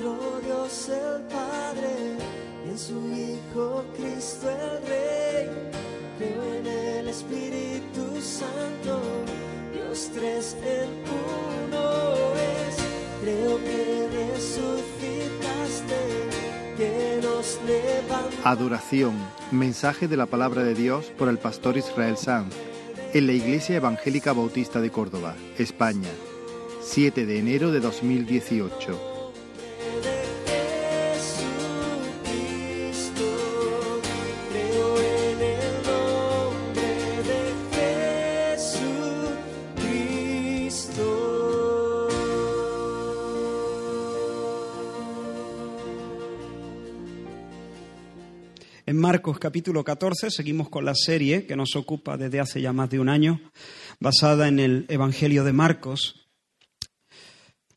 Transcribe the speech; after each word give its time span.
nuestro 0.00 0.40
Dios 0.44 0.88
el 0.88 1.22
Padre 1.24 2.16
y 2.64 2.70
en 2.70 2.78
su 2.78 2.94
Hijo 3.12 3.84
Cristo 3.96 4.48
el 4.50 4.86
Rey. 4.88 5.48
Creo 6.18 6.54
en 6.54 6.66
el 6.66 7.08
Espíritu 7.08 8.20
Santo, 8.20 9.00
Dios 9.72 10.10
tres 10.14 10.56
en 10.64 10.88
uno 11.68 12.34
es. 12.34 12.76
Creo 13.22 13.58
que 13.58 14.08
resucitaste, 14.34 16.00
que 16.76 17.20
nos 17.22 17.58
levantaste. 17.66 18.40
Adoración, 18.44 19.14
mensaje 19.50 20.08
de 20.08 20.16
la 20.16 20.26
palabra 20.26 20.62
de 20.62 20.74
Dios 20.74 21.06
por 21.18 21.28
el 21.28 21.38
pastor 21.38 21.76
Israel 21.76 22.16
Sanz 22.16 22.54
en 23.12 23.26
la 23.26 23.32
Iglesia 23.32 23.76
Evangélica 23.76 24.32
Bautista 24.32 24.80
de 24.80 24.90
Córdoba, 24.90 25.34
España, 25.58 26.10
7 26.80 27.26
de 27.26 27.38
enero 27.38 27.72
de 27.72 27.80
2018. 27.80 29.09
Marcos 49.20 49.38
capítulo 49.38 49.84
14 49.84 50.30
seguimos 50.30 50.70
con 50.70 50.86
la 50.86 50.94
serie 50.94 51.44
que 51.44 51.54
nos 51.54 51.76
ocupa 51.76 52.16
desde 52.16 52.40
hace 52.40 52.62
ya 52.62 52.72
más 52.72 52.88
de 52.88 52.98
un 52.98 53.10
año, 53.10 53.38
basada 54.00 54.48
en 54.48 54.58
el 54.58 54.86
Evangelio 54.88 55.44
de 55.44 55.52
Marcos. 55.52 56.26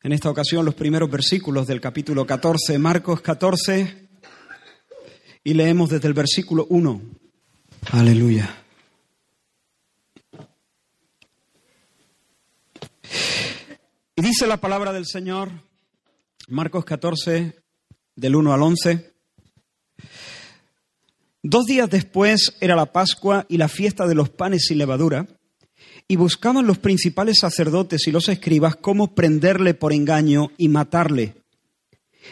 En 0.04 0.14
esta 0.14 0.30
ocasión 0.30 0.64
los 0.64 0.74
primeros 0.74 1.12
versículos 1.12 1.68
del 1.68 1.82
capítulo 1.82 2.26
14, 2.26 2.80
Marcos 2.80 3.20
14, 3.20 4.08
y 5.44 5.54
leemos 5.54 5.90
desde 5.90 6.08
el 6.08 6.14
versículo 6.14 6.66
1. 6.70 7.02
Aleluya. 7.92 8.64
Y 14.16 14.22
dice 14.22 14.48
la 14.48 14.62
palabra 14.62 14.94
del 14.94 15.06
Señor, 15.06 15.50
Marcos 16.48 16.86
14, 16.86 17.62
del 18.16 18.36
1 18.38 18.54
al 18.54 18.62
11. 18.62 19.13
Dos 21.46 21.66
días 21.66 21.90
después 21.90 22.56
era 22.62 22.78
la 22.78 22.94
Pascua 22.94 23.46
y 23.50 23.58
la 23.58 23.68
fiesta 23.68 24.08
de 24.08 24.16
los 24.16 24.30
panes 24.30 24.66
sin 24.66 24.78
levadura, 24.78 25.28
y 26.08 26.16
buscaban 26.16 26.66
los 26.66 26.78
principales 26.78 27.40
sacerdotes 27.42 28.08
y 28.08 28.12
los 28.12 28.30
escribas 28.30 28.78
cómo 28.78 29.14
prenderle 29.14 29.74
por 29.74 29.92
engaño 29.92 30.52
y 30.58 30.70
matarle. 30.70 31.36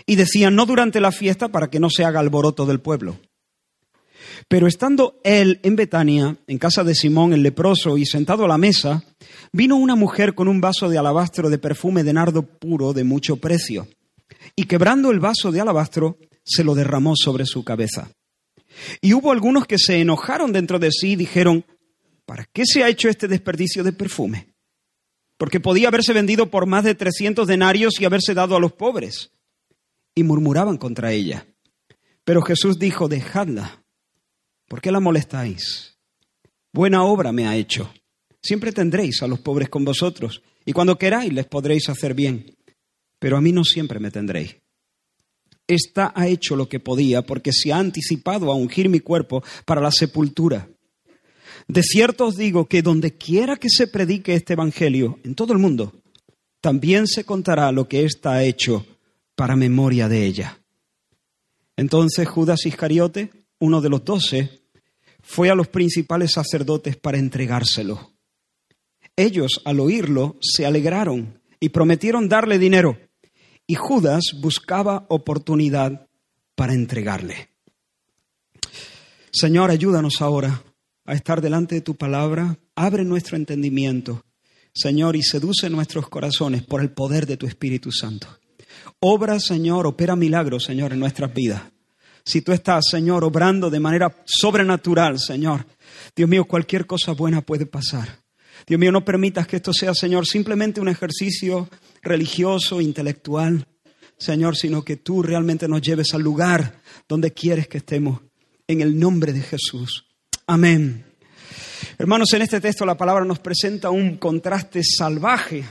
Y 0.05 0.15
decían, 0.15 0.55
no 0.55 0.65
durante 0.65 1.01
la 1.01 1.11
fiesta 1.11 1.49
para 1.49 1.69
que 1.69 1.81
no 1.81 1.89
se 1.89 2.05
haga 2.05 2.21
alboroto 2.21 2.65
del 2.65 2.79
pueblo. 2.79 3.19
Pero 4.47 4.65
estando 4.65 5.19
él 5.25 5.59
en 5.63 5.75
Betania, 5.75 6.37
en 6.47 6.57
casa 6.57 6.85
de 6.85 6.95
Simón 6.95 7.33
el 7.33 7.43
leproso, 7.43 7.97
y 7.97 8.05
sentado 8.05 8.45
a 8.45 8.47
la 8.47 8.57
mesa, 8.57 9.03
vino 9.51 9.75
una 9.75 9.95
mujer 9.95 10.35
con 10.35 10.47
un 10.47 10.61
vaso 10.61 10.87
de 10.87 10.97
alabastro 10.97 11.49
de 11.49 11.57
perfume 11.57 12.05
de 12.05 12.13
nardo 12.13 12.43
puro 12.43 12.93
de 12.93 13.03
mucho 13.03 13.35
precio, 13.35 13.89
y 14.55 14.63
quebrando 14.63 15.11
el 15.11 15.19
vaso 15.19 15.51
de 15.51 15.59
alabastro, 15.59 16.17
se 16.45 16.63
lo 16.63 16.75
derramó 16.75 17.15
sobre 17.17 17.45
su 17.45 17.65
cabeza. 17.65 18.09
Y 19.01 19.13
hubo 19.13 19.31
algunos 19.31 19.65
que 19.65 19.77
se 19.77 19.99
enojaron 19.99 20.51
dentro 20.51 20.79
de 20.79 20.91
sí 20.91 21.11
y 21.11 21.15
dijeron, 21.15 21.65
¿para 22.25 22.45
qué 22.45 22.65
se 22.65 22.83
ha 22.83 22.89
hecho 22.89 23.09
este 23.09 23.27
desperdicio 23.27 23.83
de 23.83 23.93
perfume? 23.93 24.47
Porque 25.37 25.59
podía 25.59 25.87
haberse 25.87 26.13
vendido 26.13 26.49
por 26.49 26.65
más 26.65 26.83
de 26.83 26.95
300 26.95 27.47
denarios 27.47 27.99
y 27.99 28.05
haberse 28.05 28.33
dado 28.33 28.55
a 28.55 28.59
los 28.59 28.73
pobres. 28.73 29.31
Y 30.15 30.23
murmuraban 30.23 30.77
contra 30.77 31.11
ella. 31.11 31.47
Pero 32.23 32.41
Jesús 32.41 32.77
dijo, 32.77 33.07
dejadla. 33.07 33.83
¿Por 34.67 34.81
qué 34.81 34.91
la 34.91 34.99
molestáis? 34.99 35.97
Buena 36.71 37.03
obra 37.03 37.31
me 37.31 37.47
ha 37.47 37.55
hecho. 37.55 37.91
Siempre 38.41 38.71
tendréis 38.71 39.21
a 39.21 39.27
los 39.27 39.39
pobres 39.39 39.69
con 39.69 39.83
vosotros, 39.83 40.41
y 40.65 40.73
cuando 40.73 40.97
queráis 40.97 41.33
les 41.33 41.45
podréis 41.45 41.89
hacer 41.89 42.13
bien. 42.13 42.55
Pero 43.19 43.37
a 43.37 43.41
mí 43.41 43.51
no 43.51 43.63
siempre 43.63 43.99
me 43.99 44.11
tendréis. 44.11 44.60
Esta 45.71 46.11
ha 46.13 46.27
hecho 46.27 46.57
lo 46.57 46.67
que 46.67 46.81
podía, 46.81 47.21
porque 47.21 47.53
se 47.53 47.71
ha 47.71 47.77
anticipado 47.77 48.51
a 48.51 48.55
ungir 48.55 48.89
mi 48.89 48.99
cuerpo 48.99 49.41
para 49.63 49.79
la 49.79 49.89
sepultura. 49.89 50.67
De 51.69 51.81
cierto 51.81 52.25
os 52.25 52.35
digo 52.35 52.67
que 52.67 52.81
donde 52.81 53.15
quiera 53.15 53.55
que 53.55 53.69
se 53.69 53.87
predique 53.87 54.33
este 54.33 54.51
Evangelio, 54.51 55.19
en 55.23 55.33
todo 55.33 55.53
el 55.53 55.59
mundo, 55.59 55.93
también 56.59 57.07
se 57.07 57.23
contará 57.23 57.71
lo 57.71 57.87
que 57.87 58.03
ésta 58.03 58.33
ha 58.33 58.43
hecho 58.43 58.85
para 59.33 59.55
memoria 59.55 60.09
de 60.09 60.25
ella. 60.25 60.59
Entonces 61.77 62.27
Judas 62.27 62.65
Iscariote, 62.65 63.31
uno 63.59 63.79
de 63.79 63.89
los 63.89 64.03
doce, 64.03 64.63
fue 65.21 65.49
a 65.49 65.55
los 65.55 65.69
principales 65.69 66.33
sacerdotes 66.33 66.97
para 66.97 67.17
entregárselo. 67.17 68.11
Ellos, 69.15 69.61
al 69.63 69.79
oírlo, 69.79 70.35
se 70.41 70.65
alegraron 70.65 71.39
y 71.61 71.69
prometieron 71.69 72.27
darle 72.27 72.59
dinero, 72.59 72.97
y 73.71 73.75
Judas 73.75 74.33
buscaba 74.35 75.05
oportunidad 75.07 76.05
para 76.55 76.73
entregarle. 76.73 77.51
Señor, 79.31 79.71
ayúdanos 79.71 80.21
ahora 80.21 80.61
a 81.05 81.13
estar 81.13 81.39
delante 81.39 81.75
de 81.75 81.81
tu 81.81 81.95
palabra, 81.95 82.59
abre 82.75 83.05
nuestro 83.05 83.37
entendimiento, 83.37 84.25
Señor, 84.73 85.15
y 85.15 85.23
seduce 85.23 85.69
nuestros 85.69 86.09
corazones 86.09 86.63
por 86.63 86.81
el 86.81 86.91
poder 86.91 87.25
de 87.25 87.37
tu 87.37 87.47
Espíritu 87.47 87.93
Santo. 87.93 88.27
Obra, 88.99 89.39
Señor, 89.39 89.87
opera 89.87 90.17
milagros, 90.17 90.65
Señor, 90.65 90.91
en 90.91 90.99
nuestras 90.99 91.33
vidas. 91.33 91.61
Si 92.25 92.41
tú 92.41 92.51
estás, 92.51 92.83
Señor, 92.91 93.23
obrando 93.23 93.69
de 93.69 93.79
manera 93.79 94.13
sobrenatural, 94.25 95.17
Señor, 95.17 95.65
Dios 96.13 96.29
mío, 96.29 96.43
cualquier 96.43 96.85
cosa 96.85 97.13
buena 97.13 97.39
puede 97.39 97.65
pasar. 97.65 98.19
Dios 98.67 98.77
mío, 98.77 98.91
no 98.91 99.05
permitas 99.05 99.47
que 99.47 99.55
esto 99.55 99.71
sea, 99.71 99.93
Señor, 99.93 100.27
simplemente 100.27 100.81
un 100.81 100.89
ejercicio 100.89 101.69
religioso, 102.01 102.81
intelectual, 102.81 103.67
Señor, 104.17 104.55
sino 104.55 104.83
que 104.83 104.97
tú 104.97 105.23
realmente 105.23 105.67
nos 105.67 105.81
lleves 105.81 106.13
al 106.13 106.21
lugar 106.21 106.79
donde 107.07 107.31
quieres 107.31 107.67
que 107.67 107.79
estemos, 107.79 108.21
en 108.67 108.81
el 108.81 108.99
nombre 108.99 109.33
de 109.33 109.41
Jesús. 109.41 110.05
Amén. 110.47 111.05
Hermanos, 111.97 112.31
en 112.33 112.43
este 112.43 112.61
texto 112.61 112.85
la 112.85 112.97
palabra 112.97 113.25
nos 113.25 113.39
presenta 113.39 113.89
un 113.89 114.17
contraste 114.17 114.81
salvaje 114.83 115.65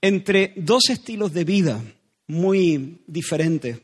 entre 0.00 0.54
dos 0.56 0.88
estilos 0.88 1.32
de 1.32 1.44
vida 1.44 1.82
muy 2.26 3.02
diferentes. 3.06 3.78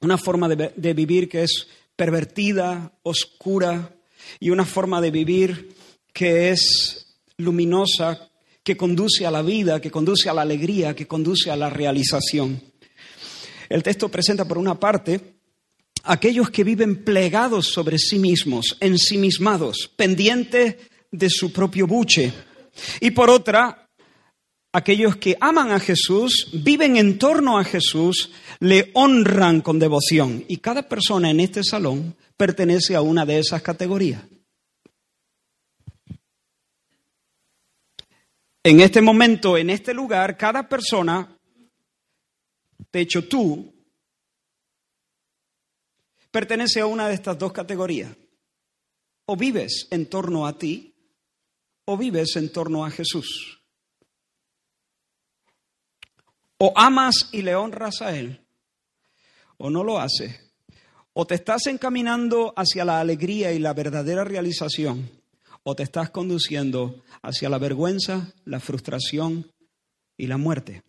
Una 0.00 0.18
forma 0.18 0.48
de, 0.48 0.72
de 0.76 0.94
vivir 0.94 1.28
que 1.28 1.42
es 1.42 1.68
pervertida, 1.96 2.92
oscura, 3.02 3.96
y 4.40 4.50
una 4.50 4.64
forma 4.64 5.00
de 5.00 5.10
vivir 5.10 5.74
que 6.12 6.50
es 6.50 7.16
luminosa, 7.36 8.30
que 8.66 8.76
conduce 8.76 9.24
a 9.24 9.30
la 9.30 9.42
vida, 9.42 9.80
que 9.80 9.92
conduce 9.92 10.28
a 10.28 10.34
la 10.34 10.42
alegría, 10.42 10.92
que 10.92 11.06
conduce 11.06 11.52
a 11.52 11.56
la 11.56 11.70
realización. 11.70 12.60
El 13.68 13.84
texto 13.84 14.08
presenta 14.08 14.44
por 14.44 14.58
una 14.58 14.74
parte 14.74 15.36
aquellos 16.02 16.50
que 16.50 16.64
viven 16.64 17.04
plegados 17.04 17.68
sobre 17.68 17.96
sí 17.96 18.18
mismos, 18.18 18.76
ensimismados, 18.80 19.92
pendientes 19.94 20.78
de 21.12 21.30
su 21.30 21.52
propio 21.52 21.86
buche. 21.86 22.32
Y 23.00 23.12
por 23.12 23.30
otra, 23.30 23.88
aquellos 24.72 25.14
que 25.14 25.36
aman 25.40 25.70
a 25.70 25.78
Jesús, 25.78 26.48
viven 26.52 26.96
en 26.96 27.18
torno 27.18 27.60
a 27.60 27.64
Jesús, 27.64 28.32
le 28.58 28.90
honran 28.94 29.60
con 29.60 29.78
devoción. 29.78 30.44
Y 30.48 30.56
cada 30.56 30.88
persona 30.88 31.30
en 31.30 31.38
este 31.38 31.62
salón 31.62 32.16
pertenece 32.36 32.96
a 32.96 33.00
una 33.00 33.24
de 33.24 33.38
esas 33.38 33.62
categorías. 33.62 34.22
En 38.66 38.80
este 38.80 39.00
momento, 39.00 39.56
en 39.56 39.70
este 39.70 39.94
lugar, 39.94 40.36
cada 40.36 40.68
persona, 40.68 41.38
de 42.90 43.00
hecho 43.00 43.28
tú, 43.28 43.72
pertenece 46.32 46.80
a 46.80 46.86
una 46.86 47.06
de 47.06 47.14
estas 47.14 47.38
dos 47.38 47.52
categorías. 47.52 48.10
O 49.26 49.36
vives 49.36 49.86
en 49.92 50.06
torno 50.06 50.48
a 50.48 50.58
ti 50.58 50.92
o 51.84 51.96
vives 51.96 52.34
en 52.34 52.50
torno 52.50 52.84
a 52.84 52.90
Jesús. 52.90 53.62
O 56.58 56.72
amas 56.74 57.28
y 57.30 57.42
le 57.42 57.54
honras 57.54 58.02
a 58.02 58.18
Él 58.18 58.44
o 59.58 59.70
no 59.70 59.84
lo 59.84 60.00
haces. 60.00 60.40
O 61.12 61.24
te 61.24 61.36
estás 61.36 61.68
encaminando 61.68 62.52
hacia 62.56 62.84
la 62.84 62.98
alegría 62.98 63.52
y 63.52 63.60
la 63.60 63.74
verdadera 63.74 64.24
realización 64.24 65.15
o 65.68 65.74
te 65.74 65.82
estás 65.82 66.10
conduciendo 66.10 67.02
hacia 67.22 67.48
la 67.48 67.58
vergüenza, 67.58 68.32
la 68.44 68.60
frustración 68.60 69.50
y 70.16 70.28
la 70.28 70.36
muerte. 70.36 70.84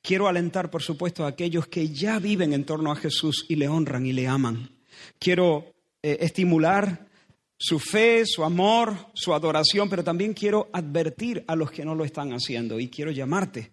Quiero 0.00 0.26
alentar, 0.26 0.70
por 0.70 0.82
supuesto, 0.82 1.24
a 1.26 1.28
aquellos 1.28 1.66
que 1.66 1.90
ya 1.90 2.18
viven 2.18 2.54
en 2.54 2.64
torno 2.64 2.90
a 2.90 2.96
Jesús 2.96 3.44
y 3.46 3.56
le 3.56 3.68
honran 3.68 4.06
y 4.06 4.14
le 4.14 4.26
aman. 4.26 4.70
Quiero 5.18 5.74
eh, 6.02 6.16
estimular 6.20 7.08
su 7.58 7.78
fe, 7.78 8.24
su 8.24 8.42
amor, 8.42 8.94
su 9.12 9.34
adoración, 9.34 9.90
pero 9.90 10.02
también 10.02 10.32
quiero 10.32 10.70
advertir 10.72 11.44
a 11.46 11.54
los 11.54 11.70
que 11.70 11.84
no 11.84 11.94
lo 11.94 12.06
están 12.06 12.32
haciendo 12.32 12.80
y 12.80 12.88
quiero 12.88 13.10
llamarte 13.10 13.72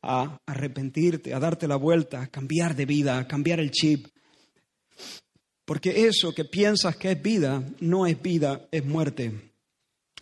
a 0.00 0.38
arrepentirte, 0.46 1.34
a 1.34 1.40
darte 1.40 1.68
la 1.68 1.76
vuelta, 1.76 2.22
a 2.22 2.26
cambiar 2.28 2.74
de 2.74 2.86
vida, 2.86 3.18
a 3.18 3.28
cambiar 3.28 3.60
el 3.60 3.70
chip. 3.70 4.06
Porque 5.66 6.06
eso 6.06 6.32
que 6.32 6.44
piensas 6.44 6.96
que 6.96 7.10
es 7.10 7.22
vida, 7.22 7.62
no 7.80 8.06
es 8.06 8.22
vida, 8.22 8.68
es 8.70 8.84
muerte. 8.84 9.52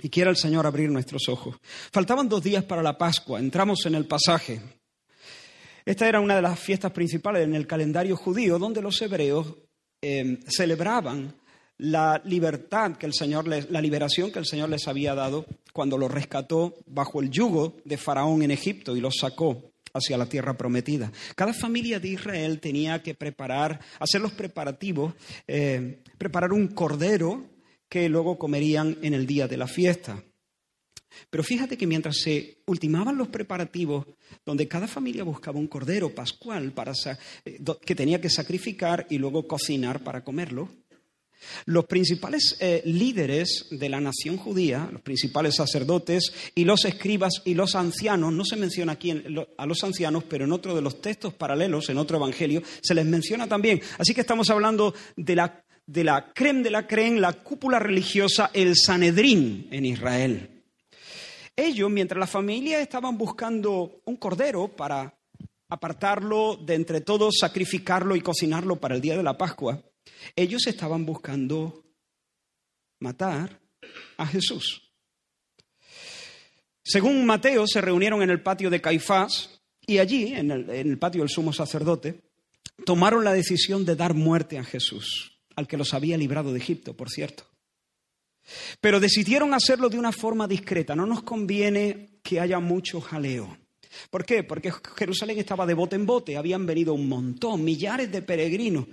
Y 0.00 0.08
quiera 0.08 0.31
el 0.31 0.37
Señor 0.37 0.67
abrir 0.67 0.91
nuestros 0.91 1.29
ojos. 1.29 1.56
Faltaban 1.93 2.29
dos 2.29 2.43
días 2.43 2.64
para 2.64 2.82
la 2.82 2.99
Pascua, 2.99 3.38
entramos 3.38 3.85
en 3.87 3.94
el 3.94 4.06
pasaje. 4.06 4.61
Esta 5.85 6.08
era 6.08 6.19
una 6.19 6.37
de 6.37 6.43
las 6.43 6.58
fiestas 6.58 6.93
principales 6.93 7.44
en 7.44 7.55
el 7.55 7.67
calendario 7.67 8.17
judío, 8.17 8.58
donde 8.58 8.81
los 8.81 9.00
hebreos 9.02 9.55
eh, 10.00 10.41
celebraban 10.49 11.37
la 11.76 12.23
libertad 12.25 12.96
que 12.96 13.05
el 13.05 13.12
Señor 13.12 13.46
les, 13.46 13.70
la 13.70 13.82
liberación 13.82 14.32
que 14.32 14.38
el 14.38 14.46
Señor 14.46 14.70
les 14.70 14.88
había 14.88 15.14
dado 15.14 15.44
cuando 15.75 15.99
los 15.99 16.11
rescató 16.11 16.75
bajo 16.87 17.20
el 17.20 17.31
yugo 17.31 17.76
de 17.85 17.99
Faraón 17.99 18.43
en 18.43 18.50
Egipto 18.50 18.96
y 18.96 19.00
los 19.00 19.17
sacó 19.20 19.74
hacia 19.94 20.19
la 20.19 20.26
tierra 20.26 20.56
prometida. 20.56 21.11
Cada 21.37 21.55
familia 21.55 22.00
de 22.00 22.08
Israel 22.08 22.61
tenía 22.61 23.02
que 23.02 23.14
preparar, 23.14 23.81
hacer 24.00 24.20
los 24.20 24.32
preparativos, 24.32 25.14
eh, 25.46 26.00
preparar 26.19 26.52
un 26.52 26.69
cordero 26.69 27.46
que 27.88 28.08
luego 28.08 28.37
comerían 28.37 28.99
en 29.02 29.14
el 29.14 29.25
día 29.25 29.46
de 29.46 29.56
la 29.56 29.69
fiesta. 29.69 30.23
Pero 31.31 31.44
fíjate 31.44 31.76
que 31.76 31.87
mientras 31.87 32.19
se 32.19 32.58
ultimaban 32.67 33.17
los 33.17 33.29
preparativos, 33.29 34.05
donde 34.44 34.67
cada 34.67 34.88
familia 34.88 35.23
buscaba 35.23 35.61
un 35.61 35.69
cordero 35.69 36.12
pascual 36.12 36.73
para, 36.73 36.93
eh, 37.44 37.61
que 37.85 37.94
tenía 37.94 38.20
que 38.20 38.31
sacrificar 38.31 39.06
y 39.08 39.19
luego 39.19 39.46
cocinar 39.46 40.02
para 40.02 40.25
comerlo, 40.25 40.69
los 41.67 41.87
principales 41.87 42.56
eh, 42.61 42.82
líderes 42.85 43.67
de 43.70 43.88
la 43.88 44.00
nación 44.00 44.37
judía, 44.37 44.88
los 44.93 45.02
principales 45.02 45.56
sacerdotes 45.56 46.32
y 46.55 46.64
los 46.64 46.85
escribas 46.85 47.43
y 47.44 47.55
los 47.55 47.75
ancianos, 47.75 48.32
no 48.32 48.44
se 48.44 48.56
menciona 48.56 48.93
aquí 48.93 49.23
a 49.56 49.67
los 49.67 49.85
ancianos, 49.85 50.25
pero 50.29 50.44
en 50.44 50.52
otro 50.52 50.75
de 50.75 50.82
los 50.82 51.00
textos 51.00 51.35
paralelos, 51.35 51.88
en 51.88 51.99
otro 51.99 52.17
evangelio, 52.17 52.62
se 52.82 52.94
les 52.94 53.06
menciona 53.06 53.46
también. 53.46 53.81
Así 53.99 54.14
que 54.14 54.20
estamos 54.20 54.50
hablando 54.50 54.94
de 55.17 55.37
la, 55.37 55.64
de 55.87 56.05
la 56.05 56.32
creme 56.32 56.62
de 56.62 56.70
la 56.70 56.87
creme, 56.87 57.20
la 57.20 57.32
cúpula 57.32 57.79
religiosa, 57.79 58.50
el 58.52 58.76
Sanedrín 58.76 59.69
en 59.70 59.85
Israel. 59.85 60.50
Ellos, 61.56 61.88
mientras 61.91 62.19
las 62.19 62.31
familias 62.31 62.81
estaban 62.81 63.17
buscando 63.17 64.00
un 64.05 64.17
cordero 64.17 64.69
para 64.69 65.14
apartarlo 65.69 66.56
de 66.56 66.75
entre 66.75 67.00
todos, 67.00 67.37
sacrificarlo 67.38 68.17
y 68.17 68.20
cocinarlo 68.20 68.76
para 68.76 68.96
el 68.96 69.00
día 69.00 69.17
de 69.17 69.23
la 69.23 69.38
Pascua, 69.38 69.81
ellos 70.37 70.66
estaban 70.66 71.05
buscando 71.06 71.84
matar 73.00 73.61
a 74.16 74.26
Jesús. 74.26 74.82
Según 76.82 77.25
Mateo, 77.25 77.66
se 77.66 77.81
reunieron 77.81 78.22
en 78.22 78.31
el 78.31 78.43
patio 78.43 78.70
de 78.70 78.81
Caifás 78.81 79.61
y 79.87 79.99
allí, 79.99 80.34
en 80.34 80.50
el, 80.50 80.99
patio 80.99 81.22
del 81.22 81.31
sumo 81.31 81.52
sacerdote, 81.52 82.20
tomaron 82.84 83.25
la 83.25 83.32
decisión 83.32 83.84
de 83.84 83.96
dar 83.96 84.14
muerte 84.14 84.58
a 84.58 84.64
Jesús, 84.64 85.38
al 85.56 85.66
que 85.66 85.76
los 85.76 85.94
había 85.94 86.17
librado 86.17 86.52
de 86.52 86.58
Egipto, 86.58 86.94
por 86.94 87.10
cierto. 87.10 87.44
Pero 88.81 89.00
decidieron 89.00 89.55
hacerlo 89.55 89.88
de 89.88 89.99
una 89.99 90.12
forma 90.12 90.46
discreta. 90.46 90.94
No 90.94 91.06
nos 91.06 91.22
conviene 91.22 92.20
que 92.22 92.40
haya 92.40 92.60
mucho 92.60 93.00
jaleo. 93.00 93.56
¿Por 94.10 94.26
qué? 94.26 94.43
Porque 94.43 94.72
Jerusalén 94.96 95.38
estaba 95.38 95.67
de 95.67 95.75
bote 95.75 95.96
en 95.96 96.05
bote, 96.05 96.37
habían 96.37 96.67
venido 96.67 96.94
un 96.94 97.08
montón, 97.08 97.64
millares 97.64 98.10
de 98.10 98.22
peregrinos 98.22 98.87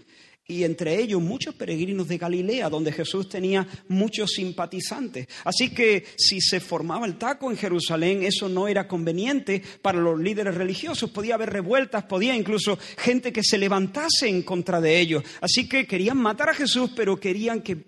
y 0.51 0.63
entre 0.63 0.99
ellos 0.99 1.21
muchos 1.21 1.55
peregrinos 1.55 2.07
de 2.07 2.17
Galilea, 2.17 2.69
donde 2.69 2.91
Jesús 2.91 3.29
tenía 3.29 3.65
muchos 3.87 4.31
simpatizantes. 4.31 5.27
Así 5.43 5.69
que 5.69 6.05
si 6.17 6.41
se 6.41 6.59
formaba 6.59 7.05
el 7.05 7.17
taco 7.17 7.49
en 7.49 7.57
Jerusalén, 7.57 8.23
eso 8.23 8.49
no 8.49 8.67
era 8.67 8.87
conveniente 8.87 9.61
para 9.81 9.99
los 9.99 10.19
líderes 10.19 10.55
religiosos. 10.55 11.09
Podía 11.11 11.35
haber 11.35 11.51
revueltas, 11.51 12.03
podía 12.03 12.35
incluso 12.35 12.77
gente 12.97 13.31
que 13.31 13.43
se 13.43 13.57
levantase 13.57 14.27
en 14.27 14.43
contra 14.43 14.81
de 14.81 14.99
ellos. 14.99 15.23
Así 15.39 15.67
que 15.67 15.87
querían 15.87 16.17
matar 16.17 16.49
a 16.49 16.53
Jesús, 16.53 16.91
pero 16.95 17.19
querían 17.19 17.61
que 17.61 17.83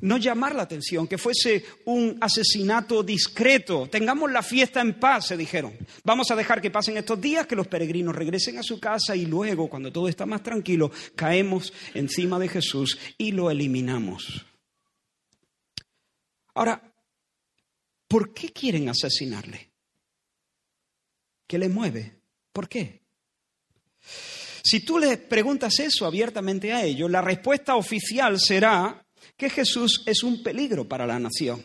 no 0.00 0.16
llamar 0.16 0.54
la 0.54 0.62
atención, 0.62 1.06
que 1.06 1.18
fuese 1.18 1.64
un 1.84 2.16
asesinato 2.20 3.02
discreto. 3.02 3.88
Tengamos 3.90 4.30
la 4.30 4.42
fiesta 4.42 4.80
en 4.80 4.98
paz, 4.98 5.28
se 5.28 5.36
dijeron. 5.36 5.76
Vamos 6.04 6.30
a 6.30 6.36
dejar 6.36 6.60
que 6.60 6.70
pasen 6.70 6.96
estos 6.96 7.20
días, 7.20 7.46
que 7.46 7.56
los 7.56 7.68
peregrinos 7.68 8.14
regresen 8.14 8.58
a 8.58 8.62
su 8.62 8.80
casa 8.80 9.14
y 9.16 9.26
luego, 9.26 9.68
cuando 9.68 9.92
todo 9.92 10.08
está 10.08 10.26
más 10.26 10.42
tranquilo, 10.42 10.90
caemos 11.14 11.72
encima 11.94 12.38
de 12.38 12.48
Jesús 12.48 12.98
y 13.18 13.32
lo 13.32 13.50
eliminamos. 13.50 14.44
Ahora, 16.54 16.82
¿por 18.08 18.34
qué 18.34 18.52
quieren 18.52 18.88
asesinarle? 18.88 19.70
¿Qué 21.46 21.58
le 21.58 21.68
mueve? 21.68 22.20
¿Por 22.52 22.68
qué? 22.68 23.00
Si 24.62 24.80
tú 24.80 24.98
le 24.98 25.16
preguntas 25.16 25.78
eso 25.80 26.06
abiertamente 26.06 26.72
a 26.72 26.84
ellos, 26.84 27.10
la 27.10 27.22
respuesta 27.22 27.76
oficial 27.76 28.38
será 28.38 29.04
que 29.40 29.48
Jesús 29.48 30.02
es 30.04 30.22
un 30.22 30.42
peligro 30.42 30.86
para 30.86 31.06
la 31.06 31.18
nación. 31.18 31.64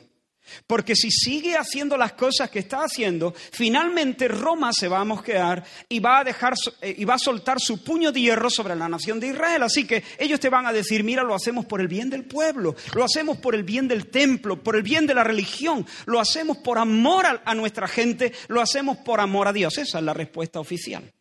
Porque 0.65 0.95
si 0.95 1.11
sigue 1.11 1.57
haciendo 1.57 1.97
las 1.97 2.13
cosas 2.13 2.49
que 2.49 2.59
está 2.59 2.83
haciendo, 2.83 3.33
finalmente 3.51 4.27
Roma 4.27 4.71
se 4.71 4.87
va 4.87 5.01
a 5.01 5.05
mosquear 5.05 5.63
y 5.89 5.99
va 5.99 6.19
a 6.19 6.23
dejar 6.23 6.53
eh, 6.81 6.95
y 6.97 7.03
va 7.03 7.15
a 7.15 7.19
soltar 7.19 7.59
su 7.59 7.83
puño 7.83 8.11
de 8.11 8.21
hierro 8.21 8.49
sobre 8.49 8.75
la 8.75 8.87
nación 8.87 9.19
de 9.19 9.27
Israel. 9.27 9.63
Así 9.63 9.85
que 9.85 10.03
ellos 10.17 10.39
te 10.39 10.49
van 10.49 10.65
a 10.65 10.71
decir, 10.71 11.03
mira, 11.03 11.23
lo 11.23 11.35
hacemos 11.35 11.65
por 11.65 11.81
el 11.81 11.87
bien 11.87 12.09
del 12.09 12.25
pueblo, 12.25 12.75
lo 12.93 13.03
hacemos 13.03 13.37
por 13.37 13.55
el 13.55 13.63
bien 13.63 13.87
del 13.87 14.07
templo, 14.07 14.63
por 14.63 14.75
el 14.75 14.83
bien 14.83 15.07
de 15.07 15.15
la 15.15 15.23
religión, 15.23 15.85
lo 16.05 16.19
hacemos 16.19 16.57
por 16.57 16.77
amor 16.77 17.25
a, 17.25 17.41
a 17.43 17.55
nuestra 17.55 17.87
gente, 17.87 18.31
lo 18.47 18.61
hacemos 18.61 18.97
por 18.97 19.19
amor 19.19 19.47
a 19.47 19.53
Dios. 19.53 19.77
Esa 19.77 19.97
es 19.97 20.05
la 20.05 20.13
respuesta 20.13 20.59
oficial. 20.59 21.11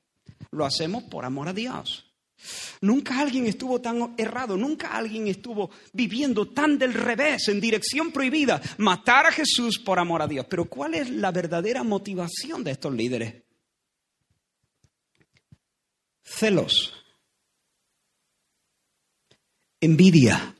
Lo 0.50 0.64
hacemos 0.64 1.02
por 1.04 1.24
amor 1.24 1.48
a 1.48 1.52
Dios. 1.52 2.13
Nunca 2.80 3.20
alguien 3.20 3.46
estuvo 3.46 3.80
tan 3.80 4.14
errado, 4.18 4.56
nunca 4.56 4.88
alguien 4.88 5.28
estuvo 5.28 5.70
viviendo 5.92 6.48
tan 6.48 6.78
del 6.78 6.92
revés, 6.92 7.48
en 7.48 7.60
dirección 7.60 8.12
prohibida, 8.12 8.60
matar 8.78 9.26
a 9.26 9.32
Jesús 9.32 9.78
por 9.78 9.98
amor 9.98 10.22
a 10.22 10.26
Dios. 10.26 10.46
Pero 10.48 10.66
¿cuál 10.66 10.94
es 10.94 11.10
la 11.10 11.30
verdadera 11.30 11.82
motivación 11.82 12.62
de 12.62 12.72
estos 12.72 12.92
líderes? 12.92 13.42
Celos, 16.22 16.92
envidia. 19.80 20.54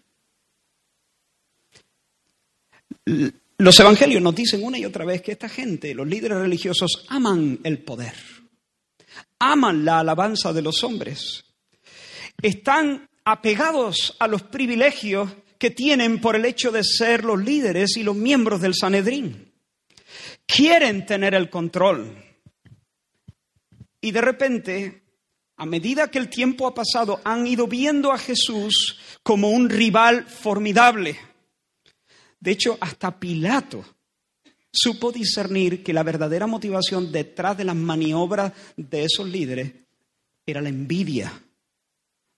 Los 3.59 3.81
evangelios 3.81 4.23
nos 4.23 4.35
dicen 4.35 4.63
una 4.63 4.79
y 4.79 4.85
otra 4.85 5.05
vez 5.05 5.23
que 5.23 5.33
esta 5.33 5.49
gente, 5.49 5.95
los 5.95 6.07
líderes 6.07 6.39
religiosos, 6.39 7.05
aman 7.09 7.61
el 7.65 7.79
poder, 7.83 8.15
aman 9.39 9.85
la 9.85 10.01
alabanza 10.01 10.53
de 10.53 10.63
los 10.63 10.83
hombres 10.85 11.45
están 12.43 13.09
apegados 13.25 14.17
a 14.19 14.29
los 14.29 14.43
privilegios 14.43 15.31
que 15.59 15.71
tienen 15.71 16.21
por 16.21 16.37
el 16.37 16.45
hecho 16.45 16.71
de 16.71 16.85
ser 16.85 17.25
los 17.25 17.43
líderes 17.43 17.97
y 17.97 18.03
los 18.03 18.17
miembros 18.17 18.61
del 18.61 18.75
Sanedrín. 18.75 19.53
Quieren 20.47 21.07
tener 21.07 21.35
el 21.35 21.49
control. 21.49 22.15
Y 24.01 24.11
de 24.11 24.21
repente, 24.21 25.03
a 25.57 25.65
medida 25.65 26.11
que 26.11 26.19
el 26.19 26.29
tiempo 26.29 26.67
ha 26.67 26.75
pasado, 26.75 27.21
han 27.25 27.47
ido 27.47 27.67
viendo 27.67 28.13
a 28.13 28.19
Jesús 28.19 28.99
como 29.23 29.51
un 29.51 29.71
rival 29.71 30.27
formidable. 30.27 31.19
De 32.39 32.51
hecho, 32.51 32.77
hasta 32.81 33.19
Pilato 33.19 33.83
supo 34.71 35.13
discernir 35.13 35.83
que 35.83 35.95
la 35.95 36.03
verdadera 36.03 36.47
motivación 36.47 37.11
detrás 37.11 37.57
de 37.57 37.65
las 37.65 37.77
maniobras 37.77 38.53
de 38.77 39.05
esos 39.05 39.27
líderes 39.27 39.73
era 40.45 40.61
la 40.61 40.69
envidia 40.69 41.33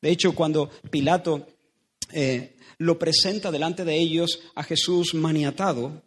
de 0.00 0.10
hecho, 0.10 0.34
cuando 0.34 0.70
Pilato 0.90 1.46
eh, 2.12 2.56
lo 2.78 2.98
presenta 2.98 3.50
delante 3.50 3.84
de 3.84 3.96
ellos 3.96 4.40
a 4.54 4.62
Jesús 4.62 5.14
maniatado, 5.14 6.02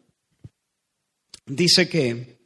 dice 1.46 1.90
que 1.90 2.40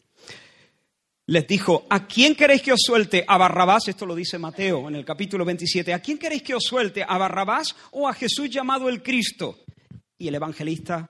les 1.26 1.48
dijo, 1.48 1.86
¿a 1.90 2.06
quién 2.06 2.36
queréis 2.36 2.62
que 2.62 2.74
os 2.74 2.82
suelte? 2.84 3.24
¿A 3.28 3.38
Barrabás? 3.38 3.88
Esto 3.88 4.06
lo 4.06 4.16
dice 4.16 4.38
Mateo 4.38 4.90
en 4.90 4.96
el 4.96 5.06
capítulo 5.06 5.46
27. 5.46 5.94
¿A 5.94 6.00
quién 6.00 6.18
queréis 6.18 6.44
que 6.44 6.56
os 6.56 6.64
suelte? 6.64 7.04
¿A 7.08 7.18
Barrabás 7.18 7.76
o 7.92 8.08
a 8.08 8.14
Jesús 8.14 8.50
llamado 8.50 8.90
el 8.90 9.02
Cristo? 9.02 9.60
Y 10.18 10.28
el 10.28 10.36
evangelista 10.36 11.10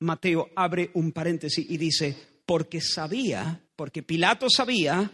Mateo 0.00 0.50
abre 0.56 0.90
un 0.94 1.12
paréntesis 1.12 1.64
y 1.68 1.76
dice, 1.76 2.16
porque 2.44 2.80
sabía, 2.80 3.60
porque 3.76 4.02
Pilato 4.02 4.50
sabía 4.50 5.10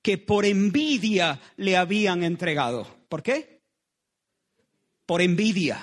que 0.00 0.18
por 0.18 0.44
envidia 0.44 1.40
le 1.56 1.76
habían 1.76 2.24
entregado. 2.24 2.86
¿Por 3.08 3.22
qué? 3.22 3.51
Por 5.06 5.22
envidia. 5.22 5.82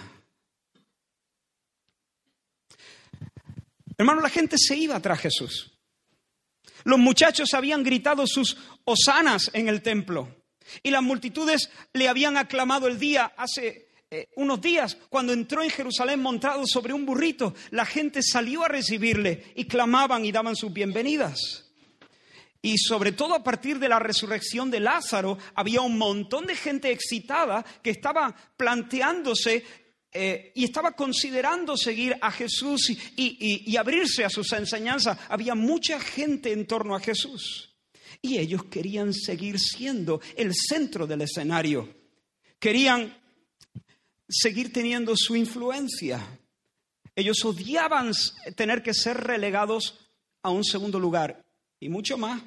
Hermano, 3.98 4.22
la 4.22 4.30
gente 4.30 4.58
se 4.58 4.78
iba 4.78 5.00
tras 5.02 5.20
Jesús. 5.20 5.78
Los 6.86 7.00
muchachos 7.00 7.54
habían 7.54 7.84
gritado 7.84 8.26
sus 8.26 8.58
hosanas 8.86 9.52
en 9.54 9.68
el 9.68 9.82
templo 9.82 10.44
y 10.84 10.92
las 10.92 11.04
multitudes 11.04 11.70
le 11.94 12.08
habían 12.08 12.38
aclamado 12.38 12.88
el 12.88 12.98
día 12.98 13.34
hace 13.36 13.90
eh, 14.10 14.30
unos 14.38 14.62
días 14.62 14.98
cuando 15.10 15.34
entró 15.34 15.62
en 15.62 15.70
Jerusalén 15.70 16.22
montado 16.22 16.66
sobre 16.66 16.94
un 16.94 17.06
burrito. 17.06 17.54
La 17.72 17.86
gente 17.86 18.22
salió 18.24 18.64
a 18.64 18.68
recibirle 18.68 19.52
y 19.56 19.66
clamaban 19.66 20.26
y 20.26 20.32
daban 20.32 20.56
sus 20.56 20.72
bienvenidas. 20.72 21.69
Y 22.62 22.78
sobre 22.78 23.14
todo 23.14 23.36
a 23.36 23.44
partir 23.44 23.80
de 23.80 23.88
la 23.88 24.00
resurrección 24.00 24.70
de 24.70 24.82
Lázaro, 24.82 25.38
había 25.56 25.82
un 25.82 25.98
montón 25.98 26.46
de 26.46 26.56
gente 26.56 26.92
excitada 26.92 27.66
que 27.82 27.92
estaba 27.92 28.36
planteándose 28.58 29.64
eh, 30.12 30.52
y 30.56 30.66
estaba 30.66 30.92
considerando 30.94 31.78
seguir 31.78 32.18
a 32.20 32.32
Jesús 32.32 32.90
y, 32.90 32.98
y- 33.16 33.64
y 33.72 33.78
abrirse 33.78 34.26
a 34.26 34.30
sus 34.30 34.52
enseñanzas. 34.54 35.18
Había 35.30 35.56
mucha 35.56 36.00
gente 36.00 36.52
en 36.52 36.66
torno 36.68 36.96
a 36.96 37.00
Jesús. 37.00 37.76
Y 38.22 38.38
ellos 38.40 38.66
querían 38.66 39.14
seguir 39.14 39.58
siendo 39.60 40.20
el 40.36 40.54
centro 40.54 41.08
del 41.08 41.22
escenario. 41.22 41.96
Querían 42.60 43.16
seguir 44.28 44.74
teniendo 44.74 45.16
su 45.16 45.36
influencia. 45.36 46.40
Ellos 47.16 47.46
odiaban 47.46 48.12
tener 48.56 48.84
que 48.84 48.94
ser 48.94 49.16
relegados 49.18 49.98
a 50.44 50.50
un 50.50 50.66
segundo 50.66 51.00
lugar 51.00 51.46
y 51.80 51.90
mucho 51.90 52.18
más 52.18 52.42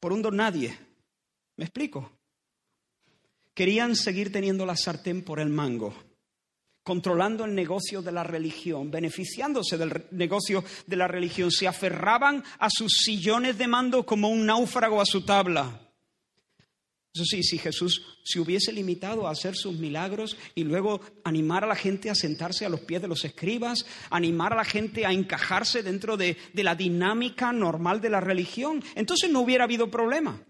por 0.00 0.12
un 0.12 0.22
don 0.22 0.36
nadie. 0.36 0.76
¿Me 1.56 1.64
explico? 1.64 2.10
Querían 3.54 3.94
seguir 3.94 4.32
teniendo 4.32 4.66
la 4.66 4.76
sartén 4.76 5.22
por 5.22 5.38
el 5.38 5.48
mango, 5.48 5.94
controlando 6.82 7.44
el 7.44 7.54
negocio 7.54 8.02
de 8.02 8.12
la 8.12 8.24
religión, 8.24 8.90
beneficiándose 8.90 9.76
del 9.76 10.06
negocio 10.10 10.64
de 10.86 10.96
la 10.96 11.06
religión. 11.06 11.50
Se 11.50 11.68
aferraban 11.68 12.42
a 12.58 12.68
sus 12.70 12.92
sillones 13.04 13.58
de 13.58 13.68
mando 13.68 14.04
como 14.06 14.28
un 14.30 14.46
náufrago 14.46 15.00
a 15.00 15.06
su 15.06 15.24
tabla. 15.24 15.91
Eso 17.14 17.24
sí, 17.26 17.42
si 17.42 17.58
Jesús 17.58 18.02
se 18.22 18.40
hubiese 18.40 18.72
limitado 18.72 19.26
a 19.26 19.32
hacer 19.32 19.54
sus 19.54 19.74
milagros 19.74 20.38
y 20.54 20.64
luego 20.64 21.02
animar 21.24 21.62
a 21.62 21.66
la 21.66 21.74
gente 21.74 22.08
a 22.08 22.14
sentarse 22.14 22.64
a 22.64 22.70
los 22.70 22.80
pies 22.80 23.02
de 23.02 23.08
los 23.08 23.26
escribas, 23.26 23.84
animar 24.08 24.54
a 24.54 24.56
la 24.56 24.64
gente 24.64 25.04
a 25.04 25.12
encajarse 25.12 25.82
dentro 25.82 26.16
de, 26.16 26.38
de 26.54 26.64
la 26.64 26.74
dinámica 26.74 27.52
normal 27.52 28.00
de 28.00 28.08
la 28.08 28.20
religión, 28.20 28.82
entonces 28.94 29.30
no 29.30 29.40
hubiera 29.40 29.64
habido 29.64 29.90
problema. 29.90 30.40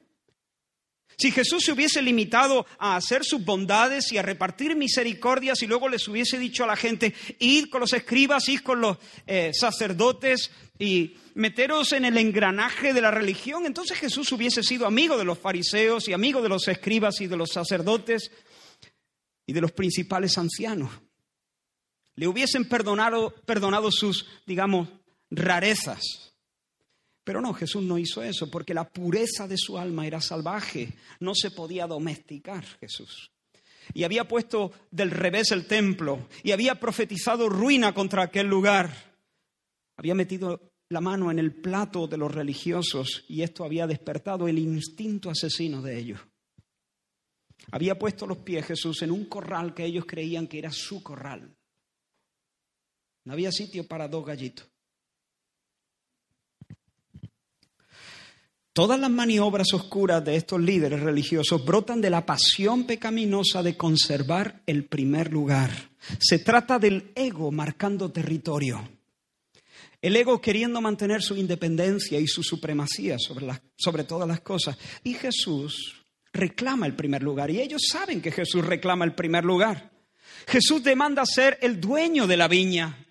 Si 1.16 1.30
Jesús 1.30 1.64
se 1.64 1.72
hubiese 1.72 2.02
limitado 2.02 2.66
a 2.78 2.96
hacer 2.96 3.24
sus 3.24 3.44
bondades 3.44 4.12
y 4.12 4.18
a 4.18 4.22
repartir 4.22 4.76
misericordias 4.76 5.62
y 5.62 5.66
luego 5.66 5.88
les 5.88 6.06
hubiese 6.08 6.38
dicho 6.38 6.64
a 6.64 6.66
la 6.66 6.76
gente, 6.76 7.14
id 7.38 7.68
con 7.68 7.80
los 7.80 7.92
escribas, 7.92 8.48
id 8.48 8.60
con 8.60 8.80
los 8.80 8.98
eh, 9.26 9.52
sacerdotes 9.54 10.50
y 10.78 11.16
meteros 11.34 11.92
en 11.92 12.04
el 12.04 12.18
engranaje 12.18 12.92
de 12.92 13.00
la 13.00 13.10
religión, 13.10 13.66
entonces 13.66 13.98
Jesús 13.98 14.32
hubiese 14.32 14.62
sido 14.62 14.86
amigo 14.86 15.16
de 15.16 15.24
los 15.24 15.38
fariseos 15.38 16.08
y 16.08 16.12
amigo 16.12 16.42
de 16.42 16.48
los 16.48 16.66
escribas 16.68 17.20
y 17.20 17.26
de 17.26 17.36
los 17.36 17.50
sacerdotes 17.50 18.30
y 19.46 19.52
de 19.52 19.60
los 19.60 19.72
principales 19.72 20.36
ancianos. 20.38 20.90
Le 22.14 22.28
hubiesen 22.28 22.68
perdonado, 22.68 23.34
perdonado 23.46 23.90
sus, 23.90 24.26
digamos, 24.46 24.88
rarezas. 25.30 26.31
Pero 27.24 27.40
no, 27.40 27.54
Jesús 27.54 27.82
no 27.82 27.98
hizo 27.98 28.22
eso 28.22 28.50
porque 28.50 28.74
la 28.74 28.88
pureza 28.88 29.46
de 29.46 29.56
su 29.56 29.78
alma 29.78 30.06
era 30.06 30.20
salvaje, 30.20 30.94
no 31.20 31.34
se 31.34 31.50
podía 31.50 31.86
domesticar 31.86 32.64
Jesús. 32.80 33.30
Y 33.94 34.04
había 34.04 34.26
puesto 34.26 34.72
del 34.90 35.10
revés 35.10 35.50
el 35.50 35.66
templo 35.66 36.28
y 36.42 36.52
había 36.52 36.78
profetizado 36.80 37.48
ruina 37.48 37.94
contra 37.94 38.22
aquel 38.22 38.46
lugar. 38.46 38.92
Había 39.96 40.14
metido 40.14 40.72
la 40.88 41.00
mano 41.00 41.30
en 41.30 41.38
el 41.38 41.54
plato 41.54 42.06
de 42.06 42.16
los 42.16 42.32
religiosos 42.32 43.24
y 43.28 43.42
esto 43.42 43.64
había 43.64 43.86
despertado 43.86 44.48
el 44.48 44.58
instinto 44.58 45.30
asesino 45.30 45.82
de 45.82 45.98
ellos. 45.98 46.20
Había 47.70 47.98
puesto 47.98 48.26
los 48.26 48.38
pies 48.38 48.66
Jesús 48.66 49.02
en 49.02 49.12
un 49.12 49.26
corral 49.26 49.74
que 49.74 49.84
ellos 49.84 50.04
creían 50.06 50.48
que 50.48 50.58
era 50.58 50.70
su 50.72 51.02
corral. 51.02 51.56
No 53.24 53.32
había 53.32 53.52
sitio 53.52 53.86
para 53.86 54.08
dos 54.08 54.26
gallitos. 54.26 54.71
Todas 58.72 58.98
las 58.98 59.10
maniobras 59.10 59.74
oscuras 59.74 60.24
de 60.24 60.36
estos 60.36 60.58
líderes 60.58 61.00
religiosos 61.00 61.62
brotan 61.62 62.00
de 62.00 62.08
la 62.08 62.24
pasión 62.24 62.84
pecaminosa 62.86 63.62
de 63.62 63.76
conservar 63.76 64.62
el 64.66 64.86
primer 64.86 65.30
lugar. 65.30 65.70
Se 66.18 66.38
trata 66.38 66.78
del 66.78 67.12
ego 67.14 67.50
marcando 67.52 68.10
territorio. 68.10 68.88
El 70.00 70.16
ego 70.16 70.40
queriendo 70.40 70.80
mantener 70.80 71.22
su 71.22 71.36
independencia 71.36 72.18
y 72.18 72.26
su 72.26 72.42
supremacía 72.42 73.18
sobre, 73.18 73.46
sobre 73.76 74.04
todas 74.04 74.26
las 74.26 74.40
cosas. 74.40 74.78
Y 75.04 75.14
Jesús 75.14 76.02
reclama 76.32 76.86
el 76.86 76.96
primer 76.96 77.22
lugar. 77.22 77.50
Y 77.50 77.60
ellos 77.60 77.82
saben 77.90 78.22
que 78.22 78.32
Jesús 78.32 78.64
reclama 78.64 79.04
el 79.04 79.14
primer 79.14 79.44
lugar. 79.44 79.92
Jesús 80.48 80.82
demanda 80.82 81.26
ser 81.26 81.58
el 81.60 81.78
dueño 81.78 82.26
de 82.26 82.36
la 82.38 82.48
viña. 82.48 83.06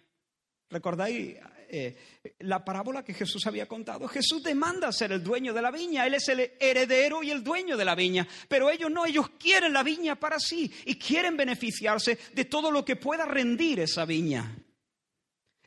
¿Recordáis 0.69 1.37
eh, 1.69 1.95
la 2.39 2.63
parábola 2.63 3.03
que 3.03 3.13
Jesús 3.13 3.45
había 3.47 3.67
contado? 3.67 4.07
Jesús 4.07 4.43
demanda 4.43 4.91
ser 4.91 5.11
el 5.11 5.23
dueño 5.23 5.53
de 5.53 5.61
la 5.61 5.71
viña. 5.71 6.05
Él 6.05 6.15
es 6.15 6.27
el 6.29 6.51
heredero 6.59 7.23
y 7.23 7.31
el 7.31 7.43
dueño 7.43 7.77
de 7.77 7.85
la 7.85 7.95
viña. 7.95 8.27
Pero 8.47 8.69
ellos 8.69 8.91
no, 8.91 9.05
ellos 9.05 9.29
quieren 9.39 9.73
la 9.73 9.83
viña 9.83 10.19
para 10.19 10.39
sí 10.39 10.71
y 10.85 10.95
quieren 10.95 11.35
beneficiarse 11.37 12.17
de 12.33 12.45
todo 12.45 12.71
lo 12.71 12.85
que 12.85 12.95
pueda 12.95 13.25
rendir 13.25 13.79
esa 13.79 14.05
viña. 14.05 14.55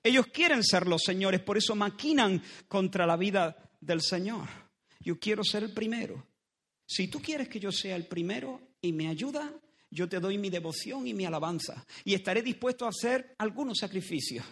Ellos 0.03 0.27
quieren 0.27 0.63
ser 0.63 0.87
los 0.87 1.03
señores, 1.03 1.41
por 1.41 1.57
eso 1.57 1.75
maquinan 1.75 2.43
contra 2.69 3.07
la 3.07 3.17
vida 3.17 3.57
del 3.81 4.03
Señor. 4.03 4.49
Yo 5.01 5.19
quiero 5.19 5.43
ser 5.43 5.63
el 5.63 5.73
primero. 5.73 6.27
Si 6.87 7.09
tú 7.09 7.23
quieres 7.23 7.49
que 7.49 7.59
yo 7.59 7.73
sea 7.73 7.97
el 7.97 8.07
primero 8.07 8.61
y 8.83 8.93
me 8.93 9.09
ayuda, 9.09 9.51
yo 9.91 10.09
te 10.09 10.21
doy 10.21 10.37
mi 10.37 10.51
devoción 10.51 11.07
y 11.07 11.15
mi 11.15 11.25
alabanza 11.25 11.87
y 12.05 12.15
estaré 12.15 12.43
dispuesto 12.43 12.85
a 12.85 12.91
hacer 12.91 13.35
algunos 13.39 13.79
sacrificios. 13.79 14.45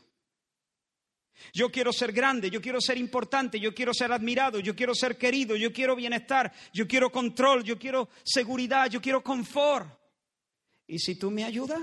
Yo 1.53 1.71
quiero 1.71 1.93
ser 1.93 2.13
grande, 2.13 2.51
yo 2.51 2.61
quiero 2.61 2.81
ser 2.81 2.99
importante, 2.99 3.59
yo 3.59 3.75
quiero 3.75 3.93
ser 3.93 4.13
admirado, 4.13 4.61
yo 4.61 4.77
quiero 4.77 4.95
ser 4.95 5.19
querido, 5.19 5.57
yo 5.57 5.73
quiero 5.73 5.97
bienestar, 5.97 6.53
yo 6.73 6.87
quiero 6.87 7.11
control, 7.11 7.65
yo 7.65 7.79
quiero 7.79 8.09
seguridad, 8.23 8.89
yo 8.89 9.01
quiero 9.01 9.23
confort. 9.23 9.89
Y 10.87 10.99
si 10.99 11.19
tú 11.19 11.31
me 11.31 11.45
ayudas, 11.45 11.81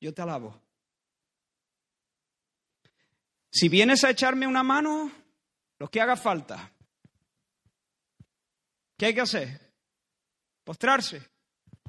yo 0.00 0.12
te 0.12 0.22
alabo. 0.22 0.60
Si 3.50 3.68
vienes 3.68 4.04
a 4.04 4.10
echarme 4.10 4.46
una 4.46 4.62
mano, 4.62 5.10
lo 5.78 5.88
que 5.88 6.00
haga 6.00 6.16
falta. 6.16 6.72
¿Qué 8.98 9.06
hay 9.06 9.14
que 9.14 9.20
hacer? 9.20 9.74
Postrarse, 10.64 11.22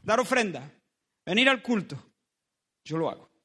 dar 0.03 0.19
ofrenda, 0.19 0.71
venir 1.25 1.49
al 1.49 1.61
culto. 1.61 2.11
Yo 2.83 2.97
lo 2.97 3.09
hago. 3.09 3.36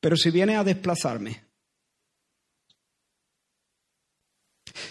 Pero 0.00 0.16
si 0.16 0.30
viene 0.30 0.56
a 0.56 0.64
desplazarme, 0.64 1.44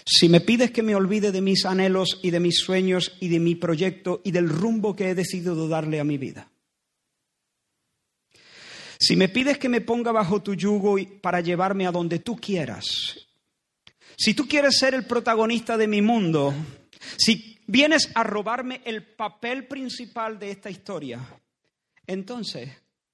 si 0.04 0.28
me 0.28 0.40
pides 0.40 0.70
que 0.70 0.82
me 0.82 0.94
olvide 0.94 1.32
de 1.32 1.40
mis 1.40 1.64
anhelos 1.64 2.20
y 2.22 2.30
de 2.30 2.40
mis 2.40 2.58
sueños 2.58 3.16
y 3.20 3.28
de 3.28 3.40
mi 3.40 3.54
proyecto 3.54 4.20
y 4.24 4.30
del 4.30 4.48
rumbo 4.48 4.96
que 4.96 5.10
he 5.10 5.14
decidido 5.14 5.68
darle 5.68 6.00
a 6.00 6.04
mi 6.04 6.18
vida, 6.18 6.50
si 8.98 9.16
me 9.16 9.28
pides 9.28 9.58
que 9.58 9.68
me 9.68 9.80
ponga 9.80 10.12
bajo 10.12 10.42
tu 10.42 10.54
yugo 10.54 10.96
para 11.20 11.40
llevarme 11.40 11.86
a 11.86 11.92
donde 11.92 12.18
tú 12.18 12.36
quieras, 12.36 13.28
si 14.16 14.34
tú 14.34 14.48
quieres 14.48 14.78
ser 14.78 14.94
el 14.94 15.06
protagonista 15.06 15.76
de 15.76 15.86
mi 15.86 16.02
mundo, 16.02 16.52
si 17.16 17.58
vienes 17.66 18.10
a 18.14 18.24
robarme 18.24 18.80
el 18.84 19.04
papel 19.14 19.68
principal 19.68 20.38
de 20.38 20.50
esta 20.50 20.70
historia, 20.70 21.20
entonces 22.06 22.70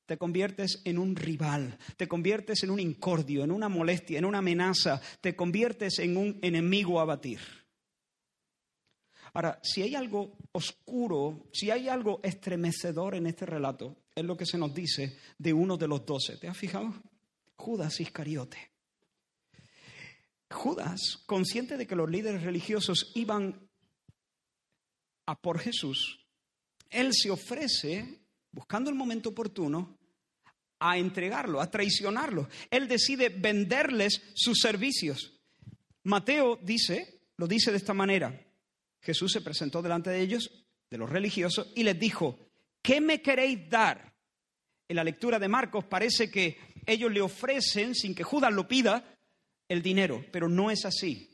te 0.07 0.19
conviertes 0.19 0.83
en 0.85 0.99
un 0.99 1.17
rival, 1.17 1.79
te 1.97 2.07
conviertes 2.09 2.63
en 2.63 2.71
un 2.71 2.81
incordio, 2.81 3.45
en 3.45 3.51
una 3.51 3.69
molestia, 3.69 4.19
en 4.19 4.25
una 4.25 4.39
amenaza, 4.39 5.01
te 5.21 5.35
conviertes 5.35 5.99
en 5.99 6.17
un 6.17 6.39
enemigo 6.43 7.01
a 7.01 7.05
batir. 7.05 7.41
Ahora, 9.33 9.59
si 9.63 9.83
hay 9.83 9.97
algo 9.97 10.37
oscuro, 10.53 11.49
si 11.53 11.71
hay 11.71 11.89
algo 11.89 12.21
estremecedor 12.23 13.17
en 13.17 13.27
este 13.27 13.47
relato, 13.47 13.97
es 14.15 14.25
lo 14.25 14.37
que 14.37 14.47
se 14.47 14.59
nos 14.59 14.73
dice 14.73 15.19
de 15.39 15.53
uno 15.53 15.77
de 15.77 15.89
los 15.89 16.07
doce. 16.07 16.37
¿Te 16.37 16.49
has 16.49 16.57
fijado? 16.57 16.95
Judas 17.57 17.99
Iscariote. 18.01 18.59
Judas, 20.51 21.25
consciente 21.27 21.77
de 21.77 21.87
que 21.87 21.97
los 21.97 22.09
líderes 22.09 22.43
religiosos 22.43 23.11
iban 23.17 23.69
a 25.27 25.41
por 25.41 25.59
Jesús, 25.59 26.25
él 26.91 27.11
se 27.13 27.31
ofrece, 27.31 28.21
buscando 28.53 28.89
el 28.89 28.95
momento 28.95 29.31
oportuno, 29.31 29.94
a 30.87 30.99
entregarlo, 30.99 31.63
a 31.63 31.71
traicionarlo. 31.71 32.47
Él 32.71 32.87
decide 32.89 33.31
venderles 33.31 34.21
sus 34.35 34.59
servicios. 34.59 35.41
Mateo 36.03 36.59
dice, 36.63 37.23
lo 37.39 37.47
dice 37.47 37.71
de 37.71 37.79
esta 37.79 37.95
manera, 37.95 38.39
Jesús 39.01 39.33
se 39.33 39.41
presentó 39.41 39.81
delante 39.81 40.11
de 40.11 40.21
ellos, 40.21 40.51
de 40.91 40.99
los 40.99 41.09
religiosos, 41.09 41.73
y 41.75 41.85
les 41.85 41.99
dijo, 41.99 42.39
¿qué 42.83 43.01
me 43.01 43.23
queréis 43.23 43.71
dar? 43.71 44.13
En 44.87 44.97
la 44.97 45.05
lectura 45.05 45.39
de 45.39 45.49
Marcos 45.49 45.87
parece 45.87 46.31
que 46.31 46.59
ellos 46.85 47.11
le 47.11 47.23
ofrecen, 47.23 47.95
sin 47.95 48.15
que 48.15 48.23
Judas 48.23 48.53
lo 48.53 48.69
pida, 48.69 49.17
el 49.67 49.81
dinero, 49.81 50.23
pero 50.31 50.51
no 50.51 50.71
es 50.71 50.85
así. 50.85 51.31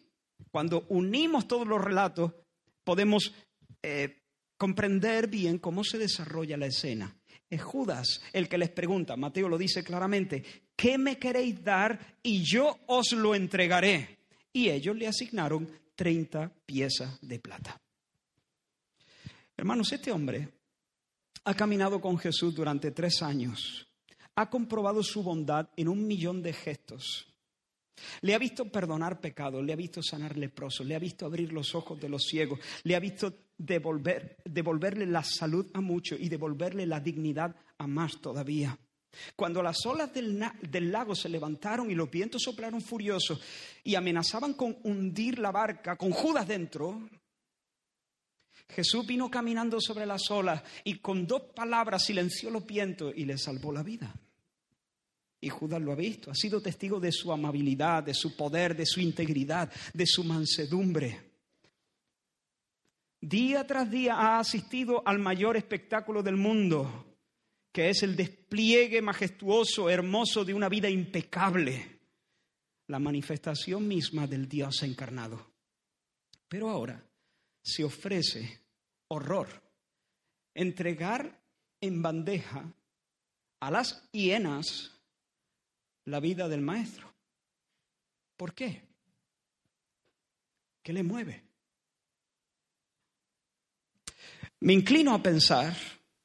Cuando 0.52 0.86
unimos 0.90 1.48
todos 1.48 1.66
los 1.66 1.82
relatos, 1.82 2.32
podemos 2.84 3.34
eh, 3.82 4.22
comprender 4.56 5.26
bien 5.26 5.58
cómo 5.58 5.82
se 5.82 5.98
desarrolla 5.98 6.56
la 6.56 6.66
escena. 6.66 7.19
Es 7.50 7.60
Judas 7.62 8.22
el 8.32 8.48
que 8.48 8.56
les 8.56 8.70
pregunta, 8.70 9.16
Mateo 9.16 9.48
lo 9.48 9.58
dice 9.58 9.82
claramente, 9.82 10.44
¿qué 10.76 10.96
me 10.96 11.18
queréis 11.18 11.62
dar 11.64 12.16
y 12.22 12.44
yo 12.44 12.78
os 12.86 13.10
lo 13.12 13.34
entregaré? 13.34 14.20
Y 14.52 14.68
ellos 14.68 14.96
le 14.96 15.08
asignaron 15.08 15.68
30 15.96 16.50
piezas 16.64 17.18
de 17.20 17.40
plata. 17.40 17.80
Hermanos, 19.56 19.92
este 19.92 20.12
hombre 20.12 20.48
ha 21.44 21.54
caminado 21.54 22.00
con 22.00 22.16
Jesús 22.18 22.54
durante 22.54 22.92
tres 22.92 23.20
años, 23.20 23.88
ha 24.36 24.48
comprobado 24.48 25.02
su 25.02 25.22
bondad 25.22 25.68
en 25.76 25.88
un 25.88 26.06
millón 26.06 26.42
de 26.42 26.52
gestos. 26.52 27.29
Le 28.22 28.34
ha 28.34 28.38
visto 28.38 28.70
perdonar 28.70 29.20
pecados, 29.20 29.64
le 29.64 29.72
ha 29.72 29.76
visto 29.76 30.02
sanar 30.02 30.36
leprosos, 30.36 30.86
le 30.86 30.94
ha 30.94 30.98
visto 30.98 31.26
abrir 31.26 31.52
los 31.52 31.74
ojos 31.74 32.00
de 32.00 32.08
los 32.08 32.24
ciegos, 32.24 32.60
le 32.84 32.96
ha 32.96 33.00
visto 33.00 33.32
devolver, 33.56 34.38
devolverle 34.44 35.06
la 35.06 35.22
salud 35.22 35.66
a 35.74 35.80
muchos 35.80 36.18
y 36.20 36.28
devolverle 36.28 36.86
la 36.86 37.00
dignidad 37.00 37.54
a 37.78 37.86
más 37.86 38.20
todavía. 38.20 38.78
Cuando 39.34 39.62
las 39.62 39.84
olas 39.86 40.12
del, 40.14 40.40
del, 40.62 40.92
lago 40.92 41.14
se 41.14 41.28
levantaron 41.28 41.90
y 41.90 41.94
los 41.94 42.10
vientos 42.10 42.42
soplaron 42.42 42.80
furiosos 42.80 43.40
y 43.82 43.96
amenazaban 43.96 44.54
con 44.54 44.78
hundir 44.84 45.38
la 45.38 45.50
barca 45.50 45.96
con 45.96 46.12
Judas 46.12 46.46
dentro, 46.46 47.08
Jesús 48.68 49.04
vino 49.06 49.30
caminando 49.30 49.80
sobre 49.80 50.06
las 50.06 50.30
olas 50.30 50.62
y 50.84 50.98
con 50.98 51.26
dos 51.26 51.42
palabras 51.54 52.04
silenció 52.04 52.50
los 52.50 52.64
vientos 52.64 53.12
y 53.16 53.24
le 53.24 53.36
salvó 53.36 53.72
la 53.72 53.82
vida. 53.82 54.14
Y 55.40 55.48
Judas 55.48 55.80
lo 55.80 55.92
ha 55.92 55.96
visto, 55.96 56.30
ha 56.30 56.34
sido 56.34 56.60
testigo 56.60 57.00
de 57.00 57.12
su 57.12 57.32
amabilidad, 57.32 58.02
de 58.02 58.12
su 58.12 58.36
poder, 58.36 58.76
de 58.76 58.84
su 58.84 59.00
integridad, 59.00 59.72
de 59.94 60.06
su 60.06 60.22
mansedumbre. 60.22 61.30
Día 63.22 63.66
tras 63.66 63.90
día 63.90 64.14
ha 64.14 64.38
asistido 64.38 65.02
al 65.06 65.18
mayor 65.18 65.56
espectáculo 65.56 66.22
del 66.22 66.36
mundo, 66.36 67.18
que 67.72 67.88
es 67.88 68.02
el 68.02 68.16
despliegue 68.16 69.00
majestuoso, 69.00 69.88
hermoso 69.88 70.44
de 70.44 70.54
una 70.54 70.68
vida 70.68 70.90
impecable, 70.90 72.00
la 72.88 72.98
manifestación 72.98 73.86
misma 73.86 74.26
del 74.26 74.48
Dios 74.48 74.82
encarnado. 74.82 75.52
Pero 76.48 76.68
ahora 76.68 77.02
se 77.62 77.84
ofrece 77.84 78.60
horror, 79.08 79.48
entregar 80.54 81.40
en 81.80 82.02
bandeja 82.02 82.72
a 83.60 83.70
las 83.70 84.02
hienas 84.12 84.99
la 86.06 86.20
vida 86.20 86.48
del 86.48 86.60
maestro. 86.60 87.12
¿Por 88.36 88.54
qué? 88.54 88.82
¿Qué 90.82 90.92
le 90.92 91.02
mueve? 91.02 91.44
Me 94.60 94.72
inclino 94.72 95.14
a 95.14 95.22
pensar, 95.22 95.74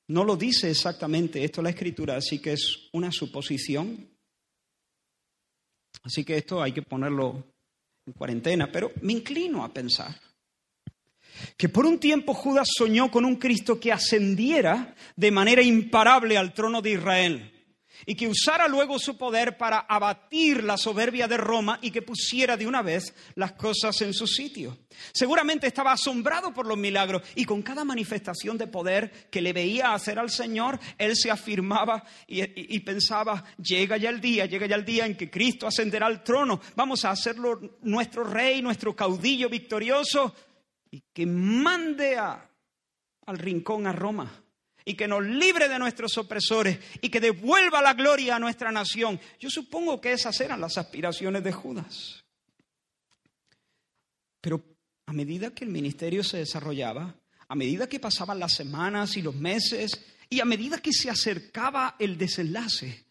no 0.08 0.24
lo 0.24 0.36
dice 0.36 0.70
exactamente 0.70 1.44
esto 1.44 1.62
la 1.62 1.70
escritura, 1.70 2.17
así 2.17 2.39
que 2.39 2.53
es 2.53 2.89
una 2.94 3.12
suposición. 3.12 4.10
Así 6.03 6.24
que 6.24 6.38
esto 6.38 6.62
hay 6.62 6.72
que 6.72 6.82
ponerlo 6.82 7.44
en 8.05 8.13
cuarentena, 8.13 8.72
pero 8.72 8.91
me 9.01 9.13
inclino 9.13 9.63
a 9.63 9.74
pensar 9.74 10.15
que 11.58 11.70
por 11.70 11.86
un 11.86 12.00
tiempo 12.00 12.34
Judas 12.34 12.70
soñó 12.77 13.10
con 13.12 13.25
un 13.25 13.36
Cristo 13.36 13.79
que 13.79 13.91
ascendiera 13.91 14.96
de 15.15 15.32
manera 15.32 15.62
imparable 15.62 16.38
al 16.38 16.53
trono 16.53 16.82
de 16.82 16.91
Israel 16.91 17.55
y 18.06 18.16
que 18.16 18.28
usara 18.28 18.68
luego 18.68 19.00
su 19.00 19.18
poder 19.18 19.58
para 19.58 19.80
abatir 19.80 20.64
la 20.64 20.78
soberbia 20.78 21.28
de 21.28 21.38
Roma 21.38 21.80
y 21.82 21.92
que 21.92 22.02
pusiera 22.02 22.58
de 22.58 22.68
una 22.68 22.82
vez 22.82 23.14
las 23.36 23.54
cosas 23.54 24.02
en 24.02 24.14
su 24.14 24.28
sitio. 24.28 24.78
Seguramente 25.14 25.68
estaba 25.68 25.92
asombrado 25.92 26.54
por 26.54 26.68
los 26.68 26.78
milagros 26.78 27.22
y 27.36 27.46
con 27.46 27.62
cada 27.62 27.84
manifestación 27.84 28.58
de 28.58 28.68
poder 28.68 29.30
que 29.30 29.42
le 29.42 29.54
veía 29.54 29.94
hacer 29.94 30.20
al 30.20 30.30
Señor, 30.30 30.80
él 30.98 31.16
se 31.16 31.32
afirmaba 31.32 32.04
y, 32.28 32.80
pensaba, 32.80 33.44
llega 33.58 33.98
ya 33.98 34.10
el 34.10 34.22
día, 34.22 34.46
llega 34.46 34.68
ya 34.68 34.75
el 34.75 34.86
día 34.86 35.06
en 35.06 35.16
que 35.16 35.30
Cristo 35.30 35.68
ascenderá 35.68 36.08
al 36.08 36.24
trono, 36.24 36.62
vamos 36.75 37.06
a 37.06 37.12
hacerlo 37.12 37.78
nuestro 37.82 38.24
rey, 38.24 38.62
nuestro 38.62 38.96
caudillo 38.96 39.50
victorioso 39.50 40.34
y 40.92 41.02
que 41.14 41.25
mande 41.25 42.18
al 42.18 43.38
rincón 43.38 43.88
a 43.88 43.91
Roma 43.91 44.44
y 44.86 44.93
que 44.93 45.08
nos 45.08 45.24
libre 45.24 45.67
de 45.67 45.80
nuestros 45.80 46.17
opresores 46.19 46.78
y 47.02 47.10
que 47.10 47.19
devuelva 47.19 47.82
la 47.82 47.95
gloria 47.95 48.36
a 48.36 48.39
nuestra 48.39 48.71
nación. 48.71 49.19
Yo 49.39 49.50
supongo 49.50 50.00
que 50.00 50.13
esas 50.13 50.39
eran 50.39 50.62
las 50.62 50.78
aspiraciones 50.78 51.43
de 51.43 51.52
Judas. 51.52 52.24
Pero 54.39 54.63
a 55.08 55.13
medida 55.13 55.50
que 55.50 55.65
el 55.65 55.71
ministerio 55.71 56.24
se 56.24 56.38
desarrollaba, 56.38 57.15
a 57.48 57.56
medida 57.56 57.89
que 57.89 58.00
pasaban 58.00 58.39
las 58.39 58.54
semanas 58.54 59.17
y 59.17 59.24
los 59.24 59.34
meses 59.34 60.06
y 60.30 60.39
a 60.39 60.45
medida 60.45 60.78
que 60.78 60.93
se 60.93 61.10
acercaba 61.10 61.95
el 61.98 62.15
desenlace, 62.15 63.06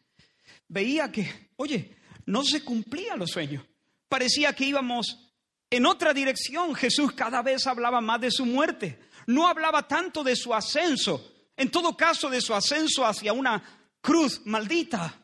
veía 0.68 1.10
que, 1.10 1.50
oye, 1.56 1.96
no 2.26 2.44
se 2.44 2.62
cumplían 2.62 3.18
los 3.18 3.30
sueños. 3.30 3.64
Parecía 4.08 4.52
que 4.52 4.66
íbamos 4.66 5.32
en 5.70 5.87
otra 5.87 6.14
dirección. 6.14 6.74
Jesús 6.76 7.12
cada 7.12 7.42
vez 7.42 7.66
hablaba 7.66 8.00
más 8.00 8.20
de 8.20 8.30
su 8.30 8.46
muerte. 8.46 9.00
No 9.26 9.48
hablaba 9.48 9.88
tanto 9.88 10.22
de 10.22 10.37
su 10.37 10.54
ascenso, 10.54 11.33
en 11.56 11.70
todo 11.70 11.96
caso 11.96 12.28
de 12.28 12.40
su 12.40 12.54
ascenso 12.54 13.04
hacia 13.04 13.32
una 13.32 13.62
cruz 14.00 14.42
maldita. 14.44 15.20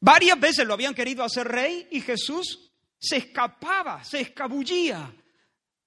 Varias 0.00 0.38
veces 0.38 0.66
lo 0.66 0.74
habían 0.74 0.94
querido 0.94 1.24
hacer 1.24 1.48
rey 1.48 1.88
y 1.90 2.00
Jesús 2.00 2.70
se 2.98 3.16
escapaba, 3.16 4.04
se 4.04 4.20
escabullía, 4.20 5.14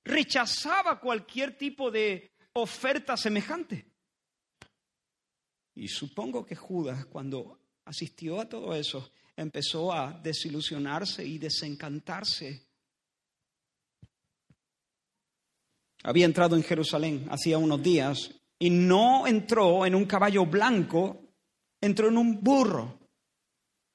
rechazaba 0.04 1.00
cualquier 1.00 1.58
tipo 1.58 1.92
de 1.92 2.32
oferta 2.54 3.16
semejante. 3.16 3.86
Y 5.76 5.88
supongo 5.88 6.46
que 6.46 6.56
Judas, 6.56 7.06
cuando 7.06 7.60
asistió 7.86 8.42
a 8.42 8.50
todo 8.50 8.76
eso, 8.76 9.12
empezó 9.36 9.94
a 9.94 10.12
desilusionarse 10.12 11.26
y 11.26 11.38
desencantarse 11.38 12.69
había 16.04 16.26
entrado 16.26 16.56
en 16.56 16.64
Jerusalén 16.64 17.28
hacía 17.30 17.58
unos 17.58 17.82
días 17.82 18.32
y 18.58 18.70
no 18.70 19.28
entró 19.28 19.86
en 19.86 19.96
un 19.96 20.06
caballo 20.06 20.46
blanco, 20.46 21.22
entró 21.82 22.10
en 22.10 22.18
un 22.18 22.42
burro, 22.42 23.00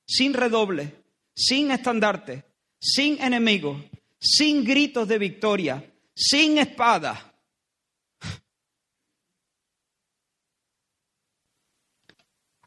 sin 0.07 0.35
redoble, 0.35 1.05
sin 1.35 1.71
estandarte, 1.71 2.45
sin 2.81 3.21
enemigo, 3.21 3.85
sin 4.19 4.64
gritos 4.64 5.07
de 5.09 5.19
victoria, 5.19 5.95
sin 6.14 6.59
espada. 6.59 7.31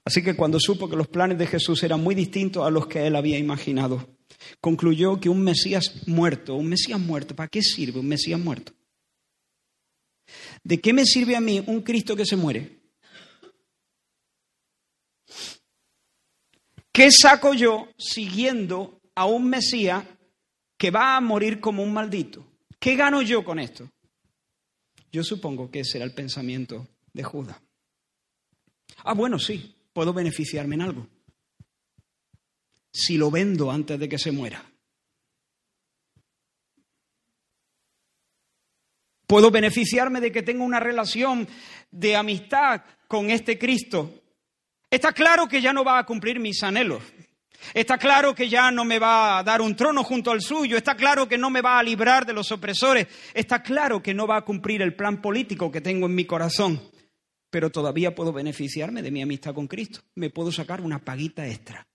Así 0.04 0.24
que 0.24 0.38
cuando 0.38 0.58
supo 0.60 0.88
que 0.90 0.96
los 0.96 1.10
planes 1.10 1.38
de 1.38 1.48
Jesús 1.48 1.84
eran 1.84 2.02
muy 2.02 2.16
distintos 2.16 2.66
a 2.66 2.70
los 2.70 2.88
que 2.88 3.06
él 3.06 3.16
había 3.16 3.38
imaginado, 3.38 4.16
concluyó 4.62 5.20
que 5.20 5.28
un 5.28 5.42
Mesías 5.44 6.08
muerto, 6.08 6.56
un 6.56 6.70
Mesías 6.70 7.00
muerto, 7.00 7.36
¿para 7.36 7.50
qué 7.50 7.62
sirve 7.62 8.00
un 8.00 8.08
Mesías 8.08 8.40
muerto? 8.40 8.72
¿De 10.64 10.80
qué 10.82 10.94
me 10.94 11.06
sirve 11.06 11.36
a 11.36 11.42
mí 11.42 11.64
un 11.66 11.82
Cristo 11.82 12.16
que 12.16 12.26
se 12.26 12.36
muere? 12.36 12.78
¿Qué 16.92 17.10
saco 17.12 17.54
yo 17.54 17.90
siguiendo 17.98 19.02
a 19.14 19.26
un 19.26 19.50
Mesías 19.50 20.04
que 20.78 20.90
va 20.90 21.16
a 21.16 21.22
morir 21.22 21.60
como 21.60 21.84
un 21.84 21.94
maldito? 21.94 22.46
¿Qué 22.80 22.96
gano 22.96 23.22
yo 23.22 23.44
con 23.44 23.60
esto? 23.60 23.90
Yo 25.12 25.24
supongo 25.24 25.70
que 25.70 25.82
ese 25.82 25.98
era 25.98 26.06
el 26.06 26.14
pensamiento 26.14 26.88
de 27.14 27.24
Judas. 27.24 27.62
Ah, 29.04 29.14
bueno, 29.14 29.40
sí, 29.40 29.76
puedo 29.94 30.14
beneficiarme 30.14 30.76
en 30.76 30.82
algo. 30.82 31.08
Si 32.92 33.18
lo 33.18 33.30
vendo 33.30 33.72
antes 33.72 34.00
de 34.00 34.10
que 34.10 34.18
se 34.18 34.32
muera. 34.32 34.64
Puedo 39.28 39.52
beneficiarme 39.52 40.22
de 40.22 40.32
que 40.32 40.42
tenga 40.42 40.64
una 40.64 40.80
relación 40.80 41.48
de 41.92 42.16
amistad 42.16 42.82
con 43.08 43.30
este 43.30 43.60
Cristo. 43.60 44.24
Está 44.90 45.12
claro 45.12 45.48
que 45.48 45.62
ya 45.62 45.74
no 45.74 45.84
va 45.84 46.00
a 46.00 46.06
cumplir 46.06 46.40
mis 46.40 46.64
anhelos. 46.64 47.04
Está 47.74 47.98
claro 47.98 48.34
que 48.34 48.48
ya 48.48 48.72
no 48.72 48.86
me 48.86 49.00
va 49.00 49.40
a 49.40 49.44
dar 49.44 49.62
un 49.62 49.76
trono 49.76 50.04
junto 50.04 50.32
al 50.32 50.42
suyo. 50.42 50.78
Está 50.78 50.96
claro 50.96 51.28
que 51.28 51.38
no 51.38 51.50
me 51.50 51.62
va 51.62 51.78
a 51.78 51.84
librar 51.84 52.26
de 52.26 52.32
los 52.32 52.52
opresores. 52.54 53.08
Está 53.34 53.62
claro 53.62 54.02
que 54.02 54.14
no 54.14 54.28
va 54.28 54.38
a 54.38 54.46
cumplir 54.46 54.82
el 54.82 54.96
plan 54.96 55.22
político 55.22 55.72
que 55.72 55.82
tengo 55.82 56.06
en 56.06 56.16
mi 56.16 56.26
corazón. 56.26 56.82
Pero 57.50 57.70
todavía 57.70 58.16
puedo 58.16 58.32
beneficiarme 58.32 59.02
de 59.02 59.12
mi 59.12 59.22
amistad 59.22 59.54
con 59.54 59.68
Cristo. 59.68 60.02
Me 60.16 60.30
puedo 60.30 60.52
sacar 60.52 60.80
una 60.80 61.04
paguita 61.04 61.46
extra. 61.48 61.86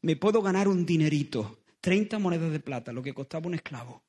Me 0.00 0.16
puedo 0.16 0.42
ganar 0.42 0.66
un 0.66 0.84
dinerito. 0.84 1.58
30 1.80 2.18
monedas 2.18 2.50
de 2.50 2.60
plata, 2.60 2.92
lo 2.92 3.02
que 3.02 3.14
costaba 3.14 3.46
un 3.46 3.54
esclavo. 3.54 4.02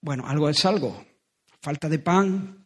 Bueno, 0.00 0.26
algo 0.26 0.48
es 0.48 0.64
algo. 0.64 1.04
Falta 1.60 1.88
de 1.88 1.98
pan. 1.98 2.64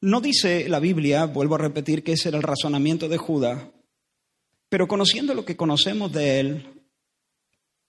No 0.00 0.20
dice 0.20 0.68
la 0.68 0.78
Biblia, 0.78 1.26
vuelvo 1.26 1.56
a 1.56 1.58
repetir, 1.58 2.04
que 2.04 2.12
ese 2.12 2.28
era 2.28 2.38
el 2.38 2.44
razonamiento 2.44 3.08
de 3.08 3.16
Judas, 3.16 3.66
pero 4.68 4.86
conociendo 4.86 5.34
lo 5.34 5.44
que 5.44 5.56
conocemos 5.56 6.12
de 6.12 6.40
él, 6.40 6.76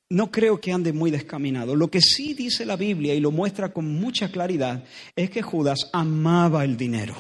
no 0.10 0.32
creo 0.32 0.60
que 0.60 0.72
ande 0.72 0.94
muy 0.94 1.12
descaminado. 1.12 1.76
Lo 1.76 1.90
que 1.90 2.02
sí 2.02 2.34
dice 2.34 2.66
la 2.66 2.76
Biblia 2.76 3.14
y 3.14 3.20
lo 3.20 3.32
muestra 3.32 3.74
con 3.74 3.86
mucha 3.94 4.32
claridad 4.32 4.84
es 5.16 5.30
que 5.30 5.42
Judas 5.42 5.90
amaba 5.92 6.64
el 6.64 6.78
dinero. 6.78 7.16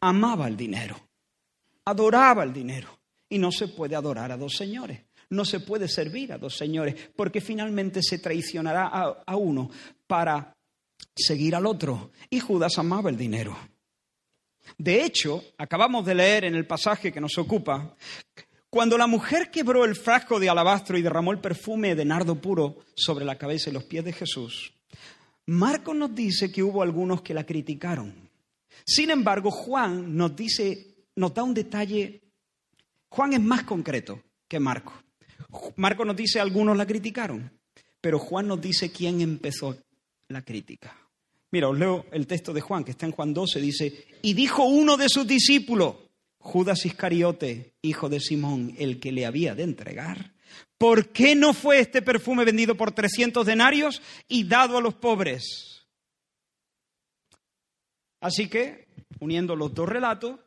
Amaba 0.00 0.48
el 0.48 0.56
dinero. 0.56 0.96
Adoraba 1.84 2.42
el 2.42 2.52
dinero. 2.52 2.98
Y 3.28 3.38
no 3.38 3.52
se 3.52 3.68
puede 3.68 3.94
adorar 3.94 4.32
a 4.32 4.36
dos 4.36 4.56
señores. 4.56 5.02
No 5.30 5.44
se 5.44 5.60
puede 5.60 5.88
servir 5.88 6.32
a 6.32 6.38
dos 6.38 6.56
señores 6.56 6.94
porque 7.16 7.40
finalmente 7.40 8.02
se 8.02 8.18
traicionará 8.18 8.86
a, 9.24 9.36
uno 9.36 9.70
para 10.06 10.52
seguir 11.14 11.54
al 11.54 11.66
otro. 11.66 12.10
Y 12.28 12.40
Judas 12.40 12.78
amaba 12.78 13.10
el 13.10 13.16
dinero. 13.16 13.56
De 14.76 15.04
hecho, 15.04 15.42
acabamos 15.56 16.04
de 16.04 16.14
leer 16.14 16.44
en 16.44 16.54
el 16.54 16.66
pasaje 16.66 17.12
que 17.12 17.20
nos 17.20 17.36
ocupa, 17.38 17.96
cuando 18.68 18.96
la 18.96 19.08
mujer 19.08 19.50
quebró 19.50 19.84
el 19.84 19.96
frasco 19.96 20.38
de 20.38 20.48
alabastro 20.48 20.96
y 20.96 21.02
derramó 21.02 21.32
el 21.32 21.40
perfume 21.40 21.96
de 21.96 22.04
nardo 22.04 22.40
puro 22.40 22.76
sobre 22.94 23.24
la 23.24 23.36
cabeza 23.36 23.68
y 23.68 23.72
los 23.72 23.84
pies 23.84 24.04
de 24.04 24.12
Jesús, 24.12 24.72
Marcos 25.46 25.96
nos 25.96 26.14
dice 26.14 26.52
que 26.52 26.62
hubo 26.62 26.80
algunos 26.80 27.22
que 27.22 27.34
la 27.34 27.44
criticaron. 27.44 28.30
Sin 28.86 29.10
embargo, 29.10 29.50
Juan 29.50 30.16
nos 30.16 30.36
dice, 30.36 30.94
nos 31.16 31.34
da 31.34 31.42
un 31.42 31.54
detalle. 31.54 32.20
Juan 33.08 33.32
es 33.32 33.40
más 33.40 33.64
concreto 33.64 34.22
que 34.46 34.60
Marcos. 34.60 34.94
Marcos 35.76 36.06
nos 36.06 36.16
dice 36.16 36.40
algunos 36.40 36.76
la 36.76 36.86
criticaron, 36.86 37.50
pero 38.00 38.18
Juan 38.18 38.48
nos 38.48 38.60
dice 38.60 38.90
quién 38.90 39.20
empezó 39.20 39.76
la 40.28 40.42
crítica. 40.42 40.96
Mira, 41.52 41.68
os 41.68 41.78
leo 41.78 42.06
el 42.12 42.26
texto 42.26 42.52
de 42.52 42.60
Juan, 42.60 42.84
que 42.84 42.92
está 42.92 43.06
en 43.06 43.12
Juan 43.12 43.34
12, 43.34 43.60
dice, 43.60 44.06
y 44.22 44.34
dijo 44.34 44.64
uno 44.64 44.96
de 44.96 45.08
sus 45.08 45.26
discípulos, 45.26 45.96
Judas 46.38 46.86
Iscariote, 46.86 47.74
hijo 47.82 48.08
de 48.08 48.20
Simón, 48.20 48.74
el 48.78 49.00
que 49.00 49.12
le 49.12 49.26
había 49.26 49.54
de 49.54 49.64
entregar, 49.64 50.32
¿por 50.78 51.08
qué 51.08 51.34
no 51.34 51.52
fue 51.52 51.80
este 51.80 52.02
perfume 52.02 52.44
vendido 52.44 52.76
por 52.76 52.92
300 52.92 53.44
denarios 53.44 54.00
y 54.28 54.44
dado 54.44 54.78
a 54.78 54.80
los 54.80 54.94
pobres? 54.94 55.84
Así 58.20 58.48
que, 58.48 58.86
uniendo 59.18 59.56
los 59.56 59.74
dos 59.74 59.88
relatos, 59.88 60.38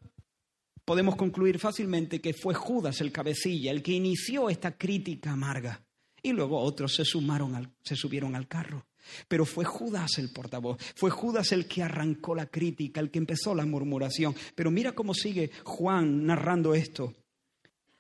podemos 0.86 1.16
concluir 1.16 1.60
fácilmente 1.60 2.22
que 2.22 2.34
fue 2.34 2.54
Judas 2.54 3.02
el 3.02 3.12
cabecilla, 3.12 3.72
el 3.72 3.82
que 3.82 3.94
inició 3.94 4.50
esta 4.50 4.78
crítica 4.78 5.32
amarga. 5.32 5.82
Y 6.22 6.32
luego 6.32 6.60
otros 6.60 6.96
se, 6.96 7.04
sumaron 7.04 7.56
al, 7.56 7.70
se 7.84 7.96
subieron 7.96 8.36
al 8.36 8.48
carro. 8.48 8.86
Pero 9.28 9.46
fue 9.46 9.66
Judas 9.66 10.18
el 10.18 10.32
portavoz, 10.32 10.78
fue 10.96 11.10
Judas 11.10 11.52
el 11.52 11.68
que 11.68 11.84
arrancó 11.84 12.34
la 12.36 12.46
crítica, 12.46 13.02
el 13.02 13.12
que 13.12 13.20
empezó 13.20 13.54
la 13.54 13.66
murmuración. 13.66 14.34
Pero 14.56 14.72
mira 14.72 14.94
cómo 14.94 15.14
sigue 15.14 15.52
Juan 15.66 16.26
narrando 16.26 16.74
esto. 16.74 17.14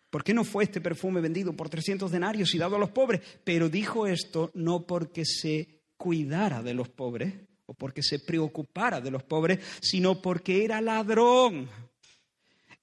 ¿Por 0.09 0.23
qué 0.23 0.33
no 0.33 0.43
fue 0.43 0.65
este 0.65 0.79
perfume 0.79 1.21
vendido 1.21 1.53
por 1.53 1.69
300 1.69 2.11
denarios 2.11 2.53
y 2.53 2.57
dado 2.57 2.75
a 2.75 2.79
los 2.79 2.91
pobres? 2.91 3.21
Pero 3.43 3.67
dijo 3.67 4.07
esto 4.07 4.51
no 4.53 4.85
porque 4.85 5.25
se 5.25 5.81
cuidara 5.97 6.61
de 6.61 6.73
los 6.73 6.87
pobres 6.87 7.33
o 7.65 7.73
porque 7.73 8.03
se 8.03 8.19
preocupara 8.19 9.01
de 9.01 9.11
los 9.11 9.23
pobres, 9.23 9.59
sino 9.81 10.21
porque 10.21 10.63
era 10.63 10.81
ladrón. 10.81 11.67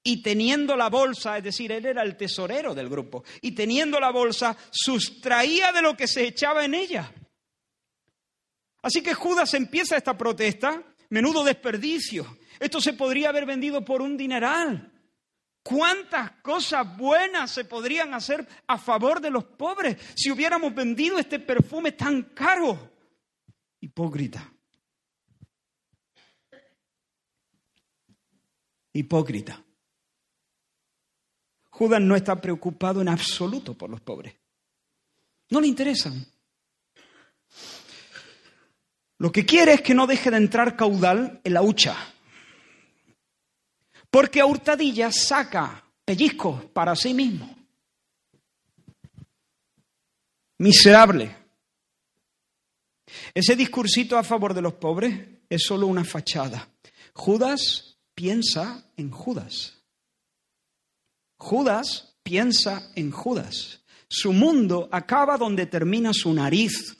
Y 0.02 0.22
teniendo 0.22 0.76
la 0.76 0.88
bolsa, 0.88 1.36
es 1.36 1.44
decir, 1.44 1.72
él 1.72 1.84
era 1.84 2.02
el 2.02 2.16
tesorero 2.16 2.74
del 2.74 2.88
grupo, 2.88 3.22
y 3.42 3.52
teniendo 3.52 4.00
la 4.00 4.10
bolsa, 4.10 4.56
sustraía 4.70 5.72
de 5.72 5.82
lo 5.82 5.96
que 5.96 6.08
se 6.08 6.26
echaba 6.26 6.64
en 6.64 6.74
ella. 6.74 7.12
Así 8.82 9.02
que 9.02 9.14
Judas 9.14 9.52
empieza 9.54 9.96
esta 9.96 10.16
protesta, 10.16 10.82
menudo 11.10 11.44
desperdicio. 11.44 12.38
Esto 12.58 12.80
se 12.80 12.94
podría 12.94 13.28
haber 13.28 13.44
vendido 13.44 13.84
por 13.84 14.00
un 14.00 14.16
dineral. 14.16 14.90
¿Cuántas 15.62 16.32
cosas 16.42 16.96
buenas 16.96 17.50
se 17.50 17.66
podrían 17.66 18.14
hacer 18.14 18.46
a 18.66 18.78
favor 18.78 19.20
de 19.20 19.30
los 19.30 19.44
pobres 19.44 19.96
si 20.14 20.30
hubiéramos 20.30 20.74
vendido 20.74 21.18
este 21.18 21.38
perfume 21.38 21.92
tan 21.92 22.22
caro? 22.34 22.90
Hipócrita. 23.80 24.50
Hipócrita. 28.92 29.62
Judas 31.80 32.02
no 32.02 32.14
está 32.14 32.38
preocupado 32.38 33.00
en 33.00 33.08
absoluto 33.08 33.72
por 33.72 33.88
los 33.88 34.02
pobres. 34.02 34.34
No 35.48 35.62
le 35.62 35.66
interesan. 35.66 36.26
Lo 39.16 39.32
que 39.32 39.46
quiere 39.46 39.72
es 39.72 39.80
que 39.80 39.94
no 39.94 40.06
deje 40.06 40.30
de 40.30 40.36
entrar 40.36 40.76
caudal 40.76 41.40
en 41.42 41.54
la 41.54 41.62
hucha. 41.62 41.96
Porque 44.10 44.42
a 44.42 44.44
hurtadilla 44.44 45.10
saca 45.10 45.82
pellizcos 46.04 46.66
para 46.66 46.94
sí 46.94 47.14
mismo. 47.14 47.48
Miserable. 50.58 51.34
Ese 53.32 53.56
discursito 53.56 54.18
a 54.18 54.22
favor 54.22 54.52
de 54.52 54.60
los 54.60 54.74
pobres 54.74 55.18
es 55.48 55.62
solo 55.62 55.86
una 55.86 56.04
fachada. 56.04 56.68
Judas 57.14 57.96
piensa 58.14 58.84
en 58.98 59.10
Judas. 59.10 59.79
Judas 61.40 62.18
piensa 62.22 62.92
en 62.94 63.10
Judas. 63.10 63.80
Su 64.08 64.32
mundo 64.34 64.90
acaba 64.92 65.38
donde 65.38 65.64
termina 65.64 66.12
su 66.12 66.32
nariz. 66.34 66.96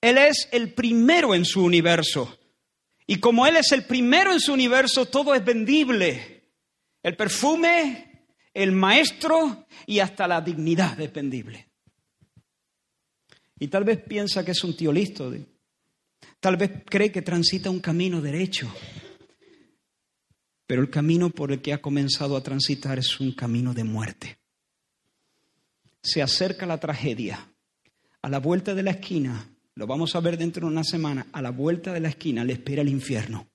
Él 0.00 0.18
es 0.18 0.48
el 0.50 0.74
primero 0.74 1.34
en 1.36 1.44
su 1.44 1.64
universo. 1.64 2.36
Y 3.06 3.20
como 3.20 3.46
Él 3.46 3.56
es 3.56 3.70
el 3.70 3.84
primero 3.84 4.32
en 4.32 4.40
su 4.40 4.52
universo, 4.52 5.06
todo 5.06 5.34
es 5.34 5.44
vendible. 5.44 6.50
El 7.00 7.16
perfume, 7.16 8.26
el 8.52 8.72
maestro 8.72 9.66
y 9.86 10.00
hasta 10.00 10.26
la 10.26 10.40
dignidad 10.40 11.00
es 11.00 11.12
vendible. 11.12 11.68
Y 13.60 13.68
tal 13.68 13.84
vez 13.84 14.02
piensa 14.02 14.44
que 14.44 14.50
es 14.50 14.64
un 14.64 14.76
tío 14.76 14.92
listo. 14.92 15.32
Tal 16.40 16.56
vez 16.56 16.72
cree 16.86 17.12
que 17.12 17.22
transita 17.22 17.70
un 17.70 17.80
camino 17.80 18.20
derecho. 18.20 18.68
Pero 20.66 20.82
el 20.82 20.90
camino 20.90 21.30
por 21.30 21.52
el 21.52 21.60
que 21.60 21.72
ha 21.72 21.82
comenzado 21.82 22.36
a 22.36 22.42
transitar 22.42 22.98
es 22.98 23.20
un 23.20 23.32
camino 23.32 23.74
de 23.74 23.84
muerte. 23.84 24.38
Se 26.02 26.22
acerca 26.22 26.66
la 26.66 26.78
tragedia. 26.78 27.50
A 28.22 28.28
la 28.28 28.38
vuelta 28.38 28.74
de 28.74 28.82
la 28.82 28.92
esquina 28.92 29.50
lo 29.74 29.86
vamos 29.86 30.14
a 30.14 30.20
ver 30.20 30.38
dentro 30.38 30.66
de 30.66 30.72
una 30.72 30.84
semana, 30.84 31.26
a 31.32 31.42
la 31.42 31.50
vuelta 31.50 31.92
de 31.92 32.00
la 32.00 32.08
esquina 32.08 32.44
le 32.44 32.52
espera 32.52 32.82
el 32.82 32.88
infierno. 32.88 33.48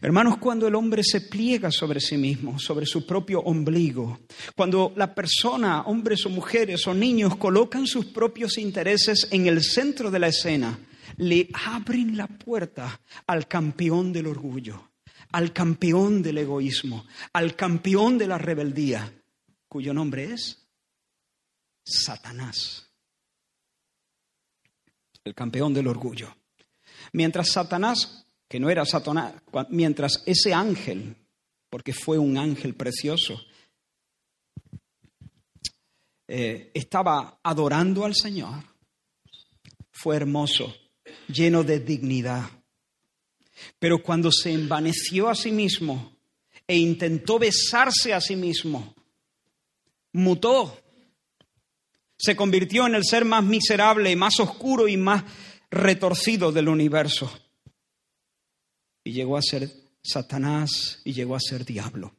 Hermanos, 0.00 0.38
cuando 0.38 0.68
el 0.68 0.76
hombre 0.76 1.02
se 1.02 1.22
pliega 1.22 1.72
sobre 1.72 2.00
sí 2.00 2.16
mismo, 2.16 2.58
sobre 2.58 2.86
su 2.86 3.04
propio 3.04 3.40
ombligo, 3.40 4.20
cuando 4.54 4.92
la 4.96 5.12
persona, 5.12 5.82
hombres 5.82 6.24
o 6.24 6.30
mujeres 6.30 6.86
o 6.86 6.94
niños, 6.94 7.36
colocan 7.36 7.86
sus 7.86 8.06
propios 8.06 8.58
intereses 8.58 9.28
en 9.32 9.48
el 9.48 9.60
centro 9.62 10.10
de 10.10 10.18
la 10.20 10.28
escena, 10.28 10.78
le 11.18 11.48
abren 11.52 12.16
la 12.16 12.26
puerta 12.26 13.00
al 13.26 13.46
campeón 13.46 14.12
del 14.12 14.26
orgullo, 14.26 14.90
al 15.32 15.52
campeón 15.52 16.22
del 16.22 16.38
egoísmo, 16.38 17.06
al 17.32 17.54
campeón 17.54 18.18
de 18.18 18.26
la 18.26 18.38
rebeldía, 18.38 19.12
cuyo 19.68 19.94
nombre 19.94 20.32
es 20.32 20.66
Satanás 21.84 22.88
el 25.28 25.34
campeón 25.34 25.72
del 25.72 25.86
orgullo. 25.86 26.34
Mientras 27.12 27.52
Satanás, 27.52 28.26
que 28.48 28.58
no 28.58 28.70
era 28.70 28.84
Satanás, 28.84 29.34
mientras 29.70 30.22
ese 30.26 30.52
ángel, 30.52 31.16
porque 31.70 31.92
fue 31.92 32.18
un 32.18 32.36
ángel 32.36 32.74
precioso, 32.74 33.40
eh, 36.26 36.70
estaba 36.74 37.40
adorando 37.42 38.04
al 38.04 38.14
Señor, 38.14 38.62
fue 39.90 40.16
hermoso, 40.16 40.74
lleno 41.28 41.64
de 41.64 41.80
dignidad. 41.80 42.50
Pero 43.78 44.02
cuando 44.02 44.30
se 44.30 44.52
envaneció 44.52 45.28
a 45.28 45.34
sí 45.34 45.50
mismo 45.50 46.16
e 46.66 46.76
intentó 46.76 47.38
besarse 47.38 48.14
a 48.14 48.20
sí 48.20 48.36
mismo, 48.36 48.94
mutó 50.12 50.82
se 52.18 52.34
convirtió 52.34 52.86
en 52.86 52.96
el 52.96 53.04
ser 53.04 53.24
más 53.24 53.44
miserable, 53.44 54.14
más 54.16 54.40
oscuro 54.40 54.88
y 54.88 54.96
más 54.96 55.22
retorcido 55.70 56.50
del 56.50 56.68
universo. 56.68 57.30
Y 59.04 59.12
llegó 59.12 59.36
a 59.36 59.42
ser 59.42 59.70
Satanás 60.02 61.00
y 61.04 61.12
llegó 61.12 61.36
a 61.36 61.40
ser 61.40 61.64
diablo. 61.64 62.16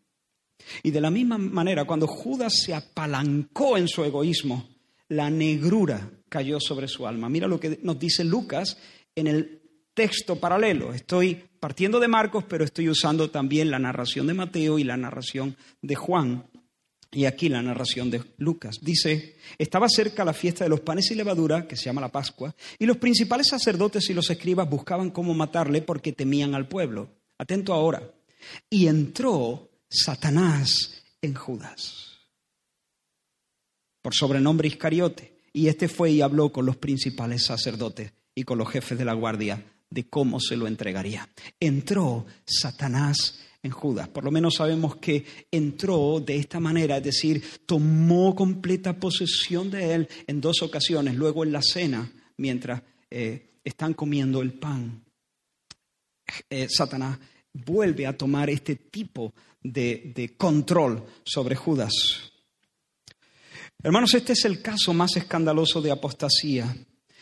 Y 0.84 0.92
de 0.92 1.02
la 1.02 1.12
misma 1.12 1.38
manera, 1.38 1.86
cuando 1.86 2.08
Judas 2.08 2.54
se 2.66 2.74
apalancó 2.74 3.78
en 3.78 3.88
su 3.88 4.04
egoísmo, 4.04 4.70
la 5.10 5.30
negrura 5.30 6.10
cayó 6.30 6.60
sobre 6.60 6.88
su 6.88 7.08
alma. 7.08 7.30
Mira 7.30 7.48
lo 7.48 7.60
que 7.60 7.80
nos 7.84 8.00
dice 8.00 8.24
Lucas 8.24 8.78
en 9.16 9.28
el 9.28 9.62
texto 9.94 10.38
paralelo. 10.38 10.94
Estoy 10.94 11.36
partiendo 11.60 12.00
de 12.00 12.08
Marcos, 12.08 12.46
pero 12.48 12.64
estoy 12.64 12.90
usando 12.90 13.30
también 13.30 13.70
la 13.70 13.80
narración 13.80 14.28
de 14.28 14.34
Mateo 14.34 14.80
y 14.80 14.84
la 14.84 14.98
narración 14.98 15.58
de 15.82 15.96
Juan. 15.96 16.46
Y 17.12 17.26
aquí 17.26 17.50
la 17.50 17.62
narración 17.62 18.12
de 18.12 18.22
Lucas 18.38 18.78
dice, 18.82 19.36
estaba 19.58 19.90
cerca 19.90 20.24
la 20.24 20.34
fiesta 20.34 20.64
de 20.64 20.70
los 20.70 20.82
panes 20.82 21.10
y 21.10 21.16
levadura, 21.16 21.68
que 21.68 21.76
se 21.76 21.86
llama 21.86 22.02
la 22.02 22.12
Pascua, 22.12 22.56
y 22.78 22.86
los 22.86 22.98
principales 22.98 23.48
sacerdotes 23.48 24.10
y 24.10 24.14
los 24.14 24.30
escribas 24.30 24.70
buscaban 24.70 25.10
cómo 25.10 25.34
matarle 25.34 25.82
porque 25.82 26.14
temían 26.14 26.54
al 26.54 26.68
pueblo. 26.68 27.10
Atento 27.40 27.74
ahora. 27.74 28.14
Y 28.70 28.88
entró 28.88 29.72
Satanás 29.90 31.04
en 31.22 31.34
Judas, 31.34 32.20
por 34.02 34.14
sobrenombre 34.14 34.68
Iscariote. 34.68 35.39
Y 35.54 35.68
este 35.68 35.88
fue 35.88 36.12
y 36.12 36.22
habló 36.22 36.52
con 36.52 36.66
los 36.66 36.78
principales 36.78 37.44
sacerdotes 37.44 38.14
y 38.36 38.44
con 38.44 38.58
los 38.58 38.70
jefes 38.70 38.98
de 38.98 39.06
la 39.06 39.14
guardia 39.14 39.64
de 39.90 40.08
cómo 40.08 40.40
se 40.40 40.56
lo 40.56 40.68
entregaría. 40.68 41.28
Entró 41.60 42.26
Satanás 42.46 43.40
en 43.62 43.72
Judas. 43.72 44.08
Por 44.08 44.24
lo 44.24 44.32
menos 44.32 44.56
sabemos 44.56 44.98
que 44.98 45.26
entró 45.52 46.20
de 46.20 46.38
esta 46.38 46.60
manera, 46.60 46.98
es 46.98 47.04
decir, 47.04 47.44
tomó 47.66 48.36
completa 48.36 48.98
posesión 48.98 49.70
de 49.70 49.94
él 49.94 50.10
en 50.28 50.40
dos 50.40 50.62
ocasiones, 50.62 51.16
luego 51.16 51.44
en 51.44 51.52
la 51.52 51.62
cena, 51.62 52.12
mientras 52.38 52.82
eh, 53.10 53.58
están 53.64 53.94
comiendo 53.94 54.42
el 54.42 54.54
pan. 54.54 55.04
Eh, 56.50 56.68
Satanás 56.70 57.18
vuelve 57.52 58.06
a 58.06 58.16
tomar 58.16 58.50
este 58.50 58.76
tipo 58.76 59.34
de, 59.62 60.14
de 60.16 60.38
control 60.38 61.04
sobre 61.24 61.56
Judas. 61.56 62.29
Hermanos, 63.82 64.14
este 64.14 64.34
es 64.34 64.44
el 64.44 64.62
caso 64.62 64.94
más 64.94 65.16
escandaloso 65.16 65.82
de 65.82 65.92
apostasía. 65.92 66.76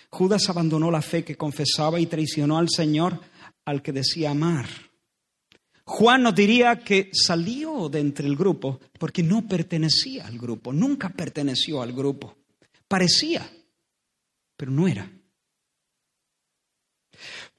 Judas 0.10 0.50
abandonó 0.50 0.90
la 0.90 1.04
fe 1.04 1.24
que 1.24 1.38
confesaba 1.38 2.00
y 2.00 2.08
traicionó 2.08 2.58
al 2.58 2.68
Señor 2.70 3.20
al 3.64 3.84
que 3.84 3.92
decía 3.92 4.32
amar. 4.32 4.68
Juan 5.84 6.24
nos 6.24 6.34
diría 6.34 6.80
que 6.80 7.12
salió 7.14 7.90
de 7.90 8.00
entre 8.00 8.28
el 8.28 8.36
grupo 8.36 8.80
porque 8.98 9.22
no 9.22 9.48
pertenecía 9.48 10.26
al 10.26 10.40
grupo, 10.40 10.74
nunca 10.74 11.10
perteneció 11.10 11.82
al 11.82 11.94
grupo. 11.94 12.36
Parecía, 12.88 13.48
pero 14.56 14.72
no 14.72 14.88
era. 14.88 15.12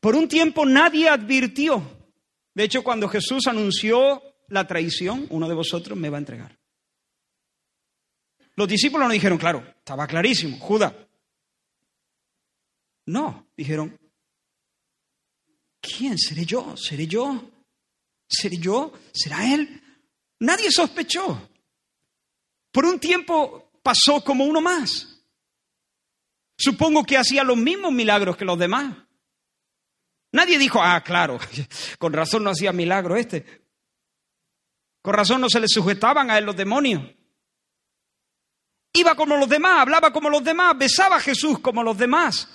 Por 0.00 0.16
un 0.16 0.26
tiempo 0.26 0.66
nadie 0.66 1.08
advirtió. 1.08 1.82
De 2.52 2.64
hecho, 2.64 2.82
cuando 2.82 3.08
Jesús 3.08 3.46
anunció 3.46 4.22
la 4.48 4.66
traición, 4.66 5.26
uno 5.30 5.48
de 5.48 5.54
vosotros 5.54 5.96
me 5.96 6.10
va 6.10 6.16
a 6.16 6.20
entregar. 6.20 6.57
Los 8.58 8.66
discípulos 8.66 9.06
no 9.06 9.12
dijeron, 9.12 9.38
claro, 9.38 9.64
estaba 9.78 10.04
clarísimo, 10.08 10.58
Judas. 10.58 10.92
No, 13.06 13.46
dijeron, 13.56 13.96
¿quién 15.80 16.18
seré 16.18 16.44
yo? 16.44 16.76
¿Seré 16.76 17.06
yo? 17.06 17.52
¿Seré 18.28 18.58
yo? 18.58 18.92
¿Será 19.12 19.54
él? 19.54 19.80
Nadie 20.40 20.72
sospechó. 20.72 21.48
Por 22.72 22.84
un 22.84 22.98
tiempo 22.98 23.70
pasó 23.80 24.24
como 24.24 24.44
uno 24.44 24.60
más. 24.60 25.22
Supongo 26.56 27.04
que 27.04 27.16
hacía 27.16 27.44
los 27.44 27.56
mismos 27.56 27.92
milagros 27.92 28.36
que 28.36 28.44
los 28.44 28.58
demás. 28.58 28.92
Nadie 30.32 30.58
dijo, 30.58 30.82
ah, 30.82 31.00
claro, 31.04 31.38
con 32.00 32.12
razón 32.12 32.42
no 32.42 32.50
hacía 32.50 32.72
milagro 32.72 33.14
este. 33.14 33.68
Con 35.00 35.14
razón 35.14 35.40
no 35.40 35.48
se 35.48 35.60
le 35.60 35.68
sujetaban 35.68 36.28
a 36.28 36.38
él 36.38 36.44
los 36.44 36.56
demonios. 36.56 37.17
Iba 38.98 39.14
como 39.14 39.36
los 39.36 39.48
demás, 39.48 39.82
hablaba 39.82 40.12
como 40.12 40.28
los 40.28 40.42
demás, 40.42 40.76
besaba 40.76 41.16
a 41.16 41.20
Jesús 41.20 41.60
como 41.60 41.84
los 41.84 41.96
demás, 41.96 42.48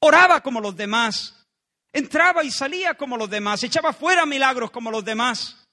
oraba 0.00 0.42
como 0.42 0.60
los 0.60 0.76
demás. 0.76 1.46
Entraba 1.92 2.42
y 2.42 2.50
salía 2.50 2.94
como 2.94 3.16
los 3.16 3.30
demás, 3.30 3.62
echaba 3.62 3.92
fuera 3.92 4.26
milagros 4.26 4.72
como 4.72 4.90
los 4.90 5.04
demás, 5.04 5.68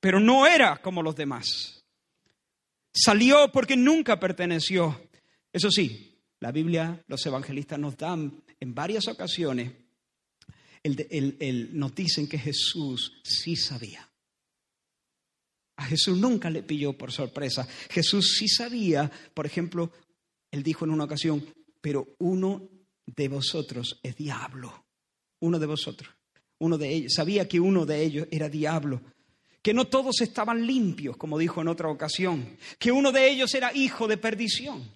pero 0.00 0.18
no 0.18 0.46
era 0.46 0.78
como 0.78 1.02
los 1.02 1.14
demás. 1.14 1.84
Salió 2.92 3.52
porque 3.52 3.76
nunca 3.76 4.18
perteneció. 4.18 5.08
Eso 5.52 5.70
sí, 5.70 6.18
la 6.40 6.50
Biblia, 6.50 7.04
los 7.06 7.24
evangelistas 7.26 7.78
nos 7.78 7.96
dan 7.96 8.42
en 8.58 8.74
varias 8.74 9.06
ocasiones, 9.06 9.72
nos 11.72 11.94
dicen 11.94 12.26
que 12.26 12.38
Jesús 12.38 13.20
sí 13.22 13.54
sabía. 13.54 14.08
A 15.76 15.84
Jesús 15.84 16.18
nunca 16.18 16.50
le 16.50 16.62
pilló 16.62 16.96
por 16.96 17.10
sorpresa. 17.10 17.66
Jesús 17.90 18.36
sí 18.38 18.48
sabía, 18.48 19.10
por 19.32 19.46
ejemplo, 19.46 19.92
él 20.50 20.62
dijo 20.62 20.84
en 20.84 20.92
una 20.92 21.04
ocasión, 21.04 21.44
pero 21.80 22.14
uno 22.18 22.68
de 23.06 23.28
vosotros 23.28 23.98
es 24.02 24.16
diablo. 24.16 24.84
Uno 25.40 25.58
de 25.58 25.66
vosotros. 25.66 26.14
Uno 26.58 26.78
de 26.78 26.94
ellos. 26.94 27.12
Sabía 27.14 27.48
que 27.48 27.60
uno 27.60 27.84
de 27.84 28.02
ellos 28.02 28.28
era 28.30 28.48
diablo. 28.48 29.02
Que 29.60 29.74
no 29.74 29.86
todos 29.86 30.20
estaban 30.20 30.66
limpios, 30.66 31.16
como 31.16 31.38
dijo 31.38 31.60
en 31.60 31.68
otra 31.68 31.88
ocasión. 31.88 32.56
Que 32.78 32.92
uno 32.92 33.10
de 33.12 33.28
ellos 33.28 33.52
era 33.54 33.74
hijo 33.74 34.06
de 34.06 34.16
perdición. 34.16 34.88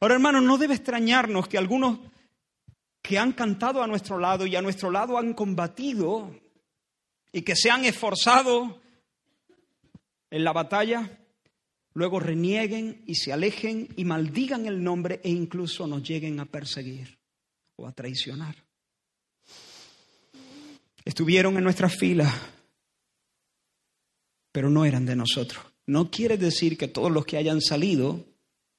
Ahora, 0.00 0.14
hermanos, 0.14 0.42
no 0.42 0.58
debe 0.58 0.74
extrañarnos 0.74 1.48
que 1.48 1.56
algunos 1.56 2.00
que 3.00 3.18
han 3.18 3.32
cantado 3.32 3.82
a 3.82 3.86
nuestro 3.86 4.18
lado 4.18 4.46
y 4.46 4.56
a 4.56 4.62
nuestro 4.62 4.90
lado 4.90 5.18
han 5.18 5.34
combatido 5.34 6.34
y 7.32 7.42
que 7.42 7.54
se 7.54 7.70
han 7.70 7.84
esforzado 7.84 8.80
en 10.34 10.42
la 10.42 10.52
batalla, 10.52 11.08
luego 11.92 12.18
renieguen 12.18 13.04
y 13.06 13.14
se 13.14 13.32
alejen 13.32 13.86
y 13.96 14.04
maldigan 14.04 14.66
el 14.66 14.82
nombre 14.82 15.20
e 15.22 15.30
incluso 15.30 15.86
nos 15.86 16.02
lleguen 16.02 16.40
a 16.40 16.44
perseguir 16.44 17.20
o 17.76 17.86
a 17.86 17.92
traicionar. 17.92 18.56
Estuvieron 21.04 21.56
en 21.56 21.62
nuestras 21.62 21.94
filas, 21.96 22.34
pero 24.50 24.70
no 24.70 24.84
eran 24.84 25.06
de 25.06 25.14
nosotros. 25.14 25.64
No 25.86 26.10
quiere 26.10 26.36
decir 26.36 26.76
que 26.76 26.88
todos 26.88 27.12
los 27.12 27.24
que 27.24 27.36
hayan 27.36 27.60
salido 27.60 28.26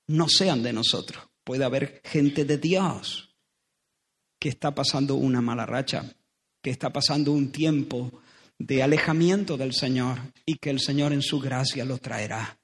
no 0.07 0.27
sean 0.27 0.61
de 0.61 0.73
nosotros. 0.73 1.23
Puede 1.45 1.63
haber 1.63 2.01
gente 2.03 2.43
de 2.43 2.57
Dios 2.57 3.33
que 4.39 4.49
está 4.49 4.75
pasando 4.75 5.15
una 5.15 5.39
mala 5.39 5.65
racha, 5.65 6.03
que 6.61 6.69
está 6.71 6.91
pasando 6.91 7.31
un 7.31 7.53
tiempo 7.53 8.11
de 8.59 8.83
alejamiento 8.83 9.57
del 9.57 9.73
Señor 9.73 10.19
y 10.45 10.55
que 10.55 10.69
el 10.69 10.79
Señor 10.79 11.13
en 11.13 11.21
su 11.21 11.39
gracia 11.39 11.85
lo 11.85 11.97
traerá 11.97 12.57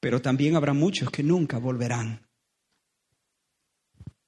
pero 0.00 0.22
también 0.22 0.56
habrá 0.56 0.72
muchos 0.72 1.10
que 1.10 1.22
nunca 1.22 1.58
volverán. 1.58 2.26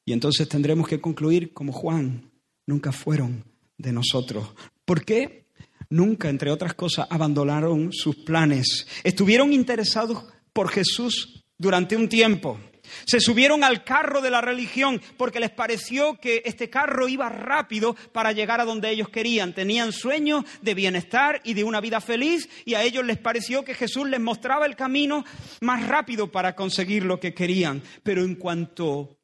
Y 0.04 0.12
entonces 0.12 0.48
tendremos 0.48 0.86
que 0.86 1.00
concluir 1.00 1.52
como 1.52 1.72
Juan, 1.72 2.30
nunca 2.66 2.92
fueron 2.92 3.44
de 3.78 3.92
nosotros. 3.92 4.54
¿Por 4.84 5.04
qué? 5.04 5.46
Nunca, 5.88 6.28
entre 6.28 6.50
otras 6.50 6.74
cosas, 6.74 7.06
abandonaron 7.10 7.92
sus 7.92 8.16
planes. 8.16 8.86
Estuvieron 9.02 9.52
interesados 9.52 10.24
por 10.52 10.70
Jesús 10.70 11.44
durante 11.56 11.96
un 11.96 12.08
tiempo. 12.08 12.58
Se 13.06 13.20
subieron 13.20 13.64
al 13.64 13.84
carro 13.84 14.20
de 14.20 14.30
la 14.30 14.40
religión 14.40 15.00
porque 15.16 15.40
les 15.40 15.50
pareció 15.50 16.18
que 16.18 16.42
este 16.44 16.70
carro 16.70 17.08
iba 17.08 17.28
rápido 17.28 17.96
para 18.12 18.32
llegar 18.32 18.60
a 18.60 18.64
donde 18.64 18.90
ellos 18.90 19.08
querían. 19.08 19.54
Tenían 19.54 19.92
sueños 19.92 20.44
de 20.60 20.74
bienestar 20.74 21.40
y 21.44 21.54
de 21.54 21.64
una 21.64 21.80
vida 21.80 22.00
feliz 22.00 22.48
y 22.64 22.74
a 22.74 22.82
ellos 22.82 23.04
les 23.04 23.18
pareció 23.18 23.64
que 23.64 23.74
Jesús 23.74 24.08
les 24.08 24.20
mostraba 24.20 24.66
el 24.66 24.76
camino 24.76 25.24
más 25.60 25.86
rápido 25.86 26.30
para 26.30 26.54
conseguir 26.54 27.04
lo 27.04 27.20
que 27.20 27.34
querían. 27.34 27.82
Pero 28.02 28.22
en 28.22 28.34
cuanto 28.34 29.21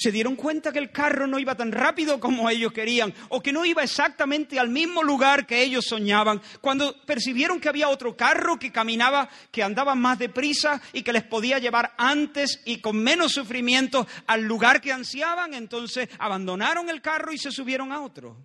se 0.00 0.10
dieron 0.10 0.34
cuenta 0.34 0.72
que 0.72 0.78
el 0.78 0.90
carro 0.90 1.26
no 1.26 1.38
iba 1.38 1.54
tan 1.54 1.70
rápido 1.70 2.18
como 2.18 2.48
ellos 2.48 2.72
querían 2.72 3.12
o 3.28 3.42
que 3.42 3.52
no 3.52 3.66
iba 3.66 3.82
exactamente 3.82 4.58
al 4.58 4.70
mismo 4.70 5.02
lugar 5.02 5.46
que 5.46 5.62
ellos 5.62 5.84
soñaban. 5.86 6.40
Cuando 6.62 6.96
percibieron 7.04 7.60
que 7.60 7.68
había 7.68 7.90
otro 7.90 8.16
carro 8.16 8.58
que 8.58 8.72
caminaba, 8.72 9.28
que 9.50 9.62
andaba 9.62 9.94
más 9.94 10.18
deprisa 10.18 10.80
y 10.94 11.02
que 11.02 11.12
les 11.12 11.24
podía 11.24 11.58
llevar 11.58 11.92
antes 11.98 12.62
y 12.64 12.78
con 12.78 12.96
menos 12.96 13.32
sufrimiento 13.32 14.06
al 14.26 14.44
lugar 14.44 14.80
que 14.80 14.90
ansiaban, 14.90 15.52
entonces 15.52 16.08
abandonaron 16.18 16.88
el 16.88 17.02
carro 17.02 17.34
y 17.34 17.36
se 17.36 17.50
subieron 17.50 17.92
a 17.92 18.00
otro. 18.00 18.38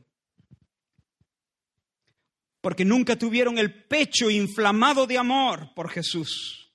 Porque 2.59 2.83
nunca 2.83 3.15
tuvieron 3.15 3.57
el 3.57 3.85
pecho 3.85 4.29
inflamado 4.29 5.07
de 5.07 5.17
amor 5.17 5.73
por 5.73 5.89
Jesús. 5.89 6.69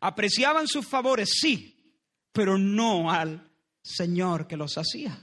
Apreciaban 0.00 0.66
sus 0.66 0.84
favores, 0.88 1.30
sí, 1.40 1.94
pero 2.32 2.58
no 2.58 3.08
al 3.08 3.49
Señor 3.82 4.46
que 4.46 4.56
los 4.56 4.76
hacía. 4.76 5.18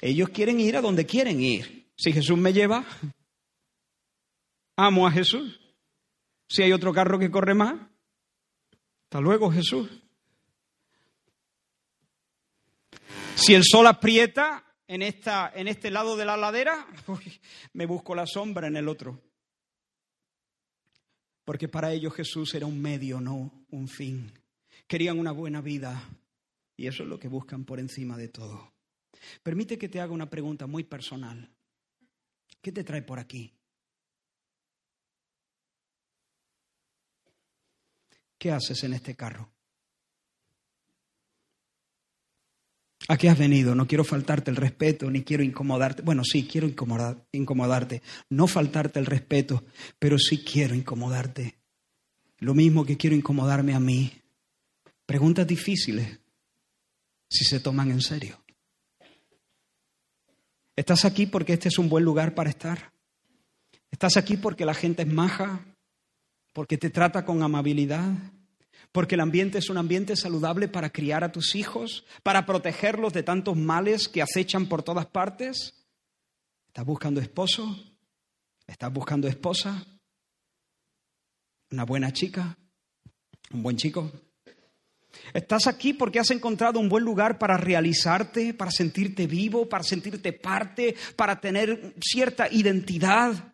Ellos 0.00 0.28
quieren 0.28 0.60
ir 0.60 0.76
a 0.76 0.82
donde 0.82 1.06
quieren 1.06 1.40
ir. 1.40 1.90
Si 1.96 2.12
Jesús 2.12 2.36
me 2.36 2.52
lleva, 2.52 2.84
amo 4.76 5.06
a 5.06 5.10
Jesús. 5.10 5.58
Si 6.48 6.62
hay 6.62 6.72
otro 6.72 6.92
carro 6.92 7.18
que 7.18 7.30
corre 7.30 7.54
más, 7.54 7.74
hasta 9.04 9.20
luego 9.20 9.50
Jesús. 9.50 9.88
Si 13.34 13.54
el 13.54 13.64
sol 13.64 13.86
aprieta 13.86 14.64
en, 14.86 15.02
esta, 15.02 15.52
en 15.54 15.68
este 15.68 15.90
lado 15.90 16.16
de 16.16 16.24
la 16.24 16.36
ladera, 16.36 16.86
me 17.72 17.86
busco 17.86 18.14
la 18.14 18.26
sombra 18.26 18.66
en 18.66 18.76
el 18.76 18.88
otro. 18.88 19.22
Porque 21.44 21.68
para 21.68 21.92
ellos 21.92 22.14
Jesús 22.14 22.54
era 22.54 22.66
un 22.66 22.80
medio, 22.80 23.20
no 23.20 23.66
un 23.70 23.88
fin. 23.88 24.32
Querían 24.86 25.18
una 25.18 25.32
buena 25.32 25.60
vida 25.60 26.02
y 26.76 26.86
eso 26.86 27.02
es 27.02 27.08
lo 27.08 27.18
que 27.18 27.28
buscan 27.28 27.64
por 27.64 27.80
encima 27.80 28.16
de 28.16 28.28
todo. 28.28 28.72
Permite 29.42 29.78
que 29.78 29.88
te 29.88 30.00
haga 30.00 30.12
una 30.12 30.30
pregunta 30.30 30.66
muy 30.66 30.84
personal. 30.84 31.50
¿Qué 32.60 32.70
te 32.72 32.84
trae 32.84 33.02
por 33.02 33.18
aquí? 33.18 33.52
¿Qué 38.38 38.50
haces 38.52 38.84
en 38.84 38.92
este 38.92 39.16
carro? 39.16 39.50
¿A 43.08 43.16
qué 43.16 43.28
has 43.28 43.38
venido? 43.38 43.74
No 43.74 43.86
quiero 43.86 44.04
faltarte 44.04 44.50
el 44.50 44.56
respeto, 44.56 45.10
ni 45.10 45.22
quiero 45.22 45.42
incomodarte. 45.42 46.02
Bueno, 46.02 46.22
sí, 46.24 46.46
quiero 46.46 46.66
incomodar- 46.66 47.24
incomodarte. 47.32 48.02
No 48.30 48.46
faltarte 48.46 48.98
el 48.98 49.06
respeto, 49.06 49.64
pero 49.98 50.18
sí 50.18 50.44
quiero 50.44 50.74
incomodarte. 50.74 51.58
Lo 52.38 52.54
mismo 52.54 52.84
que 52.84 52.96
quiero 52.96 53.14
incomodarme 53.16 53.74
a 53.74 53.80
mí. 53.80 54.12
Preguntas 55.06 55.46
difíciles, 55.46 56.18
si 57.30 57.44
se 57.44 57.60
toman 57.60 57.92
en 57.92 58.00
serio. 58.00 58.42
¿Estás 60.74 61.04
aquí 61.04 61.26
porque 61.26 61.54
este 61.54 61.68
es 61.68 61.78
un 61.78 61.88
buen 61.88 62.04
lugar 62.04 62.34
para 62.34 62.50
estar? 62.50 62.92
¿Estás 63.90 64.16
aquí 64.16 64.36
porque 64.36 64.66
la 64.66 64.74
gente 64.74 65.02
es 65.02 65.08
maja? 65.08 65.64
¿Porque 66.52 66.76
te 66.76 66.90
trata 66.90 67.24
con 67.24 67.42
amabilidad? 67.42 68.12
¿Porque 68.90 69.14
el 69.14 69.20
ambiente 69.20 69.58
es 69.58 69.70
un 69.70 69.78
ambiente 69.78 70.16
saludable 70.16 70.68
para 70.68 70.90
criar 70.90 71.22
a 71.22 71.32
tus 71.32 71.54
hijos? 71.54 72.04
¿Para 72.22 72.44
protegerlos 72.44 73.12
de 73.12 73.22
tantos 73.22 73.56
males 73.56 74.08
que 74.08 74.22
acechan 74.22 74.66
por 74.66 74.82
todas 74.82 75.06
partes? 75.06 75.86
¿Estás 76.66 76.84
buscando 76.84 77.20
esposo? 77.20 77.78
¿Estás 78.66 78.92
buscando 78.92 79.28
esposa? 79.28 79.86
¿Una 81.70 81.84
buena 81.84 82.12
chica? 82.12 82.58
¿Un 83.52 83.62
buen 83.62 83.76
chico? 83.76 84.10
Estás 85.34 85.66
aquí 85.66 85.92
porque 85.92 86.18
has 86.18 86.30
encontrado 86.30 86.78
un 86.78 86.88
buen 86.88 87.04
lugar 87.04 87.38
para 87.38 87.56
realizarte, 87.56 88.54
para 88.54 88.70
sentirte 88.70 89.26
vivo, 89.26 89.68
para 89.68 89.84
sentirte 89.84 90.32
parte, 90.32 90.94
para 91.16 91.40
tener 91.40 91.94
cierta 92.00 92.48
identidad. 92.50 93.52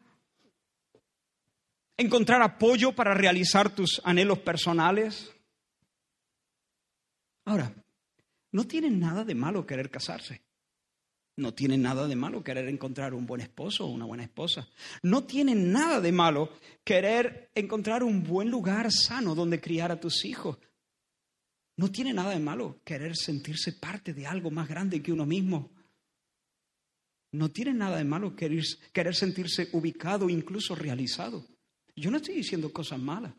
Encontrar 1.96 2.42
apoyo 2.42 2.92
para 2.92 3.14
realizar 3.14 3.74
tus 3.74 4.00
anhelos 4.04 4.38
personales. 4.40 5.30
Ahora, 7.44 7.72
no 8.52 8.64
tiene 8.64 8.90
nada 8.90 9.24
de 9.24 9.34
malo 9.34 9.66
querer 9.66 9.90
casarse. 9.90 10.42
No 11.36 11.54
tiene 11.54 11.78
nada 11.78 12.06
de 12.06 12.14
malo 12.14 12.44
querer 12.44 12.68
encontrar 12.68 13.14
un 13.14 13.26
buen 13.26 13.40
esposo 13.40 13.86
o 13.86 13.90
una 13.90 14.04
buena 14.04 14.24
esposa. 14.24 14.68
No 15.02 15.24
tiene 15.24 15.54
nada 15.54 16.00
de 16.00 16.12
malo 16.12 16.50
querer 16.84 17.50
encontrar 17.54 18.02
un 18.02 18.22
buen 18.22 18.50
lugar 18.50 18.92
sano 18.92 19.34
donde 19.34 19.60
criar 19.60 19.90
a 19.90 19.98
tus 19.98 20.26
hijos. 20.26 20.58
No 21.76 21.90
tiene 21.90 22.12
nada 22.12 22.30
de 22.30 22.40
malo 22.40 22.80
querer 22.84 23.16
sentirse 23.16 23.72
parte 23.72 24.12
de 24.12 24.26
algo 24.26 24.50
más 24.50 24.68
grande 24.68 25.02
que 25.02 25.12
uno 25.12 25.24
mismo. 25.24 25.70
No 27.32 27.50
tiene 27.50 27.72
nada 27.72 27.96
de 27.96 28.04
malo 28.04 28.36
querer, 28.36 28.62
querer 28.92 29.14
sentirse 29.14 29.68
ubicado, 29.72 30.28
incluso 30.28 30.74
realizado. 30.74 31.46
Yo 31.96 32.10
no 32.10 32.18
estoy 32.18 32.34
diciendo 32.34 32.72
cosas 32.72 33.00
malas. 33.00 33.32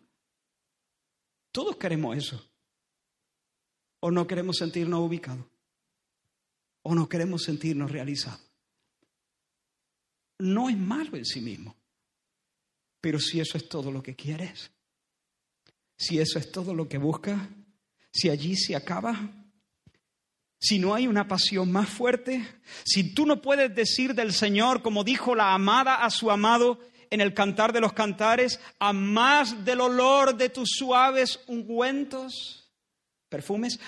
Todos 1.52 1.78
queremos 1.78 2.18
eso. 2.18 2.50
¿O 4.00 4.10
no 4.10 4.26
queremos 4.26 4.58
sentirnos 4.58 5.00
ubicados? 5.00 5.46
¿O 6.82 6.96
no 6.96 7.08
queremos 7.08 7.44
sentirnos 7.44 7.92
realizados? 7.92 8.42
No 10.40 10.70
es 10.70 10.78
malo 10.78 11.16
en 11.16 11.26
sí 11.26 11.40
mismo. 11.40 11.76
Pero 13.00 13.20
si 13.20 13.40
eso 13.40 13.58
es 13.58 13.70
todo 13.70 13.92
lo 13.92 14.02
que 14.02 14.16
quieres, 14.16 14.72
si 15.96 16.20
eso 16.20 16.40
es 16.40 16.52
todo 16.52 16.74
lo 16.74 16.90
que 16.90 16.98
buscas, 16.98 17.48
si 18.14 18.30
allí 18.30 18.56
se 18.56 18.76
acaba, 18.76 19.20
si 20.60 20.80
no 20.80 20.94
hay 20.94 21.08
una 21.08 21.28
pasión 21.28 21.72
más 21.72 21.90
fuerte, 21.90 22.48
si 22.86 23.14
tú 23.14 23.26
no 23.26 23.42
puedes 23.42 23.76
decir 23.76 24.14
del 24.14 24.32
Señor, 24.32 24.82
como 24.82 25.04
dijo 25.04 25.36
la 25.36 25.54
amada 25.54 25.96
a 25.96 26.10
su 26.10 26.32
amado 26.32 26.80
en 27.10 27.20
el 27.20 27.34
cantar 27.34 27.74
de 27.74 27.82
los 27.82 27.92
cantares, 27.92 28.62
a 28.80 28.94
más 28.94 29.66
del 29.66 29.82
olor 29.82 30.38
de 30.38 30.50
tus 30.50 30.70
suaves 30.78 31.42
ungüentos, 31.48 32.72
perfumes, 33.28 33.80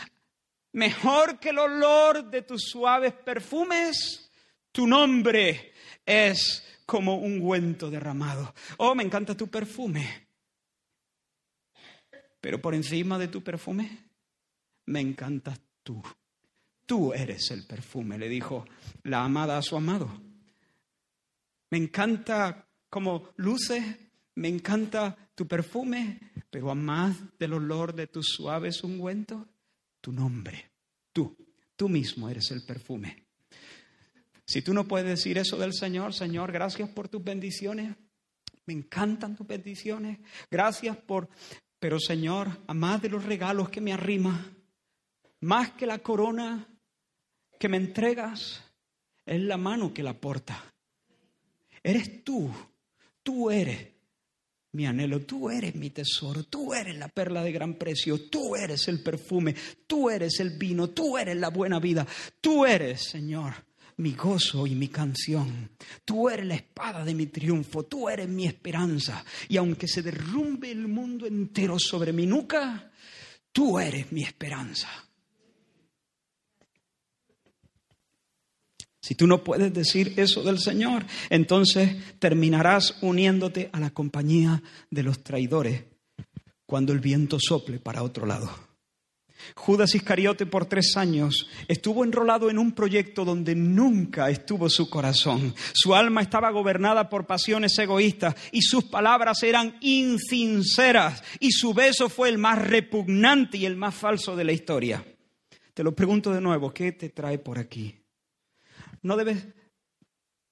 mejor 0.73 1.39
que 1.39 1.49
el 1.49 1.59
olor 1.59 2.29
de 2.29 2.41
tus 2.41 2.63
suaves 2.63 3.13
perfumes, 3.13 4.29
tu 4.71 4.85
nombre 4.85 5.71
es 6.05 6.63
como 6.85 7.17
un 7.19 7.35
ungüento 7.35 7.89
derramado. 7.89 8.53
Oh, 8.77 8.93
me 8.95 9.03
encanta 9.03 9.35
tu 9.35 9.47
perfume. 9.47 10.27
Pero 12.41 12.61
por 12.61 12.75
encima 12.75 13.17
de 13.17 13.27
tu 13.27 13.41
perfume, 13.41 14.05
me 14.87 15.01
encantas 15.01 15.59
tú. 15.83 16.01
Tú 16.85 17.13
eres 17.13 17.49
el 17.51 17.65
perfume, 17.65 18.17
le 18.17 18.29
dijo 18.29 18.65
la 19.03 19.23
amada 19.23 19.57
a 19.57 19.61
su 19.61 19.75
amado. 19.75 20.21
Me 21.71 21.77
encanta 21.77 22.67
como 22.89 23.29
luces, 23.37 23.83
me 24.35 24.47
encanta 24.47 25.17
tu 25.33 25.47
perfume, 25.47 26.19
pero 26.49 26.69
a 26.69 26.75
más 26.75 27.17
del 27.39 27.53
olor 27.53 27.93
de 27.95 28.07
tus 28.07 28.27
suaves 28.27 28.83
ungüentos, 28.83 29.45
tu 29.99 30.11
nombre, 30.11 30.71
tú, 31.11 31.35
tú 31.75 31.89
mismo 31.89 32.29
eres 32.29 32.51
el 32.51 32.63
perfume. 32.63 33.25
Si 34.45 34.61
tú 34.61 34.73
no 34.73 34.87
puedes 34.87 35.07
decir 35.07 35.39
eso 35.39 35.57
del 35.57 35.73
Señor, 35.73 36.13
Señor, 36.13 36.51
gracias 36.51 36.89
por 36.89 37.09
tus 37.09 37.23
bendiciones, 37.23 37.95
me 38.67 38.73
encantan 38.73 39.35
tus 39.35 39.47
bendiciones, 39.47 40.19
gracias 40.51 40.95
por, 40.97 41.29
pero 41.79 41.99
Señor, 41.99 42.49
a 42.67 42.73
más 42.73 43.01
de 43.01 43.09
los 43.09 43.25
regalos 43.25 43.69
que 43.69 43.81
me 43.81 43.91
arrima, 43.91 44.54
más 45.45 45.73
que 45.73 45.85
la 45.85 45.99
corona 45.99 46.67
que 47.59 47.69
me 47.69 47.77
entregas, 47.77 48.63
es 49.25 49.41
la 49.41 49.57
mano 49.57 49.93
que 49.93 50.01
la 50.01 50.19
porta. 50.19 50.73
Eres 51.83 52.23
tú, 52.23 52.51
tú 53.21 53.51
eres 53.51 53.89
mi 54.71 54.87
anhelo, 54.87 55.21
tú 55.21 55.51
eres 55.51 55.75
mi 55.75 55.91
tesoro, 55.91 56.45
tú 56.45 56.73
eres 56.73 56.97
la 56.97 57.09
perla 57.09 57.43
de 57.43 57.51
gran 57.51 57.75
precio, 57.75 58.27
tú 58.27 58.55
eres 58.55 58.87
el 58.87 59.03
perfume, 59.03 59.55
tú 59.85 60.09
eres 60.09 60.39
el 60.39 60.57
vino, 60.57 60.89
tú 60.89 61.15
eres 61.15 61.37
la 61.37 61.49
buena 61.49 61.79
vida, 61.79 62.07
tú 62.41 62.65
eres, 62.65 63.03
Señor, 63.03 63.53
mi 63.97 64.13
gozo 64.13 64.65
y 64.65 64.73
mi 64.73 64.87
canción, 64.87 65.69
tú 66.03 66.27
eres 66.27 66.47
la 66.47 66.55
espada 66.55 67.05
de 67.05 67.13
mi 67.13 67.27
triunfo, 67.27 67.83
tú 67.83 68.09
eres 68.09 68.27
mi 68.27 68.47
esperanza. 68.47 69.23
Y 69.47 69.57
aunque 69.57 69.87
se 69.87 70.01
derrumbe 70.01 70.71
el 70.71 70.87
mundo 70.87 71.27
entero 71.27 71.77
sobre 71.77 72.11
mi 72.11 72.25
nuca, 72.25 72.91
tú 73.51 73.79
eres 73.79 74.11
mi 74.11 74.23
esperanza. 74.23 74.89
Si 79.05 79.13
tú 79.13 79.27
no 79.27 79.43
puedes 79.43 79.71
decir 79.71 80.13
eso 80.17 80.41
del 80.41 80.57
Señor, 80.57 81.05
entonces 81.29 81.95
terminarás 82.17 82.97
uniéndote 83.03 83.69
a 83.71 83.79
la 83.79 83.91
compañía 83.91 84.63
de 84.89 85.03
los 85.03 85.23
traidores 85.23 85.83
cuando 86.65 86.91
el 86.91 87.01
viento 87.01 87.37
sople 87.39 87.77
para 87.77 88.01
otro 88.01 88.25
lado. 88.25 88.49
Judas 89.55 89.93
Iscariote 89.93 90.47
por 90.47 90.65
tres 90.65 90.97
años 90.97 91.47
estuvo 91.67 92.03
enrolado 92.03 92.49
en 92.49 92.57
un 92.57 92.71
proyecto 92.71 93.25
donde 93.25 93.53
nunca 93.53 94.31
estuvo 94.31 94.71
su 94.71 94.89
corazón. 94.89 95.53
Su 95.71 95.93
alma 95.93 96.23
estaba 96.23 96.49
gobernada 96.49 97.07
por 97.07 97.27
pasiones 97.27 97.77
egoístas 97.77 98.33
y 98.51 98.63
sus 98.63 98.85
palabras 98.85 99.43
eran 99.43 99.77
insinceras 99.81 101.21
y 101.39 101.51
su 101.51 101.75
beso 101.75 102.09
fue 102.09 102.29
el 102.29 102.39
más 102.39 102.59
repugnante 102.59 103.59
y 103.59 103.67
el 103.67 103.75
más 103.75 103.93
falso 103.93 104.35
de 104.35 104.45
la 104.45 104.51
historia. 104.51 105.05
Te 105.75 105.83
lo 105.83 105.93
pregunto 105.93 106.33
de 106.33 106.41
nuevo, 106.41 106.73
¿qué 106.73 106.91
te 106.91 107.09
trae 107.09 107.37
por 107.37 107.59
aquí? 107.59 107.93
No 109.05 109.15
debes, 109.15 109.47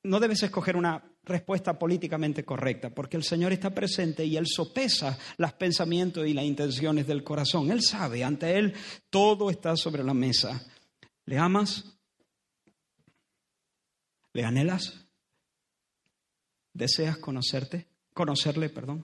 no 0.03 0.19
debes 0.19 0.43
escoger 0.43 0.75
una 0.77 1.03
respuesta 1.23 1.79
políticamente 1.79 2.45
correcta, 2.45 2.91
porque 2.91 3.17
el 3.17 3.23
Señor 3.23 3.51
está 3.51 3.73
presente 3.73 4.23
y 4.25 4.37
Él 4.37 4.45
sopesa 4.45 5.17
los 5.37 5.53
pensamientos 5.53 6.27
y 6.27 6.33
las 6.33 6.45
intenciones 6.45 7.07
del 7.07 7.23
corazón. 7.23 7.71
Él 7.71 7.81
sabe, 7.81 8.23
ante 8.23 8.59
Él 8.59 8.75
todo 9.09 9.49
está 9.49 9.75
sobre 9.75 10.03
la 10.03 10.13
mesa. 10.13 10.63
¿Le 11.25 11.39
amas? 11.39 11.97
¿Le 14.33 14.43
anhelas? 14.45 15.03
¿Deseas 16.73 17.17
conocerte? 17.17 17.87
Conocerle, 18.13 18.69
perdón. 18.69 19.03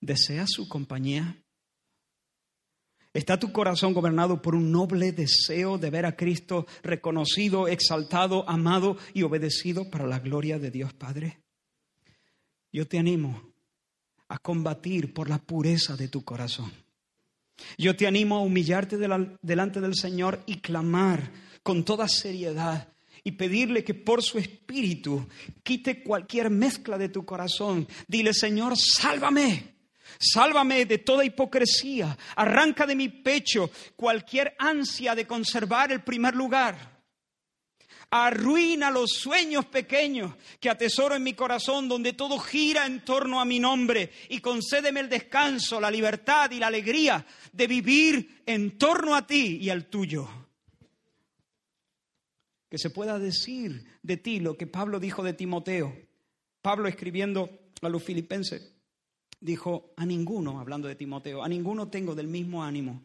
¿Deseas 0.00 0.50
su 0.52 0.68
compañía? 0.68 1.43
¿Está 3.14 3.38
tu 3.38 3.52
corazón 3.52 3.94
gobernado 3.94 4.42
por 4.42 4.56
un 4.56 4.72
noble 4.72 5.12
deseo 5.12 5.78
de 5.78 5.88
ver 5.88 6.04
a 6.04 6.16
Cristo 6.16 6.66
reconocido, 6.82 7.68
exaltado, 7.68 8.44
amado 8.48 8.98
y 9.14 9.22
obedecido 9.22 9.88
para 9.88 10.04
la 10.04 10.18
gloria 10.18 10.58
de 10.58 10.72
Dios 10.72 10.92
Padre? 10.94 11.38
Yo 12.72 12.88
te 12.88 12.98
animo 12.98 13.54
a 14.26 14.38
combatir 14.38 15.14
por 15.14 15.30
la 15.30 15.38
pureza 15.38 15.96
de 15.96 16.08
tu 16.08 16.24
corazón. 16.24 16.72
Yo 17.78 17.94
te 17.94 18.08
animo 18.08 18.36
a 18.36 18.42
humillarte 18.42 18.98
delante 18.98 19.80
del 19.80 19.94
Señor 19.94 20.42
y 20.44 20.56
clamar 20.56 21.30
con 21.62 21.84
toda 21.84 22.08
seriedad 22.08 22.92
y 23.22 23.32
pedirle 23.32 23.84
que 23.84 23.94
por 23.94 24.24
su 24.24 24.38
espíritu 24.38 25.28
quite 25.62 26.02
cualquier 26.02 26.50
mezcla 26.50 26.98
de 26.98 27.10
tu 27.10 27.24
corazón. 27.24 27.86
Dile, 28.08 28.34
Señor, 28.34 28.76
sálvame. 28.76 29.73
Sálvame 30.18 30.84
de 30.86 30.98
toda 30.98 31.24
hipocresía. 31.24 32.16
Arranca 32.36 32.86
de 32.86 32.96
mi 32.96 33.08
pecho 33.08 33.70
cualquier 33.96 34.54
ansia 34.58 35.14
de 35.14 35.26
conservar 35.26 35.92
el 35.92 36.02
primer 36.02 36.34
lugar. 36.34 36.94
Arruina 38.10 38.92
los 38.92 39.10
sueños 39.10 39.66
pequeños 39.66 40.34
que 40.60 40.70
atesoro 40.70 41.16
en 41.16 41.24
mi 41.24 41.34
corazón, 41.34 41.88
donde 41.88 42.12
todo 42.12 42.38
gira 42.38 42.86
en 42.86 43.04
torno 43.04 43.40
a 43.40 43.44
mi 43.44 43.58
nombre. 43.58 44.12
Y 44.28 44.38
concédeme 44.38 45.00
el 45.00 45.08
descanso, 45.08 45.80
la 45.80 45.90
libertad 45.90 46.50
y 46.52 46.60
la 46.60 46.68
alegría 46.68 47.26
de 47.52 47.66
vivir 47.66 48.42
en 48.46 48.78
torno 48.78 49.16
a 49.16 49.26
ti 49.26 49.58
y 49.60 49.70
al 49.70 49.86
tuyo. 49.86 50.28
que 52.68 52.78
se 52.78 52.90
pueda 52.90 53.20
decir 53.20 53.84
de 54.02 54.16
ti 54.16 54.40
lo 54.40 54.56
que 54.56 54.66
Pablo 54.66 54.98
dijo 54.98 55.22
de 55.22 55.32
Timoteo. 55.32 55.96
Pablo 56.60 56.88
escribiendo 56.88 57.48
a 57.82 57.88
los 57.88 58.02
filipenses 58.02 58.73
dijo, 59.44 59.92
a 59.96 60.06
ninguno, 60.06 60.58
hablando 60.58 60.88
de 60.88 60.94
Timoteo, 60.94 61.44
a 61.44 61.48
ninguno 61.48 61.88
tengo 61.88 62.14
del 62.14 62.28
mismo 62.28 62.64
ánimo 62.64 63.02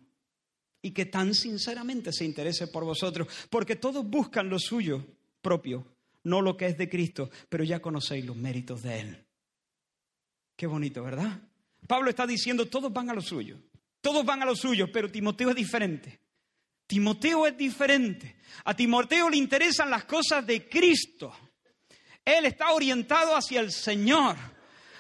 y 0.82 0.92
que 0.92 1.06
tan 1.06 1.36
sinceramente 1.36 2.14
se 2.14 2.24
interese 2.24 2.68
por 2.68 2.86
vosotros, 2.86 3.28
porque 3.50 3.76
todos 3.76 4.10
buscan 4.10 4.50
lo 4.50 4.58
suyo 4.58 5.06
propio, 5.42 5.86
no 6.24 6.42
lo 6.42 6.56
que 6.56 6.68
es 6.68 6.78
de 6.78 6.88
Cristo, 6.88 7.30
pero 7.50 7.66
ya 7.66 7.82
conocéis 7.82 8.26
los 8.26 8.38
méritos 8.38 8.82
de 8.84 9.00
Él. 9.02 9.26
Qué 10.56 10.66
bonito, 10.66 11.04
¿verdad? 11.04 11.42
Pablo 11.86 12.10
está 12.10 12.26
diciendo, 12.26 12.68
todos 12.68 12.94
van 12.94 13.10
a 13.10 13.14
lo 13.14 13.22
suyo, 13.22 13.58
todos 14.00 14.26
van 14.26 14.42
a 14.42 14.46
lo 14.46 14.56
suyo, 14.56 14.90
pero 14.92 15.12
Timoteo 15.12 15.50
es 15.50 15.56
diferente. 15.58 16.22
Timoteo 16.88 17.48
es 17.48 17.58
diferente. 17.58 18.38
A 18.64 18.74
Timoteo 18.74 19.30
le 19.30 19.38
interesan 19.38 19.90
las 19.90 20.06
cosas 20.06 20.48
de 20.48 20.70
Cristo. 20.70 21.34
Él 22.24 22.46
está 22.46 22.72
orientado 22.72 23.36
hacia 23.36 23.60
el 23.60 23.72
Señor, 23.72 24.38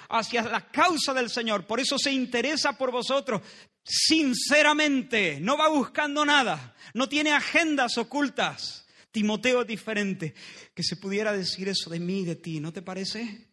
hacia 0.09 0.43
la 0.43 0.69
causa 0.69 1.13
del 1.13 1.29
Señor. 1.29 1.65
Por 1.65 1.79
eso 1.79 1.97
se 1.97 2.11
interesa 2.11 2.77
por 2.77 2.91
vosotros 2.91 3.41
sinceramente. 3.83 5.39
No 5.39 5.57
va 5.57 5.69
buscando 5.69 6.25
nada. 6.25 6.75
No 6.93 7.07
tiene 7.07 7.31
agendas 7.31 7.97
ocultas. 7.97 8.87
Timoteo 9.11 9.61
es 9.61 9.67
diferente. 9.67 10.33
Que 10.73 10.83
se 10.83 10.97
pudiera 10.97 11.31
decir 11.31 11.69
eso 11.69 11.89
de 11.89 11.99
mí 11.99 12.25
de 12.25 12.35
ti, 12.35 12.59
¿no 12.59 12.73
te 12.73 12.81
parece? 12.81 13.47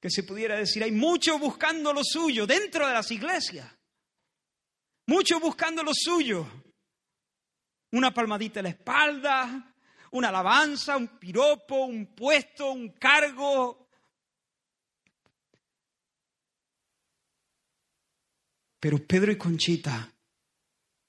Que 0.00 0.10
se 0.10 0.22
pudiera 0.22 0.56
decir, 0.56 0.82
hay 0.82 0.92
muchos 0.92 1.38
buscando 1.38 1.92
lo 1.92 2.02
suyo 2.02 2.46
dentro 2.46 2.86
de 2.86 2.94
las 2.94 3.10
iglesias. 3.10 3.70
Muchos 5.06 5.40
buscando 5.40 5.82
lo 5.82 5.92
suyo 5.94 6.46
una 7.92 8.12
palmadita 8.12 8.60
en 8.60 8.64
la 8.64 8.70
espalda, 8.70 9.74
una 10.12 10.28
alabanza, 10.28 10.96
un 10.96 11.18
piropo, 11.18 11.84
un 11.84 12.14
puesto, 12.14 12.72
un 12.72 12.90
cargo. 12.90 13.89
Pero 18.80 18.98
Pedro 19.06 19.30
y 19.30 19.36
Conchita 19.36 20.10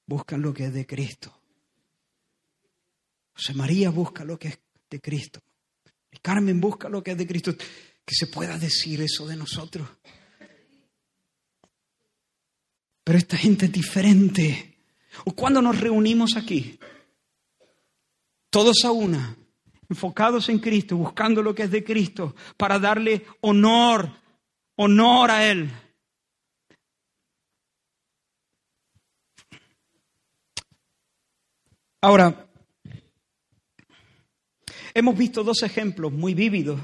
buscan 0.05 0.41
lo 0.41 0.53
que 0.53 0.65
es 0.65 0.73
de 0.73 0.85
Cristo. 0.85 1.33
José 3.33 3.53
María 3.53 3.89
busca 3.89 4.25
lo 4.25 4.37
que 4.37 4.49
es 4.49 4.59
de 4.89 4.99
Cristo. 4.99 5.39
Y 6.11 6.17
Carmen 6.17 6.59
busca 6.59 6.89
lo 6.89 7.01
que 7.01 7.11
es 7.11 7.17
de 7.17 7.25
Cristo. 7.25 7.55
Que 7.55 8.13
se 8.13 8.27
pueda 8.27 8.57
decir 8.57 9.01
eso 9.01 9.25
de 9.25 9.37
nosotros. 9.37 9.87
Pero 13.03 13.17
esta 13.17 13.37
gente 13.37 13.67
es 13.67 13.71
diferente. 13.71 14.77
O 15.25 15.33
cuando 15.33 15.61
nos 15.61 15.79
reunimos 15.79 16.35
aquí, 16.35 16.77
todos 18.49 18.83
a 18.83 18.91
una, 18.91 19.35
enfocados 19.89 20.49
en 20.49 20.59
Cristo, 20.59 20.97
buscando 20.97 21.41
lo 21.41 21.55
que 21.55 21.63
es 21.63 21.71
de 21.71 21.83
Cristo, 21.83 22.35
para 22.57 22.79
darle 22.79 23.25
honor, 23.41 24.11
honor 24.75 25.31
a 25.31 25.49
Él. 25.49 25.69
Ahora, 32.01 32.47
hemos 34.95 35.15
visto 35.15 35.43
dos 35.43 35.61
ejemplos 35.61 36.11
muy 36.11 36.33
vívidos 36.33 36.81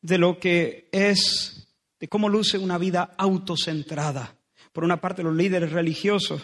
de 0.00 0.18
lo 0.18 0.38
que 0.38 0.88
es, 0.92 1.68
de 1.98 2.06
cómo 2.06 2.28
luce 2.28 2.58
una 2.58 2.78
vida 2.78 3.12
autocentrada. 3.18 4.36
Por 4.72 4.84
una 4.84 5.00
parte, 5.00 5.24
los 5.24 5.34
líderes 5.34 5.72
religiosos 5.72 6.42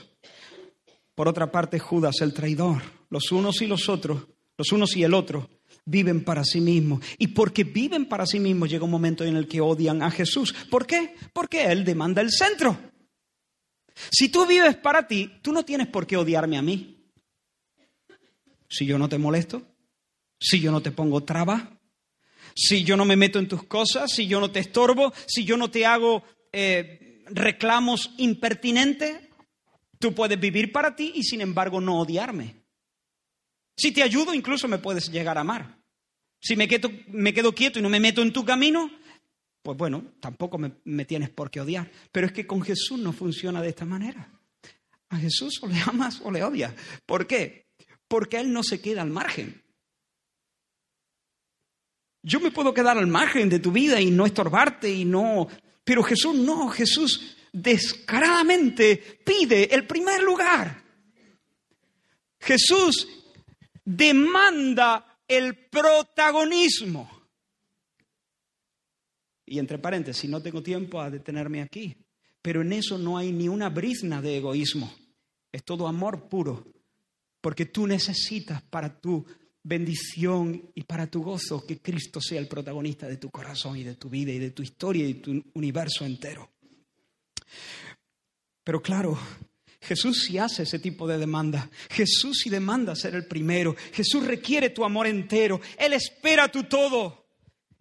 por 1.15 1.27
otra 1.27 1.51
parte, 1.51 1.79
Judas, 1.79 2.21
el 2.21 2.33
traidor, 2.33 2.83
los 3.11 3.33
unos 3.33 3.61
y 3.63 3.67
los 3.67 3.89
otros, 3.89 4.23
los 4.57 4.71
unos 4.71 4.97
y 4.97 5.03
el 5.03 5.15
otro, 5.15 5.51
viven 5.85 6.25
para 6.25 6.45
sí 6.45 6.61
mismos. 6.61 7.05
Y 7.19 7.29
porque 7.29 7.65
viven 7.65 8.07
para 8.07 8.27
sí 8.27 8.39
mismos 8.39 8.69
llega 8.69 8.85
un 8.85 8.91
momento 8.91 9.25
en 9.25 9.37
el 9.37 9.49
que 9.49 9.61
odian 9.61 10.03
a 10.03 10.13
Jesús. 10.13 10.55
¿Por 10.71 10.87
qué? 10.87 11.15
Porque 11.33 11.67
Él 11.67 11.85
demanda 11.85 12.21
el 12.21 12.31
centro. 12.31 12.79
Si 14.11 14.29
tú 14.29 14.47
vives 14.47 14.77
para 14.77 15.09
ti, 15.09 15.39
tú 15.43 15.53
no 15.53 15.65
tienes 15.65 15.89
por 15.89 16.07
qué 16.07 16.17
odiarme 16.17 16.57
a 16.57 16.63
mí. 16.63 16.98
Si 18.69 18.87
yo 18.87 18.99
no 18.99 19.09
te 19.09 19.19
molesto, 19.19 19.63
si 20.41 20.61
yo 20.61 20.71
no 20.71 20.81
te 20.81 20.91
pongo 20.91 21.25
traba, 21.25 21.81
si 22.55 22.85
yo 22.85 22.97
no 22.97 23.05
me 23.05 23.17
meto 23.17 23.39
en 23.39 23.49
tus 23.49 23.65
cosas, 23.65 24.13
si 24.13 24.27
yo 24.27 24.41
no 24.41 24.51
te 24.51 24.61
estorbo, 24.61 25.13
si 25.27 25.45
yo 25.45 25.57
no 25.57 25.71
te 25.71 25.87
hago 25.87 26.25
eh, 26.53 27.23
reclamos 27.31 28.13
impertinentes, 28.19 29.29
Tú 29.99 30.15
puedes 30.15 30.39
vivir 30.39 30.71
para 30.71 30.95
ti 30.95 31.13
y 31.15 31.25
sin 31.25 31.41
embargo 31.41 31.81
no 31.81 31.99
odiarme. 31.99 32.63
Si 33.77 33.93
te 33.93 34.03
ayudo, 34.03 34.33
incluso 34.33 34.69
me 34.69 34.79
puedes 34.79 35.11
llegar 35.11 35.39
a 35.39 35.43
amar. 35.43 35.83
Si 36.41 36.55
me 36.57 36.69
quedo, 36.69 36.91
me 37.09 37.35
quedo 37.35 37.55
quieto 37.55 37.79
y 37.79 37.83
no 37.83 37.89
me 37.89 38.01
meto 38.01 38.23
en 38.23 38.33
tu 38.33 38.45
camino, 38.45 38.91
pues 39.63 39.77
bueno, 39.77 40.13
tampoco 40.21 40.57
me, 40.57 40.73
me, 40.85 41.05
tienes 41.05 41.31
por 41.31 41.51
qué 41.51 41.61
odiar. 41.61 41.91
Pero 42.13 42.29
es 42.29 42.33
que 42.33 42.47
con 42.47 42.63
Jesús 42.63 42.99
no 42.99 43.13
funciona 43.13 43.61
de 43.61 43.71
esta 43.71 43.85
manera. 43.85 44.31
A 45.09 45.17
Jesús 45.17 45.61
o 45.63 45.67
le 45.67 45.81
amas 45.81 46.21
o 46.23 46.31
le 46.31 46.45
odias. 46.45 46.75
¿Por 47.05 47.27
qué? 47.27 47.67
Porque 48.09 48.39
Él 48.39 48.53
no 48.53 48.63
se 48.63 48.81
queda 48.81 49.03
al 49.03 49.11
margen. 49.11 49.63
Yo 52.23 52.41
me 52.41 52.51
puedo 52.51 52.75
quedar 52.75 52.99
al 52.99 53.07
margen 53.07 53.49
de 53.49 53.61
tu 53.61 53.71
vida 53.71 54.01
y 54.01 54.11
no 54.11 54.27
estorbarte 54.27 54.91
y 54.91 55.05
no... 55.05 55.49
Pero 55.85 56.03
Jesús 56.03 56.35
no, 56.35 56.69
Jesús 56.69 57.37
descaradamente 57.53 59.21
pide 59.25 59.75
el 59.75 59.87
primer 59.87 60.23
lugar. 60.23 60.85
Jesús 62.41 63.09
demanda 63.85 65.21
el 65.27 65.69
protagonismo. 65.69 67.11
Y 69.47 69.59
entre 69.59 69.79
paréntesis, 69.79 70.29
no 70.29 70.43
tengo 70.43 70.63
tiempo 70.63 71.01
a 71.01 71.11
detenerme 71.11 71.63
aquí, 71.63 71.97
pero 72.43 72.61
en 72.61 72.75
eso 72.75 72.99
no 72.99 73.17
hay 73.17 73.33
ni 73.33 73.49
una 73.49 73.71
brizna 73.71 74.21
de 74.21 74.37
egoísmo. 74.37 74.93
Es 75.51 75.65
todo 75.65 75.89
amor 75.89 76.29
puro, 76.29 76.67
porque 77.41 77.67
tú 77.67 77.87
necesitas 77.87 78.63
para 78.63 79.01
tu 79.01 79.25
bendición 79.63 80.71
y 80.75 80.83
para 80.83 81.07
tu 81.07 81.23
gozo 81.23 81.65
que 81.67 81.81
Cristo 81.81 82.21
sea 82.21 82.41
el 82.41 82.49
protagonista 82.49 83.07
de 83.07 83.17
tu 83.17 83.31
corazón 83.31 83.77
y 83.77 83.85
de 83.85 83.97
tu 83.97 84.09
vida 84.09 84.33
y 84.33 84.39
de 84.39 84.51
tu 84.51 84.63
historia 84.63 85.07
y 85.07 85.15
de 85.15 85.21
tu 85.21 85.45
universo 85.55 86.05
entero. 86.05 86.51
Pero 88.65 88.83
claro, 88.83 89.19
Jesús 89.81 90.25
sí 90.25 90.39
hace 90.39 90.65
ese 90.65 90.79
tipo 90.79 91.07
de 91.07 91.19
demanda. 91.19 91.71
Jesús 91.91 92.41
sí 92.43 92.51
demanda 92.51 92.95
ser 92.95 93.15
el 93.15 93.27
primero. 93.27 93.77
Jesús 93.93 94.27
requiere 94.27 94.71
tu 94.71 94.85
amor 94.85 95.07
entero. 95.07 95.61
Él 95.79 95.93
espera 95.93 96.49
tu 96.49 96.65
todo. 96.65 97.27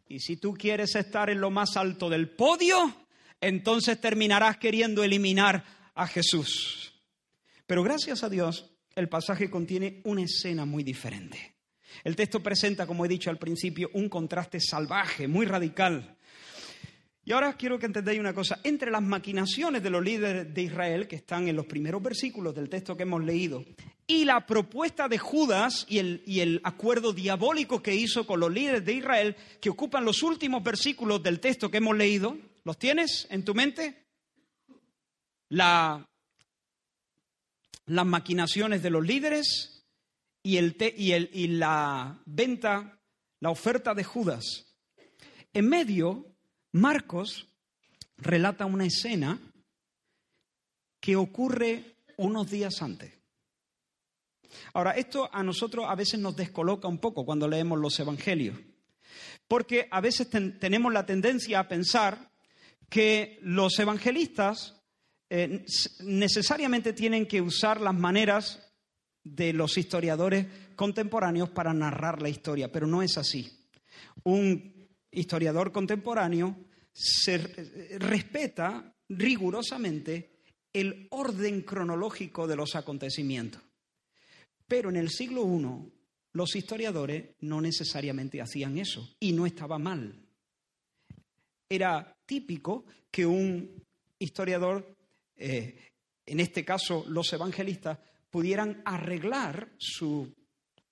Y 0.07 0.19
si 0.19 0.37
tú 0.37 0.53
quieres 0.53 0.95
estar 0.95 1.29
en 1.29 1.41
lo 1.41 1.49
más 1.49 1.75
alto 1.75 2.09
del 2.09 2.29
podio, 2.29 2.95
entonces 3.41 3.99
terminarás 3.99 4.57
queriendo 4.57 5.03
eliminar 5.03 5.63
a 5.95 6.07
Jesús. 6.07 6.93
Pero 7.65 7.83
gracias 7.83 8.23
a 8.23 8.29
Dios, 8.29 8.76
el 8.97 9.09
pasaje 9.09 9.49
contiene 9.49 10.01
una 10.05 10.23
escena 10.23 10.65
muy 10.65 10.83
diferente. 10.83 11.53
El 12.03 12.15
texto 12.15 12.41
presenta, 12.41 12.87
como 12.87 13.05
he 13.05 13.07
dicho 13.07 13.29
al 13.29 13.37
principio, 13.37 13.91
un 13.93 14.09
contraste 14.09 14.59
salvaje, 14.59 15.27
muy 15.27 15.45
radical. 15.45 16.17
Y 17.23 17.31
ahora 17.31 17.53
quiero 17.53 17.77
que 17.77 17.85
entendáis 17.85 18.19
una 18.19 18.33
cosa. 18.33 18.59
Entre 18.63 18.89
las 18.89 19.03
maquinaciones 19.03 19.83
de 19.83 19.91
los 19.91 20.03
líderes 20.03 20.51
de 20.51 20.61
Israel, 20.63 21.07
que 21.07 21.17
están 21.17 21.47
en 21.47 21.55
los 21.55 21.67
primeros 21.67 22.01
versículos 22.01 22.55
del 22.55 22.69
texto 22.69 22.97
que 22.97 23.03
hemos 23.03 23.23
leído, 23.23 23.63
y 24.07 24.25
la 24.25 24.47
propuesta 24.47 25.07
de 25.07 25.19
Judas 25.19 25.85
y 25.87 25.99
el, 25.99 26.23
y 26.25 26.39
el, 26.39 26.59
acuerdo 26.63 27.13
diabólico 27.13 27.83
que 27.83 27.93
hizo 27.93 28.25
con 28.25 28.39
los 28.39 28.51
líderes 28.51 28.83
de 28.83 28.93
Israel, 28.93 29.35
que 29.61 29.69
ocupan 29.69 30.05
los 30.05 30.23
últimos 30.23 30.63
versículos 30.63 31.21
del 31.21 31.39
texto 31.39 31.69
que 31.69 31.77
hemos 31.77 31.95
leído, 31.95 32.35
¿los 32.63 32.79
tienes 32.79 33.27
en 33.29 33.43
tu 33.43 33.53
mente? 33.53 34.05
La, 35.49 36.07
las 37.88 38.05
maquinaciones 38.05 38.83
de 38.83 38.89
los 38.89 39.05
líderes 39.05 39.85
y, 40.43 40.57
el, 40.57 40.75
y, 40.97 41.13
el, 41.13 41.29
y 41.33 41.47
la 41.47 42.21
venta, 42.25 42.99
la 43.39 43.49
oferta 43.49 43.93
de 43.93 44.03
Judas. 44.03 44.75
En 45.53 45.67
medio 45.67 46.35
Marcos 46.73 47.47
relata 48.17 48.65
una 48.65 48.85
escena 48.85 49.39
que 50.99 51.15
ocurre 51.15 51.95
unos 52.17 52.49
días 52.49 52.81
antes. 52.81 53.13
Ahora, 54.73 54.91
esto 54.91 55.29
a 55.33 55.43
nosotros 55.43 55.85
a 55.88 55.95
veces 55.95 56.19
nos 56.19 56.35
descoloca 56.35 56.88
un 56.88 56.99
poco 56.99 57.25
cuando 57.25 57.47
leemos 57.47 57.79
los 57.79 57.99
evangelios, 57.99 58.57
porque 59.47 59.88
a 59.91 60.01
veces 60.01 60.29
tenemos 60.29 60.91
la 60.91 61.05
tendencia 61.05 61.59
a 61.59 61.67
pensar 61.67 62.31
que 62.89 63.39
los 63.41 63.77
evangelistas 63.79 64.76
eh, 65.30 65.65
necesariamente 66.03 66.93
tienen 66.93 67.25
que 67.25 67.41
usar 67.41 67.82
las 67.82 67.95
maneras 67.95 68.71
de 69.23 69.53
los 69.53 69.78
historiadores 69.78 70.47
contemporáneos 70.75 71.49
para 71.49 71.73
narrar 71.73 72.21
la 72.21 72.30
historia, 72.30 72.71
pero 72.71 72.88
no 72.88 73.01
es 73.01 73.17
así. 73.17 73.51
Un 74.23 74.89
historiador 75.11 75.71
contemporáneo, 75.71 76.55
se 76.93 77.38
respeta 77.99 78.95
rigurosamente 79.09 80.38
el 80.73 81.07
orden 81.11 81.61
cronológico 81.61 82.47
de 82.47 82.55
los 82.55 82.75
acontecimientos. 82.75 83.61
Pero 84.67 84.89
en 84.89 84.95
el 84.95 85.09
siglo 85.09 85.43
I, 85.45 85.91
los 86.34 86.55
historiadores 86.55 87.36
no 87.41 87.61
necesariamente 87.61 88.41
hacían 88.41 88.78
eso 88.78 89.15
y 89.19 89.32
no 89.32 89.45
estaba 89.45 89.78
mal. 89.78 90.13
Era 91.69 92.15
típico 92.25 92.86
que 93.11 93.25
un 93.25 93.84
historiador, 94.19 94.96
eh, 95.38 95.91
en 96.25 96.39
este 96.39 96.65
caso 96.65 97.05
los 97.07 97.31
evangelistas, 97.33 97.99
pudieran 98.29 98.81
arreglar 98.85 99.71
sus 99.77 100.29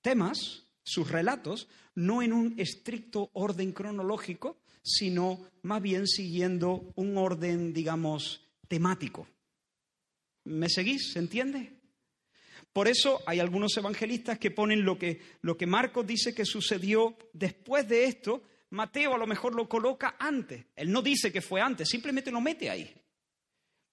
temas, 0.01 0.67
sus 0.83 1.09
relatos, 1.11 1.67
no 1.95 2.21
en 2.21 2.33
un 2.33 2.59
estricto 2.59 3.29
orden 3.33 3.71
cronológico, 3.73 4.61
sino 4.81 5.49
más 5.63 5.81
bien 5.81 6.07
siguiendo 6.07 6.91
un 6.95 7.17
orden, 7.17 7.73
digamos, 7.73 8.47
temático. 8.67 9.27
¿Me 10.45 10.69
seguís? 10.69 11.11
¿Se 11.13 11.19
entiende? 11.19 11.73
Por 12.71 12.87
eso 12.87 13.21
hay 13.25 13.39
algunos 13.39 13.75
evangelistas 13.77 14.37
que 14.37 14.51
ponen 14.51 14.83
lo 14.83 14.99
que, 14.99 15.21
lo 15.41 15.57
que 15.57 15.65
Marcos 15.65 16.05
dice 16.05 16.35
que 16.35 16.45
sucedió 16.45 17.17
después 17.33 17.87
de 17.87 18.05
esto, 18.05 18.43
Mateo 18.69 19.15
a 19.15 19.17
lo 19.17 19.27
mejor 19.27 19.55
lo 19.55 19.67
coloca 19.67 20.17
antes. 20.19 20.65
Él 20.75 20.91
no 20.91 21.01
dice 21.01 21.31
que 21.31 21.41
fue 21.41 21.61
antes, 21.61 21.87
simplemente 21.87 22.31
lo 22.31 22.41
mete 22.41 22.69
ahí. 22.69 22.93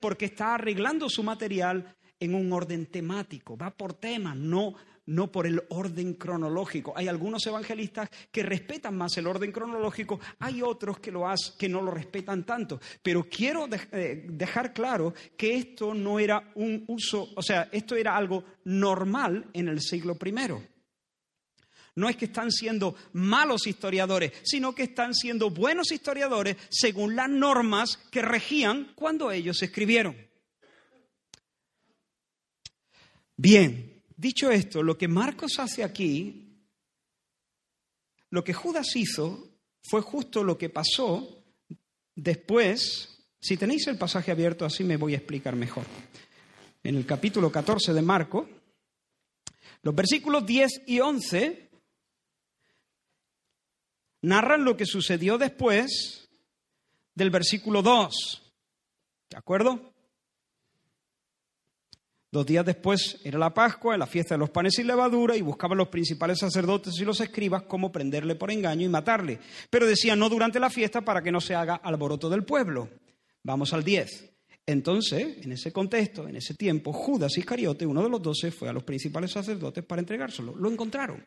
Porque 0.03 0.24
está 0.24 0.57
arreglando 0.57 1.09
su 1.09 1.22
material 1.22 1.94
en 2.18 2.34
un 2.34 2.53
orden 2.53 2.86
temático, 2.86 3.57
va 3.57 3.70
por 3.70 3.94
temas, 3.94 4.36
no, 4.36 4.74
no 5.07 5.30
por 5.30 5.46
el 5.46 5.62
orden 5.68 6.14
cronológico. 6.14 6.92
Hay 6.96 7.07
algunos 7.07 7.46
evangelistas 7.46 8.09
que 8.32 8.42
respetan 8.42 8.96
más 8.96 9.16
el 9.16 9.28
orden 9.28 9.53
cronológico, 9.53 10.18
hay 10.40 10.61
otros 10.61 10.98
que, 10.98 11.12
lo 11.12 11.24
que 11.57 11.68
no 11.68 11.80
lo 11.82 11.92
respetan 11.92 12.42
tanto. 12.42 12.80
Pero 13.00 13.22
quiero 13.30 13.68
eh, 13.92 14.26
dejar 14.28 14.72
claro 14.72 15.14
que 15.36 15.55
esto 15.55 15.94
no 15.94 16.18
era 16.18 16.50
un 16.57 16.82
uso, 16.88 17.28
o 17.36 17.42
sea, 17.42 17.68
esto 17.70 17.94
era 17.94 18.16
algo 18.16 18.42
normal 18.64 19.50
en 19.53 19.68
el 19.68 19.80
siglo 19.80 20.18
I. 20.20 20.71
No 21.95 22.09
es 22.09 22.16
que 22.16 22.24
están 22.24 22.51
siendo 22.51 22.95
malos 23.12 23.66
historiadores, 23.66 24.32
sino 24.43 24.74
que 24.74 24.84
están 24.84 25.14
siendo 25.14 25.51
buenos 25.51 25.93
historiadores 25.93 26.57
según 26.70 27.14
las 27.16 27.28
normas 27.28 27.99
que 28.11 28.22
regían 28.22 28.93
cuando 28.95 29.30
ellos 29.30 29.62
escribieron. 29.62 30.16
Bien, 33.36 34.03
dicho 34.16 34.51
esto, 34.51 34.82
lo 34.82 34.97
que 34.97 35.09
Marcos 35.09 35.59
hace 35.59 35.84
aquí, 35.84 36.61
lo 38.30 38.43
que 38.43 38.55
Judas 38.55 38.97
hizo 38.97 39.51
fue 39.82 40.01
justo 40.01 40.43
lo 40.43 40.57
que 40.57 40.70
pasó 40.70 41.45
después. 42.14 43.18
Si 43.38 43.57
tenéis 43.57 43.86
el 43.88 43.99
pasaje 43.99 44.30
abierto, 44.30 44.64
así 44.64 44.84
me 44.84 44.97
voy 44.97 45.12
a 45.12 45.18
explicar 45.18 45.57
mejor. 45.57 45.84
En 46.82 46.97
el 46.97 47.05
capítulo 47.05 47.53
14 47.53 47.93
de 47.93 48.03
Marcos, 48.03 48.49
los 49.82 49.95
versículos 49.95 50.47
10 50.47 50.82
y 50.86 51.01
11 51.01 51.71
narran 54.22 54.64
lo 54.64 54.76
que 54.76 54.86
sucedió 54.86 55.38
después 55.38 56.28
del 57.14 57.30
versículo 57.30 57.82
2. 57.82 58.52
¿De 59.30 59.36
acuerdo? 59.36 59.92
Dos 62.30 62.46
días 62.46 62.64
después 62.64 63.20
era 63.24 63.38
la 63.38 63.52
Pascua, 63.52 63.98
la 63.98 64.06
fiesta 64.06 64.34
de 64.34 64.38
los 64.38 64.48
panes 64.48 64.72
sin 64.76 64.86
levadura, 64.86 65.36
y 65.36 65.42
buscaban 65.42 65.76
los 65.76 65.88
principales 65.88 66.38
sacerdotes 66.38 66.98
y 66.98 67.04
los 67.04 67.20
escribas 67.20 67.64
cómo 67.64 67.92
prenderle 67.92 68.36
por 68.36 68.50
engaño 68.50 68.86
y 68.86 68.88
matarle. 68.88 69.38
Pero 69.68 69.86
decían 69.86 70.18
no 70.18 70.30
durante 70.30 70.58
la 70.58 70.70
fiesta 70.70 71.02
para 71.02 71.22
que 71.22 71.30
no 71.30 71.42
se 71.42 71.54
haga 71.54 71.74
alboroto 71.74 72.30
del 72.30 72.44
pueblo. 72.44 72.88
Vamos 73.42 73.74
al 73.74 73.84
10. 73.84 74.30
Entonces, 74.64 75.44
en 75.44 75.52
ese 75.52 75.72
contexto, 75.72 76.26
en 76.26 76.36
ese 76.36 76.54
tiempo, 76.54 76.92
Judas 76.94 77.36
Iscariote, 77.36 77.84
uno 77.84 78.02
de 78.02 78.08
los 78.08 78.22
doce, 78.22 78.50
fue 78.50 78.68
a 78.68 78.72
los 78.72 78.84
principales 78.84 79.32
sacerdotes 79.32 79.84
para 79.84 80.00
entregárselo. 80.00 80.54
Lo 80.56 80.70
encontraron. 80.70 81.22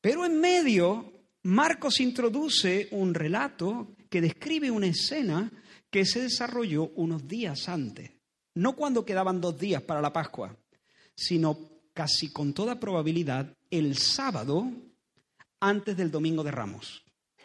Pero 0.00 0.24
en 0.24 0.40
medio, 0.40 1.12
Marcos 1.44 2.00
introduce 2.00 2.88
un 2.92 3.14
relato 3.14 3.96
que 4.10 4.20
describe 4.20 4.70
una 4.70 4.86
escena 4.86 5.50
que 5.90 6.04
se 6.04 6.20
desarrolló 6.20 6.90
unos 6.96 7.26
días 7.26 7.68
antes 7.68 8.10
no 8.58 8.74
cuando 8.74 9.04
quedaban 9.04 9.40
dos 9.40 9.56
días 9.56 9.82
para 9.82 10.00
la 10.00 10.12
Pascua, 10.12 10.54
sino 11.14 11.56
casi 11.94 12.32
con 12.32 12.52
toda 12.52 12.80
probabilidad 12.80 13.56
el 13.70 13.96
sábado 13.96 14.68
antes 15.60 15.96
del 15.96 16.10
Domingo 16.10 16.42
de 16.42 16.50
Ramos, 16.50 17.04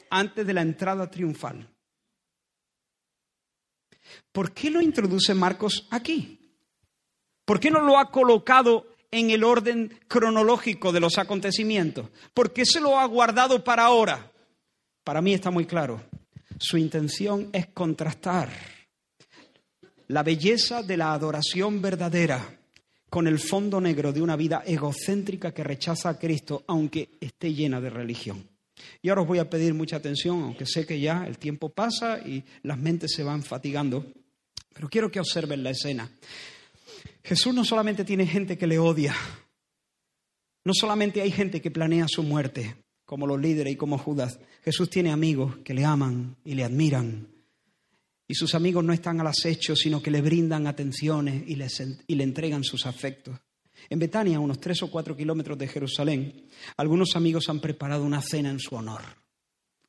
antes 0.10 0.46
de 0.46 0.54
la 0.54 0.64
entrada 0.64 1.10
triunfal. 1.12 1.70
¿Por 4.32 4.54
qué 4.54 4.72
lo 4.72 4.82
introduce 4.82 5.36
Marcos 5.36 5.88
aquí? 5.92 6.40
¿Por 7.46 7.60
qué 7.60 7.70
no 7.70 7.82
lo 7.82 8.00
ha 8.00 8.10
colocado 8.10 8.93
en 9.14 9.30
el 9.30 9.44
orden 9.44 9.94
cronológico 10.08 10.92
de 10.92 11.00
los 11.00 11.18
acontecimientos? 11.18 12.10
¿Por 12.34 12.52
qué 12.52 12.66
se 12.66 12.82
lo 12.82 13.00
ha 13.00 13.06
guardado 13.06 13.64
para 13.64 13.86
ahora? 13.86 14.32
Para 15.04 15.22
mí 15.22 15.34
está 15.34 15.52
muy 15.52 15.66
claro. 15.66 16.02
Su 16.58 16.78
intención 16.78 17.50
es 17.54 17.68
contrastar 17.68 18.50
la 20.08 20.24
belleza 20.24 20.82
de 20.82 20.98
la 20.98 21.14
adoración 21.14 21.82
verdadera 21.82 22.60
con 23.10 23.28
el 23.28 23.38
fondo 23.38 23.80
negro 23.80 24.12
de 24.12 24.22
una 24.22 24.36
vida 24.36 24.64
egocéntrica 24.66 25.54
que 25.54 25.64
rechaza 25.64 26.10
a 26.10 26.18
Cristo, 26.18 26.64
aunque 26.68 27.10
esté 27.22 27.54
llena 27.54 27.80
de 27.80 27.92
religión. 27.92 28.44
Y 29.02 29.10
ahora 29.10 29.22
os 29.22 29.28
voy 29.28 29.38
a 29.38 29.50
pedir 29.50 29.76
mucha 29.76 29.98
atención, 29.98 30.42
aunque 30.42 30.66
sé 30.66 30.86
que 30.86 31.00
ya 31.00 31.26
el 31.28 31.38
tiempo 31.38 31.70
pasa 31.70 32.20
y 32.20 32.44
las 32.64 32.80
mentes 32.80 33.14
se 33.14 33.24
van 33.24 33.44
fatigando, 33.44 34.06
pero 34.74 34.90
quiero 34.90 35.12
que 35.12 35.20
observen 35.20 35.64
la 35.64 35.70
escena. 35.70 36.10
Jesús 37.24 37.54
no 37.54 37.64
solamente 37.64 38.04
tiene 38.04 38.28
gente 38.28 38.58
que 38.58 38.68
le 38.68 38.80
odia, 38.80 39.16
no 40.66 40.74
solamente 40.74 41.22
hay 41.22 41.32
gente 41.32 41.62
que 41.62 41.72
planea 41.72 42.06
su 42.08 42.24
muerte, 42.24 42.76
como 43.06 43.28
los 43.28 43.40
líderes 43.40 43.74
y 43.74 43.78
como 43.78 43.98
Judas, 43.98 44.40
Jesús 44.64 44.90
tiene 44.90 45.12
amigos 45.12 45.58
que 45.64 45.74
le 45.74 45.86
aman 45.86 46.36
y 46.44 46.56
le 46.56 46.64
admiran, 46.64 47.28
y 48.28 48.36
sus 48.36 48.56
amigos 48.56 48.84
no 48.84 48.94
están 48.94 49.20
al 49.20 49.28
acecho, 49.28 49.76
sino 49.76 50.02
que 50.02 50.12
le 50.12 50.22
brindan 50.22 50.68
atenciones 50.68 51.44
y, 51.48 51.58
y 52.08 52.16
le 52.16 52.24
entregan 52.24 52.64
sus 52.64 52.86
afectos. 52.86 53.38
En 53.90 54.00
Betania, 54.00 54.40
unos 54.40 54.60
tres 54.60 54.82
o 54.82 54.90
cuatro 54.90 55.16
kilómetros 55.16 55.58
de 55.58 55.68
Jerusalén, 55.68 56.48
algunos 56.78 57.16
amigos 57.16 57.50
han 57.50 57.60
preparado 57.60 58.04
una 58.06 58.22
cena 58.22 58.50
en 58.50 58.60
su 58.60 58.76
honor. 58.76 59.02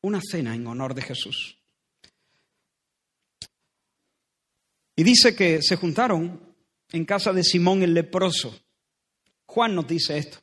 Una 0.03 0.21
cena 0.21 0.55
en 0.55 0.67
honor 0.67 0.95
de 0.95 1.03
Jesús. 1.03 1.57
Y 4.97 5.03
dice 5.03 5.35
que 5.35 5.61
se 5.63 5.77
juntaron 5.77 6.54
en 6.95 7.05
casa 7.05 7.33
de 7.33 7.45
Simón 7.45 7.83
el 7.83 7.95
leproso. 7.95 8.59
Juan 9.47 9.75
nos 9.75 9.87
dice 9.87 10.19
esto. 10.19 10.39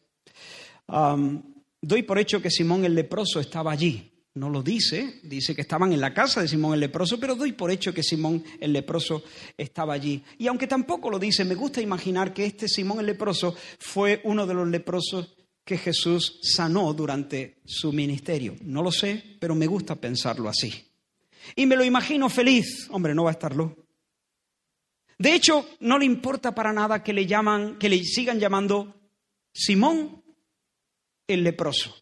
doy 1.82 2.04
por 2.04 2.20
hecho 2.20 2.41
que 2.41 2.52
Simón 2.52 2.86
el 2.86 2.95
leproso 2.95 3.39
estaba 3.39 3.72
allí 3.72 4.12
no 4.34 4.49
lo 4.49 4.64
dice, 4.64 5.20
dice 5.24 5.54
que 5.54 5.62
estaban 5.62 5.91
en 5.91 5.99
la 5.99 6.14
casa 6.14 6.41
de 6.41 6.47
Simón 6.47 6.74
el 6.74 6.80
leproso, 6.80 7.20
pero 7.20 7.36
doy 7.36 7.52
por 7.52 7.70
hecho 7.70 7.93
que 7.93 8.02
Simón 8.02 8.43
el 8.62 8.72
leproso 8.72 9.24
estaba 9.58 9.93
allí. 9.93 10.24
Y 10.38 10.47
aunque 10.47 10.68
tampoco 10.68 11.10
lo 11.10 11.20
dice, 11.20 11.43
me 11.43 11.56
gusta 11.56 11.82
imaginar 11.82 12.34
que 12.34 12.45
este 12.45 12.70
Simón 12.70 12.99
el 13.02 13.08
leproso 13.08 13.56
fue 13.80 14.22
uno 14.24 14.47
de 14.47 14.54
los 14.54 14.68
leprosos 14.68 15.36
que 15.66 15.78
Jesús 15.78 16.39
sanó 16.41 16.93
durante 16.93 17.58
su 17.66 17.91
ministerio. 17.91 18.56
No 18.62 18.82
lo 18.82 18.91
sé, 18.91 19.22
pero 19.39 19.54
me 19.54 19.68
gusta 19.68 19.95
pensarlo 19.95 20.47
así. 20.47 20.88
Y 21.56 21.66
me 21.66 21.76
lo 21.76 21.84
imagino 21.84 22.30
feliz. 22.30 22.88
Hombre, 22.89 23.14
no 23.14 23.26
va 23.26 23.32
a 23.32 23.34
estarlo. 23.34 23.80
De 25.22 25.36
hecho, 25.36 25.69
no 25.82 25.99
le 25.99 26.05
importa 26.05 26.55
para 26.55 26.74
nada 26.74 27.03
que 27.03 27.13
le 27.13 27.28
llaman, 27.28 27.78
que 27.78 27.89
le 27.89 28.03
sigan 28.03 28.39
llamando 28.39 28.95
Simón 29.53 30.24
el 31.28 31.43
leproso. 31.43 31.95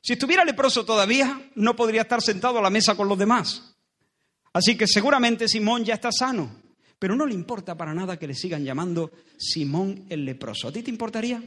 Si 0.00 0.14
estuviera 0.14 0.44
leproso 0.44 0.84
todavía, 0.84 1.52
no 1.54 1.76
podría 1.76 2.02
estar 2.02 2.20
sentado 2.20 2.58
a 2.58 2.62
la 2.62 2.70
mesa 2.70 2.96
con 2.96 3.06
los 3.06 3.16
demás. 3.16 3.76
Así 4.52 4.76
que 4.76 4.88
seguramente 4.88 5.46
Simón 5.46 5.84
ya 5.84 5.94
está 5.94 6.10
sano, 6.10 6.50
pero 6.98 7.14
no 7.14 7.24
le 7.24 7.34
importa 7.34 7.76
para 7.76 7.94
nada 7.94 8.18
que 8.18 8.26
le 8.26 8.34
sigan 8.34 8.64
llamando 8.64 9.12
Simón 9.38 10.04
el 10.08 10.24
leproso. 10.24 10.66
¿A 10.66 10.72
ti 10.72 10.82
te 10.82 10.90
importaría? 10.90 11.40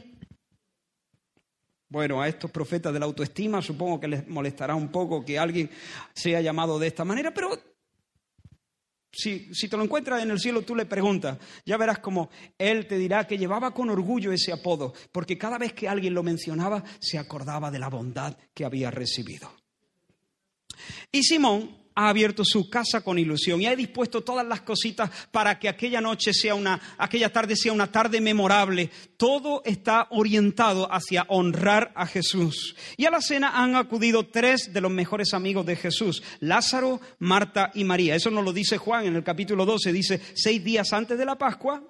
Bueno, 1.90 2.22
a 2.22 2.28
estos 2.28 2.50
profetas 2.50 2.94
de 2.94 2.98
la 2.98 3.04
autoestima 3.04 3.60
supongo 3.60 4.00
que 4.00 4.08
les 4.08 4.26
molestará 4.26 4.74
un 4.74 4.88
poco 4.88 5.22
que 5.22 5.38
alguien 5.38 5.68
sea 6.14 6.40
llamado 6.40 6.78
de 6.78 6.86
esta 6.86 7.04
manera, 7.04 7.34
pero 7.34 7.75
si, 9.16 9.68
te 9.68 9.76
lo 9.76 9.82
encuentras 9.82 10.22
en 10.22 10.30
el 10.30 10.38
cielo, 10.38 10.62
tú 10.62 10.74
le 10.74 10.86
preguntas, 10.86 11.38
ya 11.64 11.76
verás 11.76 12.00
como 12.00 12.30
él 12.58 12.86
te 12.86 12.98
dirá 12.98 13.26
que 13.26 13.38
llevaba 13.38 13.72
con 13.72 13.88
orgullo 13.88 14.32
ese 14.32 14.52
apodo, 14.52 14.92
porque 15.10 15.38
cada 15.38 15.58
vez 15.58 15.72
que 15.72 15.88
alguien 15.88 16.14
lo 16.14 16.22
mencionaba, 16.22 16.84
se 17.00 17.18
acordaba 17.18 17.70
de 17.70 17.78
la 17.78 17.88
bondad 17.88 18.36
que 18.52 18.64
había 18.64 18.90
recibido. 18.90 19.50
Y 21.10 21.22
Simón 21.22 21.85
ha 21.96 22.10
abierto 22.10 22.44
su 22.44 22.68
casa 22.68 23.00
con 23.00 23.18
ilusión 23.18 23.60
y 23.60 23.66
ha 23.66 23.74
dispuesto 23.74 24.22
todas 24.22 24.46
las 24.46 24.60
cositas 24.60 25.10
para 25.32 25.58
que 25.58 25.68
aquella 25.68 26.00
noche 26.00 26.32
sea 26.34 26.54
una, 26.54 26.78
aquella 26.98 27.32
tarde 27.32 27.56
sea 27.56 27.72
una 27.72 27.90
tarde 27.90 28.20
memorable. 28.20 28.90
Todo 29.16 29.62
está 29.64 30.06
orientado 30.10 30.92
hacia 30.92 31.24
honrar 31.28 31.92
a 31.96 32.06
Jesús. 32.06 32.76
Y 32.98 33.06
a 33.06 33.10
la 33.10 33.22
cena 33.22 33.62
han 33.62 33.74
acudido 33.74 34.26
tres 34.26 34.72
de 34.72 34.80
los 34.82 34.90
mejores 34.90 35.32
amigos 35.32 35.64
de 35.64 35.76
Jesús, 35.76 36.22
Lázaro, 36.40 37.00
Marta 37.18 37.70
y 37.74 37.84
María. 37.84 38.14
Eso 38.14 38.30
nos 38.30 38.44
lo 38.44 38.52
dice 38.52 38.76
Juan 38.76 39.06
en 39.06 39.16
el 39.16 39.24
capítulo 39.24 39.64
12, 39.64 39.92
dice, 39.92 40.20
seis 40.34 40.62
días 40.62 40.92
antes 40.92 41.16
de 41.16 41.24
la 41.24 41.36
Pascua, 41.36 41.82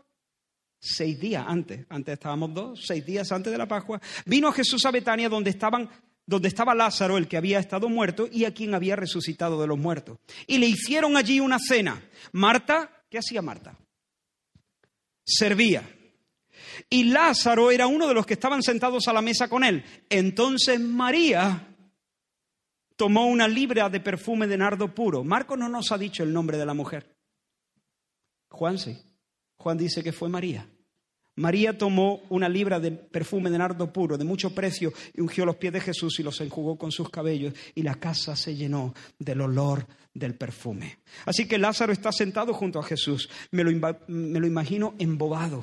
seis 0.79 1.19
días 1.19 1.45
antes, 1.47 1.85
antes 1.89 2.13
estábamos 2.13 2.55
dos, 2.55 2.85
seis 2.87 3.05
días 3.05 3.33
antes 3.33 3.51
de 3.51 3.59
la 3.59 3.67
Pascua, 3.67 4.01
vino 4.25 4.53
Jesús 4.53 4.85
a 4.87 4.93
Betania 4.93 5.29
donde 5.29 5.51
estaban 5.51 5.91
donde 6.27 6.49
estaba 6.49 6.75
Lázaro, 6.75 7.17
el 7.17 7.29
que 7.29 7.37
había 7.37 7.61
estado 7.61 7.89
muerto, 7.89 8.29
y 8.31 8.45
a 8.45 8.53
quien 8.53 8.75
había 8.75 8.97
resucitado 8.97 9.61
de 9.61 9.69
los 9.69 9.79
muertos. 9.79 10.19
Y 10.47 10.59
le 10.59 10.67
hicieron 10.67 11.17
allí 11.17 11.41
una 11.41 11.59
cena. 11.59 12.03
Marta, 12.33 13.05
¿qué 13.09 13.19
hacía 13.19 13.43
Marta? 13.43 13.79
Servía. 15.25 15.89
Y 16.91 17.05
Lázaro 17.05 17.71
era 17.71 17.87
uno 17.87 18.09
de 18.09 18.15
los 18.15 18.27
que 18.27 18.35
estaban 18.35 18.63
sentados 18.63 19.07
a 19.09 19.13
la 19.13 19.23
mesa 19.23 19.49
con 19.49 19.65
él. 19.65 19.85
Entonces 20.11 20.81
María 20.81 21.69
tomó 22.97 23.27
una 23.27 23.47
libra 23.47 23.89
de 23.89 24.01
perfume 24.01 24.47
de 24.47 24.59
nardo 24.59 24.95
puro. 24.95 25.23
Marco 25.23 25.57
no 25.57 25.69
nos 25.69 25.93
ha 25.93 25.99
dicho 25.99 26.23
el 26.23 26.33
nombre 26.33 26.59
de 26.59 26.67
la 26.67 26.75
mujer. 26.75 27.17
Juan 28.51 28.79
sí. 28.79 28.99
Juan 29.57 29.79
dice 29.79 30.03
que 30.03 30.13
fue 30.13 30.29
María. 30.29 30.67
María 31.37 31.77
tomó 31.77 32.23
una 32.31 32.49
libra 32.49 32.81
de 32.81 32.93
perfume 32.93 33.51
de 33.51 33.59
nardo 33.59 33.93
puro, 33.93 34.17
de 34.17 34.25
mucho 34.25 34.55
precio, 34.55 34.93
y 35.15 35.21
ungió 35.21 35.45
los 35.45 35.57
pies 35.57 35.75
de 35.75 35.81
Jesús 35.81 36.19
y 36.19 36.23
los 36.23 36.41
enjugó 36.41 36.79
con 36.79 36.91
sus 36.91 37.11
cabellos, 37.11 37.55
y 37.75 37.83
la 37.83 37.97
casa 37.97 38.35
se 38.35 38.57
llenó 38.57 38.95
del 39.19 39.43
olor 39.43 39.87
del 40.15 40.35
perfume. 40.35 40.99
Así 41.27 41.47
que 41.47 41.59
Lázaro 41.59 41.93
está 41.93 42.11
sentado 42.11 42.55
junto 42.55 42.79
a 42.79 42.83
Jesús. 42.83 43.29
Me 43.51 43.63
lo, 43.65 43.71
me 44.09 44.41
lo 44.41 44.47
imagino 44.47 44.95
embobado, 44.99 45.63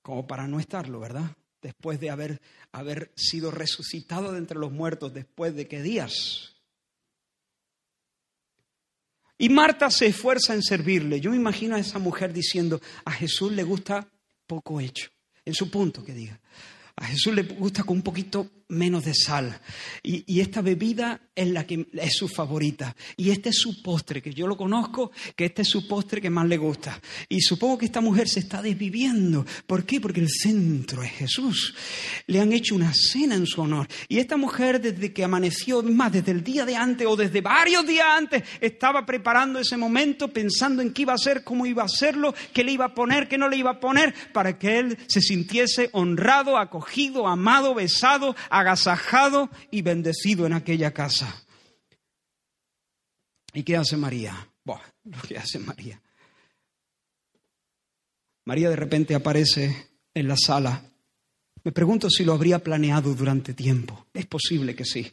como 0.00 0.26
para 0.26 0.48
no 0.48 0.58
estarlo, 0.58 0.98
¿verdad? 0.98 1.36
Después 1.60 2.00
de 2.00 2.08
haber, 2.10 2.40
haber 2.72 3.12
sido 3.14 3.50
resucitado 3.50 4.32
de 4.32 4.38
entre 4.38 4.58
los 4.58 4.72
muertos, 4.72 5.12
después 5.12 5.54
de 5.54 5.68
qué 5.68 5.82
días, 5.82 6.55
y 9.38 9.48
Marta 9.48 9.90
se 9.90 10.06
esfuerza 10.06 10.54
en 10.54 10.62
servirle. 10.62 11.20
Yo 11.20 11.30
me 11.30 11.36
imagino 11.36 11.76
a 11.76 11.80
esa 11.80 11.98
mujer 11.98 12.32
diciendo, 12.32 12.80
a 13.04 13.12
Jesús 13.12 13.52
le 13.52 13.62
gusta 13.62 14.08
poco 14.46 14.80
hecho, 14.80 15.10
en 15.44 15.54
su 15.54 15.70
punto 15.70 16.04
que 16.04 16.14
diga. 16.14 16.40
A 16.96 17.06
Jesús 17.06 17.34
le 17.34 17.42
gusta 17.42 17.82
con 17.82 17.98
un 17.98 18.02
poquito 18.02 18.50
menos 18.68 19.04
de 19.04 19.14
sal. 19.14 19.60
Y, 20.02 20.40
esta 20.40 20.60
bebida 20.60 21.20
es 21.34 21.48
la 21.48 21.66
que 21.66 21.86
es 21.92 22.14
su 22.14 22.28
favorita. 22.28 22.94
Y 23.16 23.30
este 23.30 23.50
es 23.50 23.58
su 23.58 23.82
postre, 23.82 24.22
que 24.22 24.32
yo 24.32 24.46
lo 24.46 24.56
conozco, 24.56 25.10
que 25.34 25.46
este 25.46 25.62
es 25.62 25.68
su 25.68 25.86
postre 25.86 26.20
que 26.20 26.30
más 26.30 26.46
le 26.46 26.56
gusta. 26.56 27.00
Y 27.28 27.40
supongo 27.40 27.78
que 27.78 27.86
esta 27.86 28.00
mujer 28.00 28.28
se 28.28 28.40
está 28.40 28.62
desviviendo. 28.62 29.44
¿Por 29.66 29.84
qué? 29.84 30.00
Porque 30.00 30.20
el 30.20 30.28
centro 30.30 31.02
es 31.02 31.12
Jesús. 31.12 31.74
Le 32.26 32.40
han 32.40 32.52
hecho 32.52 32.74
una 32.74 32.92
cena 32.94 33.34
en 33.34 33.46
su 33.46 33.60
honor. 33.60 33.88
Y 34.08 34.18
esta 34.18 34.36
mujer, 34.36 34.80
desde 34.80 35.12
que 35.12 35.24
amaneció, 35.24 35.82
más 35.82 36.12
desde 36.12 36.32
el 36.32 36.44
día 36.44 36.64
de 36.64 36.76
antes 36.76 37.06
o 37.06 37.16
desde 37.16 37.40
varios 37.40 37.86
días 37.86 38.06
antes, 38.08 38.42
estaba 38.60 39.04
preparando 39.06 39.58
ese 39.58 39.76
momento, 39.76 40.28
pensando 40.28 40.82
en 40.82 40.92
qué 40.92 41.02
iba 41.02 41.12
a 41.12 41.16
hacer, 41.16 41.44
cómo 41.44 41.66
iba 41.66 41.82
a 41.82 41.86
hacerlo, 41.86 42.34
qué 42.52 42.64
le 42.64 42.72
iba 42.72 42.86
a 42.86 42.94
poner, 42.94 43.28
qué 43.28 43.38
no 43.38 43.48
le 43.48 43.56
iba 43.56 43.72
a 43.72 43.80
poner, 43.80 44.14
para 44.32 44.58
que 44.58 44.78
él 44.78 44.98
se 45.06 45.20
sintiese 45.20 45.90
honrado, 45.92 46.58
acogido, 46.58 47.26
amado, 47.26 47.74
besado, 47.74 48.34
agasajado 48.58 49.50
y 49.70 49.82
bendecido 49.82 50.46
en 50.46 50.52
aquella 50.52 50.92
casa. 50.92 51.44
¿Y 53.52 53.62
qué 53.62 53.76
hace 53.76 53.96
María? 53.96 54.48
Buah, 54.64 54.82
lo 55.04 55.22
que 55.22 55.38
hace 55.38 55.58
María. 55.58 56.00
María 58.44 58.70
de 58.70 58.76
repente 58.76 59.14
aparece 59.14 59.88
en 60.14 60.28
la 60.28 60.36
sala. 60.36 60.82
Me 61.64 61.72
pregunto 61.72 62.08
si 62.10 62.24
lo 62.24 62.32
habría 62.32 62.60
planeado 62.60 63.14
durante 63.14 63.54
tiempo. 63.54 64.06
Es 64.14 64.26
posible 64.26 64.76
que 64.76 64.84
sí. 64.84 65.10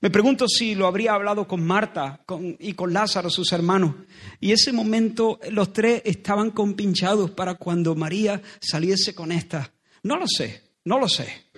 Me 0.00 0.10
pregunto 0.10 0.48
si 0.48 0.74
lo 0.74 0.86
habría 0.86 1.12
hablado 1.12 1.46
con 1.46 1.64
Marta 1.64 2.24
y 2.58 2.72
con 2.74 2.92
Lázaro, 2.92 3.30
sus 3.30 3.52
hermanos. 3.52 3.94
Y 4.40 4.52
ese 4.52 4.72
momento 4.72 5.38
los 5.50 5.72
tres 5.72 6.02
estaban 6.04 6.50
compinchados 6.50 7.30
para 7.32 7.54
cuando 7.56 7.94
María 7.94 8.40
saliese 8.60 9.14
con 9.14 9.32
esta. 9.32 9.72
No 10.02 10.16
lo 10.16 10.26
sé, 10.26 10.62
no 10.84 10.98
lo 10.98 11.08
sé. 11.08 11.51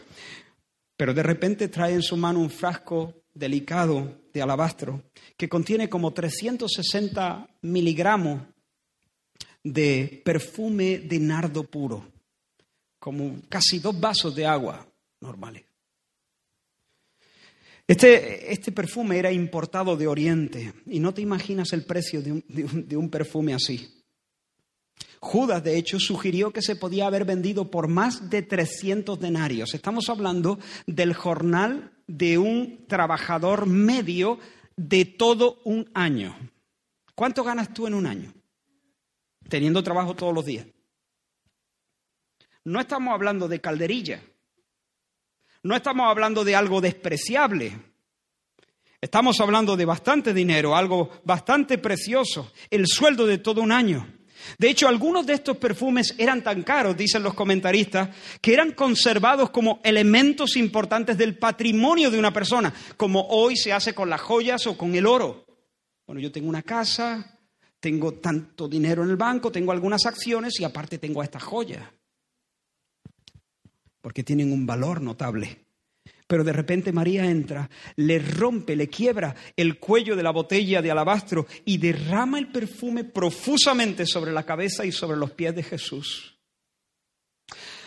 Pero 0.97 1.13
de 1.13 1.23
repente 1.23 1.69
trae 1.69 1.95
en 1.95 2.03
su 2.03 2.17
mano 2.17 2.41
un 2.41 2.51
frasco 2.51 3.25
delicado 3.33 4.23
de 4.33 4.43
alabastro 4.43 5.11
que 5.37 5.49
contiene 5.49 5.89
como 5.89 6.13
360 6.13 7.49
miligramos 7.63 8.43
de 9.63 10.23
perfume 10.25 10.99
de 10.99 11.19
nardo 11.19 11.65
puro, 11.65 12.07
como 12.99 13.41
casi 13.49 13.79
dos 13.79 13.99
vasos 13.99 14.35
de 14.35 14.47
agua 14.47 14.87
normales. 15.21 15.65
Este, 17.87 18.53
este 18.53 18.73
perfume 18.73 19.19
era 19.19 19.31
importado 19.31 19.97
de 19.97 20.07
Oriente 20.07 20.73
y 20.87 21.01
no 21.01 21.13
te 21.13 21.21
imaginas 21.21 21.73
el 21.73 21.85
precio 21.85 22.23
de 22.23 22.43
de 22.49 22.97
un 22.97 23.11
perfume 23.11 23.53
así. 23.53 24.04
Judas, 25.25 25.65
de 25.65 25.79
hecho, 25.79 25.99
sugirió 25.99 26.53
que 26.53 26.61
se 26.61 26.77
podía 26.77 27.07
haber 27.07 27.25
vendido 27.25 27.71
por 27.71 27.89
más 27.89 28.29
de 28.29 28.43
300 28.43 29.19
denarios. 29.19 29.73
Estamos 29.73 30.11
hablando 30.11 30.59
del 30.87 31.15
jornal 31.15 31.93
de 32.07 32.37
un 32.37 32.85
trabajador 32.87 33.65
medio 33.65 34.39
de 34.77 35.07
todo 35.07 35.63
un 35.65 35.91
año. 35.95 36.37
¿Cuánto 37.15 37.43
ganas 37.43 37.73
tú 37.73 37.87
en 37.87 37.95
un 37.95 38.05
año? 38.05 38.35
Teniendo 39.49 39.83
trabajo 39.83 40.15
todos 40.15 40.35
los 40.35 40.45
días. 40.45 40.67
No 42.63 42.79
estamos 42.79 43.15
hablando 43.15 43.49
de 43.49 43.63
calderilla. 43.63 44.23
No 45.63 45.75
estamos 45.75 46.07
hablando 46.07 46.45
de 46.45 46.55
algo 46.55 46.83
despreciable. 46.83 47.81
Estamos 49.01 49.41
hablando 49.41 49.75
de 49.75 49.87
bastante 49.87 50.35
dinero, 50.35 50.77
algo 50.77 51.11
bastante 51.25 51.79
precioso, 51.79 52.53
el 52.69 52.87
sueldo 52.87 53.27
de 53.27 53.39
todo 53.39 53.63
un 53.63 53.73
año. 53.73 54.07
De 54.59 54.69
hecho, 54.71 54.89
algunos 54.89 55.27
de 55.27 55.35
estos 55.35 55.57
perfumes 55.57 56.15
eran 56.19 56.43
tan 56.43 56.63
caros, 56.63 56.97
dicen 56.97 57.23
los 57.23 57.35
comentaristas, 57.35 58.11
que 58.41 58.53
eran 58.53 58.73
conservados 58.73 59.51
como 59.51 59.81
elementos 59.85 60.57
importantes 60.57 61.17
del 61.19 61.39
patrimonio 61.39 62.11
de 62.11 62.19
una 62.19 62.33
persona, 62.33 62.73
como 62.97 63.27
hoy 63.29 63.57
se 63.57 63.73
hace 63.73 63.95
con 63.95 64.11
las 64.11 64.21
joyas 64.21 64.67
o 64.67 64.77
con 64.77 64.95
el 64.95 65.07
oro. 65.07 65.47
Bueno, 66.07 66.21
yo 66.21 66.31
tengo 66.31 66.49
una 66.49 66.63
casa, 66.63 67.39
tengo 67.81 68.15
tanto 68.15 68.69
dinero 68.69 69.03
en 69.05 69.11
el 69.11 69.17
banco, 69.17 69.51
tengo 69.51 69.73
algunas 69.73 70.07
acciones 70.07 70.61
y 70.61 70.65
aparte 70.65 70.99
tengo 70.99 71.23
estas 71.23 71.43
joyas, 71.43 71.87
porque 74.01 74.23
tienen 74.23 74.53
un 74.53 74.67
valor 74.67 75.01
notable. 75.01 75.64
Pero 76.27 76.43
de 76.43 76.53
repente 76.53 76.93
María 76.93 77.27
entra, 77.27 77.69
le 77.97 78.19
rompe, 78.19 78.77
le 78.77 78.89
quiebra 78.89 79.35
el 79.57 79.79
cuello 79.79 80.17
de 80.17 80.23
la 80.23 80.31
botella 80.31 80.81
de 80.81 80.91
alabastro 80.91 81.47
y 81.65 81.77
derrama 81.77 82.39
el 82.39 82.49
perfume 82.49 83.05
profusamente 83.05 84.07
sobre 84.07 84.33
la 84.33 84.45
cabeza 84.45 84.87
y 84.87 84.93
sobre 84.93 85.19
los 85.19 85.33
pies 85.33 85.55
de 85.55 85.63
Jesús. 85.63 86.39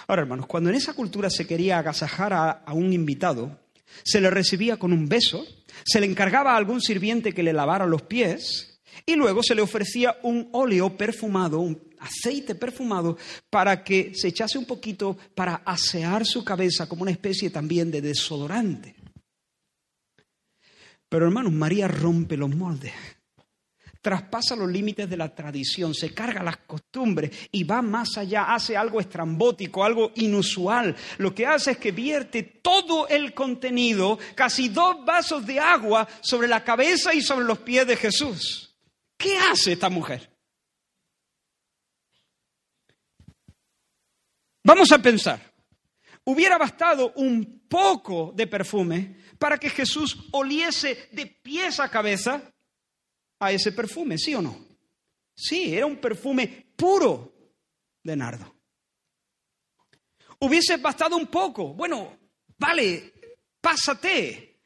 Ahora, 0.07 0.21
hermanos, 0.21 0.45
cuando 0.45 0.69
en 0.69 0.75
esa 0.75 0.93
cultura 0.93 1.29
se 1.29 1.45
quería 1.45 1.79
agasajar 1.79 2.31
a, 2.33 2.63
un 2.73 2.93
invitado, 2.93 3.59
se 4.03 4.21
le 4.21 4.29
recibía 4.29 4.77
con 4.77 4.93
un 4.93 5.09
beso, 5.09 5.45
se 5.83 5.99
le 5.99 6.05
encargaba 6.05 6.53
a 6.53 6.57
algún 6.57 6.79
sirviente 6.79 7.33
que 7.33 7.43
le 7.43 7.53
lavara 7.53 7.85
los 7.85 8.03
pies 8.03 8.79
y 9.05 9.15
luego 9.15 9.43
se 9.43 9.55
le 9.55 9.61
ofrecía 9.61 10.17
un 10.23 10.49
óleo 10.53 10.95
perfumado, 10.95 11.59
un 11.59 11.86
aceite 12.00 12.56
perfumado 12.56 13.18
para 13.50 13.84
que 13.84 14.14
se 14.16 14.30
echase 14.30 14.58
un 14.58 14.66
poquito 14.66 15.18
para 15.36 15.56
asear 15.66 16.26
su 16.26 16.43
cabeza 16.43 16.88
como 16.88 17.04
una 17.04 17.12
especie 17.12 17.50
también 17.50 17.91
de 17.91 18.02
desodorante. 18.02 18.95
Pero 21.10 21.26
hermanos, 21.26 21.54
María 21.54 21.88
rompe 21.88 22.36
los 22.36 22.54
moldes, 22.54 22.93
traspasa 24.02 24.56
los 24.56 24.70
límites 24.70 25.10
de 25.10 25.18
la 25.18 25.34
tradición, 25.34 25.93
se 25.93 26.14
carga 26.14 26.43
las 26.43 26.58
costumbres 26.58 27.32
y 27.52 27.64
va 27.64 27.82
más 27.82 28.18
allá, 28.18 28.54
hace 28.54 28.76
algo 28.76 29.00
estrambótico, 29.00 29.84
algo 29.84 30.12
inusual. 30.16 30.95
Lo 31.18 31.34
que 31.34 31.45
hace 31.45 31.72
es 31.72 31.78
que 31.78 31.91
vierte 31.91 32.43
todo 32.43 33.08
el 33.08 33.34
contenido, 33.34 34.20
casi 34.36 34.68
dos 34.68 35.06
vasos 35.06 35.45
de 35.45 35.60
agua, 35.60 36.08
sobre 36.22 36.50
la 36.50 36.64
cabeza 36.64 37.14
y 37.14 37.22
sobre 37.22 37.45
los 37.45 37.60
pies 37.60 37.88
de 37.88 37.95
Jesús. 37.95 38.76
¿Qué 39.18 39.38
hace 39.38 39.74
esta 39.74 39.89
mujer? 39.89 40.36
Vamos 44.68 44.91
a 44.91 45.01
pensar, 45.01 45.39
hubiera 46.26 46.57
bastado 46.57 47.13
un 47.15 47.65
poco 47.70 48.34
de 48.36 48.47
perfume 48.47 49.15
para 49.39 49.57
que 49.57 49.70
Jesús 49.70 50.28
oliese 50.34 51.07
de 51.13 51.26
pies 51.26 51.80
a 51.80 51.89
cabeza 51.89 52.53
a 53.39 53.51
ese 53.53 53.72
perfume, 53.72 54.18
¿sí 54.18 54.36
o 54.36 54.41
no? 54.41 54.68
Sí, 55.34 55.74
era 55.74 55.86
un 55.86 55.95
perfume 55.95 56.74
puro 56.76 57.53
de 58.03 58.18
nardo. 58.18 58.57
Hubiese 60.39 60.76
bastado 60.76 61.15
un 61.15 61.28
poco, 61.28 61.74
bueno, 61.74 62.20
vale, 62.57 63.13
pásate, 63.61 64.59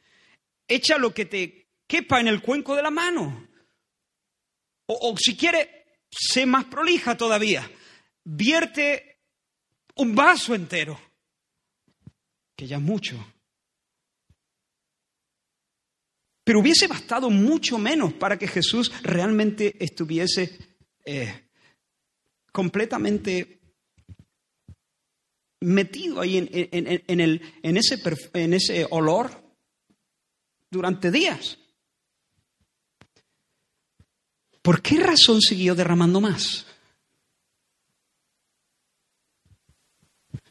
echa 0.67 0.97
lo 0.97 1.13
que 1.13 1.25
te 1.25 1.73
quepa 1.85 2.19
en 2.19 2.27
el 2.27 2.41
cuenco 2.41 2.75
de 2.75 2.81
la 2.81 2.89
mano. 2.89 3.49
O, 4.87 5.11
o 5.11 5.15
si 5.15 5.37
quiere, 5.37 6.05
sé 6.09 6.47
más 6.47 6.65
prolija 6.65 7.15
todavía, 7.15 7.69
vierte 8.23 9.10
un 10.01 10.15
vaso 10.15 10.55
entero, 10.55 10.99
que 12.55 12.67
ya 12.67 12.77
es 12.77 12.81
mucho. 12.81 13.15
Pero 16.43 16.59
hubiese 16.59 16.87
bastado 16.87 17.29
mucho 17.29 17.77
menos 17.77 18.13
para 18.13 18.37
que 18.37 18.47
Jesús 18.47 18.91
realmente 19.03 19.75
estuviese 19.79 20.57
eh, 21.05 21.49
completamente 22.51 23.61
metido 25.61 26.19
ahí 26.19 26.37
en, 26.37 26.49
el, 27.21 27.41
en, 27.61 27.77
ese, 27.77 28.01
en 28.33 28.53
ese 28.53 28.87
olor 28.89 29.29
durante 30.71 31.11
días. 31.11 31.59
¿Por 34.61 34.81
qué 34.81 34.99
razón 34.99 35.41
siguió 35.41 35.75
derramando 35.75 36.21
más? 36.21 36.65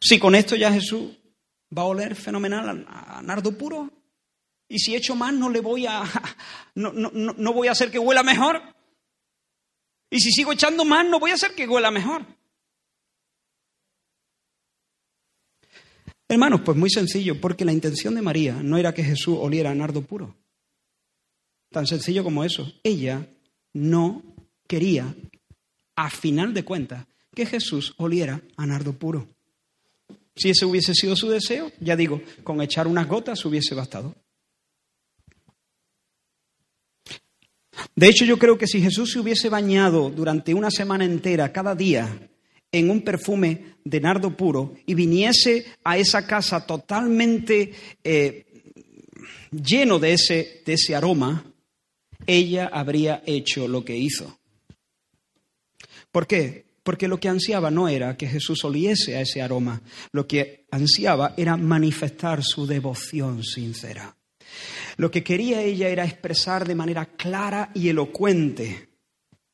Si 0.00 0.18
con 0.18 0.34
esto 0.34 0.56
ya 0.56 0.72
Jesús 0.72 1.12
va 1.76 1.82
a 1.82 1.86
oler 1.86 2.16
fenomenal 2.16 2.86
a, 2.88 3.20
nardo 3.22 3.56
puro, 3.56 3.90
y 4.68 4.78
si 4.78 4.94
echo 4.94 5.14
más 5.14 5.34
no 5.34 5.50
le 5.50 5.60
voy 5.60 5.86
a 5.86 6.02
no, 6.74 6.92
no, 6.92 7.10
no 7.10 7.52
voy 7.52 7.68
a 7.68 7.72
hacer 7.72 7.90
que 7.90 7.98
huela 7.98 8.22
mejor. 8.22 8.62
Y 10.10 10.20
si 10.20 10.32
sigo 10.32 10.52
echando 10.52 10.84
más 10.84 11.06
no 11.06 11.20
voy 11.20 11.30
a 11.30 11.34
hacer 11.34 11.54
que 11.54 11.68
huela 11.68 11.90
mejor. 11.90 12.24
Hermanos, 16.30 16.60
pues 16.64 16.78
muy 16.78 16.90
sencillo, 16.90 17.40
porque 17.40 17.64
la 17.64 17.72
intención 17.72 18.14
de 18.14 18.22
María 18.22 18.54
no 18.62 18.78
era 18.78 18.94
que 18.94 19.02
Jesús 19.02 19.36
oliera 19.40 19.72
a 19.72 19.74
nardo 19.74 20.02
puro. 20.02 20.36
Tan 21.72 21.88
sencillo 21.88 22.22
como 22.22 22.44
eso. 22.44 22.72
Ella 22.84 23.26
no 23.72 24.22
quería, 24.68 25.12
a 25.96 26.08
final 26.08 26.54
de 26.54 26.64
cuentas, 26.64 27.06
que 27.34 27.46
Jesús 27.46 27.94
oliera 27.96 28.42
a 28.56 28.64
nardo 28.64 28.92
puro. 28.92 29.26
Si 30.40 30.48
ese 30.48 30.64
hubiese 30.64 30.94
sido 30.94 31.16
su 31.16 31.28
deseo, 31.28 31.70
ya 31.80 31.96
digo, 31.96 32.22
con 32.42 32.62
echar 32.62 32.86
unas 32.86 33.06
gotas 33.06 33.44
hubiese 33.44 33.74
bastado. 33.74 34.14
De 37.94 38.08
hecho, 38.08 38.24
yo 38.24 38.38
creo 38.38 38.56
que 38.56 38.66
si 38.66 38.80
Jesús 38.80 39.12
se 39.12 39.20
hubiese 39.20 39.50
bañado 39.50 40.08
durante 40.08 40.54
una 40.54 40.70
semana 40.70 41.04
entera, 41.04 41.52
cada 41.52 41.74
día, 41.74 42.30
en 42.72 42.88
un 42.88 43.02
perfume 43.02 43.74
de 43.84 44.00
nardo 44.00 44.34
puro 44.34 44.76
y 44.86 44.94
viniese 44.94 45.66
a 45.84 45.98
esa 45.98 46.26
casa 46.26 46.64
totalmente 46.64 47.72
eh, 48.02 48.46
lleno 49.50 49.98
de 49.98 50.14
ese, 50.14 50.62
de 50.64 50.72
ese 50.72 50.96
aroma, 50.96 51.52
ella 52.26 52.70
habría 52.72 53.22
hecho 53.26 53.68
lo 53.68 53.84
que 53.84 53.98
hizo. 53.98 54.38
¿Por 56.10 56.26
qué? 56.26 56.69
Porque 56.82 57.08
lo 57.08 57.20
que 57.20 57.28
ansiaba 57.28 57.70
no 57.70 57.88
era 57.88 58.16
que 58.16 58.26
Jesús 58.26 58.64
oliese 58.64 59.16
a 59.16 59.20
ese 59.20 59.42
aroma, 59.42 59.82
lo 60.12 60.26
que 60.26 60.66
ansiaba 60.70 61.34
era 61.36 61.56
manifestar 61.56 62.42
su 62.42 62.66
devoción 62.66 63.44
sincera. 63.44 64.16
Lo 64.96 65.10
que 65.10 65.22
quería 65.22 65.62
ella 65.62 65.88
era 65.88 66.04
expresar 66.04 66.66
de 66.66 66.74
manera 66.74 67.06
clara 67.06 67.70
y 67.74 67.88
elocuente 67.88 68.88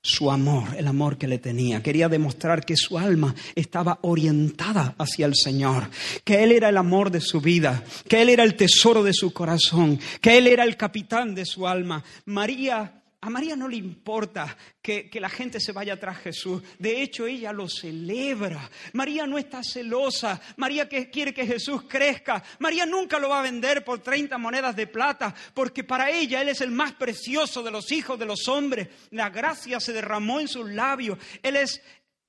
su 0.07 0.31
amor, 0.31 0.69
el 0.79 0.87
amor 0.87 1.19
que 1.19 1.27
le 1.27 1.39
tenía. 1.39 1.83
Quería 1.83 2.09
demostrar 2.09 2.65
que 2.65 2.77
su 2.77 2.97
alma 2.97 3.35
estaba 3.55 3.99
orientada 4.03 4.95
hacia 4.99 5.27
el 5.27 5.35
Señor, 5.35 5.91
que 6.25 6.45
Él 6.45 6.53
era 6.53 6.69
el 6.69 6.77
amor 6.77 7.11
de 7.11 7.21
su 7.21 7.41
vida, 7.41 7.83
que 8.09 8.23
Él 8.23 8.29
era 8.29 8.45
el 8.45 8.55
tesoro 8.55 9.03
de 9.03 9.13
su 9.13 9.33
corazón, 9.33 9.99
que 10.21 10.39
Él 10.39 10.47
era 10.47 10.63
el 10.63 10.77
capitán 10.77 11.35
de 11.35 11.45
su 11.45 11.67
alma. 11.67 12.05
María, 12.27 13.03
a 13.27 13.31
María 13.31 13.57
no 13.57 13.67
le 13.67 13.75
importa 13.75 14.57
que, 14.81 15.11
que 15.11 15.19
la 15.19 15.29
gente 15.29 15.59
se 15.59 15.73
vaya 15.73 15.99
tras 15.99 16.19
Jesús. 16.19 16.63
De 16.79 17.03
hecho, 17.03 17.27
ella 17.27 17.53
lo 17.53 17.69
celebra. 17.69 18.71
María 18.93 19.27
no 19.27 19.37
está 19.37 19.65
celosa. 19.65 20.41
María 20.57 20.89
que 20.89 21.11
quiere 21.11 21.35
que 21.35 21.45
Jesús 21.45 21.83
crezca. 21.89 22.41
María 22.61 22.87
nunca 22.87 23.19
lo 23.19 23.29
va 23.29 23.41
a 23.41 23.43
vender 23.43 23.83
por 23.85 23.99
30 23.99 24.39
monedas 24.39 24.77
de 24.77 24.87
plata, 24.87 25.35
porque 25.55 25.83
para 25.83 26.09
ella 26.09 26.41
Él 26.41 26.51
es 26.51 26.61
el 26.61 26.71
más 26.71 26.93
precioso 26.93 27.65
de 27.65 27.73
los 27.73 27.91
hijos 27.91 28.17
de 28.17 28.27
los 28.27 28.47
hombres. 28.47 28.91
La 29.11 29.29
gracia 29.29 29.81
se 29.81 29.93
derramó 29.93 30.39
en 30.39 30.47
sus 30.47 30.71
labios. 30.71 31.19
Él 31.43 31.57
es 31.57 31.83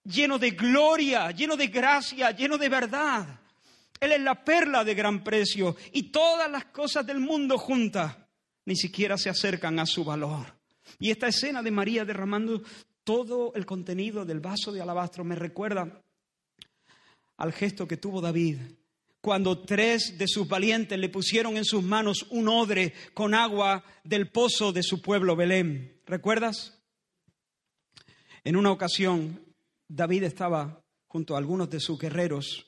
lleno 0.03 0.39
de 0.39 0.49
gloria, 0.49 1.29
lleno 1.29 1.55
de 1.55 1.67
gracia, 1.67 2.31
lleno 2.31 2.57
de 2.57 2.69
verdad. 2.69 3.39
Él 3.99 4.13
es 4.13 4.21
la 4.21 4.43
perla 4.43 4.83
de 4.83 4.95
gran 4.95 5.23
precio. 5.23 5.75
Y 5.91 6.09
todas 6.09 6.49
las 6.49 6.65
cosas 6.65 7.05
del 7.05 7.19
mundo 7.19 7.59
juntas 7.59 8.17
ni 8.65 8.75
siquiera 8.75 9.15
se 9.15 9.29
acercan 9.29 9.77
a 9.77 9.85
su 9.85 10.03
valor. 10.03 10.56
Y 10.99 11.11
esta 11.11 11.27
escena 11.27 11.61
de 11.61 11.71
María 11.71 12.05
derramando 12.05 12.61
todo 13.03 13.53
el 13.55 13.65
contenido 13.65 14.25
del 14.25 14.39
vaso 14.39 14.71
de 14.71 14.81
alabastro 14.81 15.23
me 15.23 15.35
recuerda 15.35 16.03
al 17.37 17.53
gesto 17.53 17.87
que 17.87 17.97
tuvo 17.97 18.19
David 18.19 18.57
cuando 19.21 19.59
tres 19.59 20.17
de 20.17 20.27
sus 20.27 20.47
valientes 20.47 20.97
le 20.97 21.09
pusieron 21.09 21.57
en 21.57 21.65
sus 21.65 21.83
manos 21.83 22.25
un 22.29 22.47
odre 22.47 22.93
con 23.13 23.33
agua 23.33 23.83
del 24.03 24.29
pozo 24.29 24.71
de 24.71 24.83
su 24.83 25.01
pueblo 25.01 25.35
Belén. 25.35 26.01
¿Recuerdas? 26.05 26.79
En 28.43 28.55
una 28.55 28.71
ocasión, 28.71 29.43
David 29.87 30.23
estaba 30.23 30.81
junto 31.07 31.35
a 31.35 31.39
algunos 31.39 31.69
de 31.69 31.81
sus 31.81 31.99
guerreros 31.99 32.67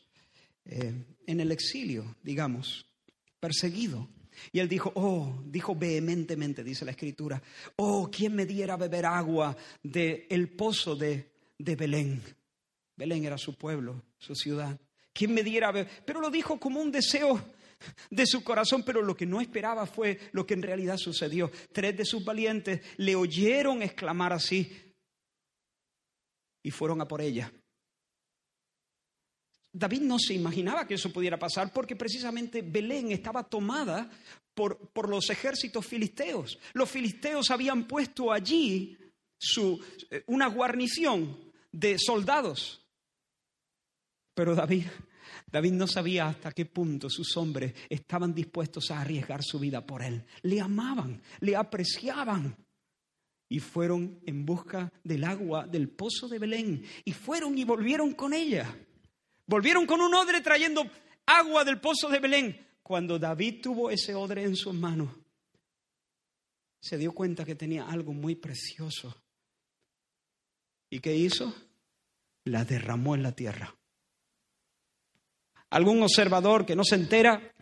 eh, 0.66 1.06
en 1.26 1.40
el 1.40 1.52
exilio, 1.52 2.18
digamos, 2.24 2.86
perseguido. 3.40 4.10
Y 4.52 4.60
él 4.60 4.68
dijo, 4.68 4.92
oh, 4.96 5.42
dijo 5.46 5.76
vehementemente, 5.76 6.64
dice 6.64 6.86
la 6.86 6.92
escritura, 6.92 7.42
oh, 7.78 8.10
¿quién 8.12 8.36
me 8.36 8.46
diera 8.46 8.76
a 8.76 8.78
beber 8.78 9.06
agua 9.06 9.56
del 9.84 10.26
el 10.30 10.50
pozo 10.50 10.96
de, 10.96 11.32
de 11.58 11.76
Belén? 11.76 12.22
Belén 12.96 13.26
era 13.26 13.38
su 13.38 13.56
pueblo, 13.56 14.04
su 14.18 14.36
ciudad. 14.36 14.80
¿Quién 15.14 15.34
me 15.34 15.44
diera 15.44 15.70
a 15.70 15.72
beber? 15.72 15.92
Pero 16.06 16.22
lo 16.22 16.30
dijo 16.30 16.60
como 16.60 16.82
un 16.82 16.92
deseo 16.92 17.42
de 18.10 18.26
su 18.26 18.44
corazón, 18.44 18.84
pero 18.84 19.02
lo 19.02 19.16
que 19.16 19.26
no 19.26 19.42
esperaba 19.42 19.86
fue 19.86 20.20
lo 20.32 20.46
que 20.46 20.54
en 20.54 20.62
realidad 20.62 20.98
sucedió. 20.98 21.52
Tres 21.72 21.96
de 21.98 22.06
sus 22.06 22.24
valientes 22.24 22.82
le 22.98 23.16
oyeron 23.16 23.82
exclamar 23.82 24.34
así 24.34 24.72
y 26.62 26.72
fueron 26.72 27.02
a 27.02 27.08
por 27.08 27.22
ella. 27.22 27.52
David 29.72 30.02
no 30.02 30.18
se 30.18 30.34
imaginaba 30.34 30.88
que 30.88 30.96
eso 30.96 31.14
pudiera 31.14 31.38
pasar 31.38 31.72
porque 31.72 31.96
precisamente 31.96 32.62
Belén 32.62 33.12
estaba 33.12 33.44
tomada 33.44 34.10
por, 34.54 34.90
por 34.90 35.08
los 35.08 35.30
ejércitos 35.30 35.86
filisteos. 35.86 36.58
Los 36.74 36.90
filisteos 36.90 37.52
habían 37.52 37.88
puesto 37.88 38.32
allí 38.32 38.98
su, 39.38 39.80
eh, 40.10 40.24
una 40.28 40.48
guarnición 40.48 41.38
de 41.72 41.98
soldados. 42.00 42.86
Pero 44.34 44.56
David, 44.56 44.86
David 45.52 45.72
no 45.74 45.88
sabía 45.88 46.28
hasta 46.28 46.52
qué 46.52 46.66
punto 46.66 47.10
sus 47.10 47.36
hombres 47.38 47.74
estaban 47.90 48.34
dispuestos 48.34 48.92
a 48.92 49.02
arriesgar 49.02 49.44
su 49.44 49.60
vida 49.60 49.86
por 49.86 50.02
él. 50.02 50.26
Le 50.42 50.62
amaban, 50.62 51.22
le 51.40 51.56
apreciaban. 51.56 52.56
Y 53.52 53.60
fueron 53.60 54.20
en 54.26 54.46
busca 54.46 54.92
del 55.04 55.24
agua 55.24 55.66
del 55.66 55.90
pozo 55.90 56.28
de 56.28 56.38
Belén. 56.38 56.84
Y 57.04 57.14
fueron 57.14 57.58
y 57.58 57.64
volvieron 57.64 58.14
con 58.14 58.34
ella. 58.34 58.76
Volvieron 59.50 59.88
con 59.88 60.00
un 60.00 60.14
odre 60.14 60.42
trayendo 60.42 60.86
agua 61.26 61.66
del 61.66 61.82
pozo 61.82 62.08
de 62.08 62.20
Belén. 62.20 62.68
Cuando 62.84 63.18
David 63.18 63.62
tuvo 63.64 63.90
ese 63.90 64.14
odre 64.14 64.44
en 64.44 64.56
sus 64.56 64.76
manos, 64.76 65.10
se 66.80 67.00
dio 67.00 67.14
cuenta 67.14 67.44
que 67.44 67.56
tenía 67.56 67.88
algo 67.90 68.14
muy 68.14 68.36
precioso. 68.36 69.12
¿Y 70.92 71.00
qué 71.00 71.16
hizo? 71.16 71.52
La 72.44 72.64
derramó 72.64 73.16
en 73.16 73.24
la 73.24 73.32
tierra. 73.32 73.76
Algún 75.72 76.04
observador 76.04 76.64
que 76.64 76.76
no 76.76 76.84
se 76.84 76.94
entera, 76.94 77.56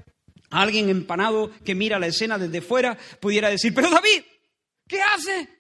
alguien 0.50 0.90
empanado 0.90 1.52
que 1.64 1.74
mira 1.74 2.00
la 2.00 2.08
escena 2.08 2.38
desde 2.38 2.60
fuera, 2.60 2.98
pudiera 3.22 3.50
decir, 3.50 3.74
pero 3.74 3.90
David, 3.90 4.24
¿qué 4.90 5.02
hace? 5.02 5.57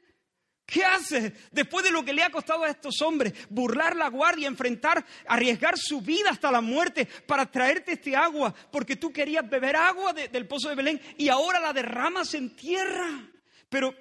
¿Qué 0.67 0.83
hace? 0.83 1.33
Después 1.49 1.85
de 1.85 1.91
lo 1.91 2.03
que 2.03 2.11
le 2.11 2.21
ha 2.21 2.29
costado 2.29 2.63
a 2.65 2.69
estos 2.69 3.01
hombres, 3.01 3.33
burlar 3.49 3.95
la 3.95 4.09
guardia, 4.09 4.49
enfrentar, 4.49 5.03
arriesgar 5.25 5.75
su 5.77 6.01
vida 6.01 6.29
hasta 6.29 6.51
la 6.51 6.59
muerte 6.59 7.07
para 7.25 7.49
traerte 7.49 7.93
este 7.93 8.17
agua, 8.17 8.53
porque 8.69 8.97
tú 8.97 9.13
querías 9.13 9.49
beber 9.49 9.77
agua 9.77 10.11
de, 10.11 10.27
del 10.27 10.45
pozo 10.45 10.67
de 10.67 10.75
Belén 10.75 11.01
y 11.17 11.29
ahora 11.29 11.61
la 11.61 11.71
derramas 11.71 12.33
en 12.33 12.53
tierra. 12.53 13.29
Pero, 13.69 13.95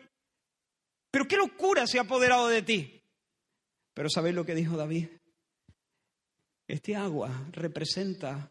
pero 1.09 1.29
qué 1.29 1.37
locura 1.37 1.87
se 1.87 1.99
ha 1.99 2.03
apoderado 2.03 2.49
de 2.49 2.63
ti. 2.63 3.01
Pero 3.95 4.11
¿sabéis 4.11 4.35
lo 4.35 4.45
que 4.45 4.57
dijo 4.57 4.77
David? 4.77 5.07
Este 6.67 6.97
agua 6.97 7.31
representa 7.53 8.51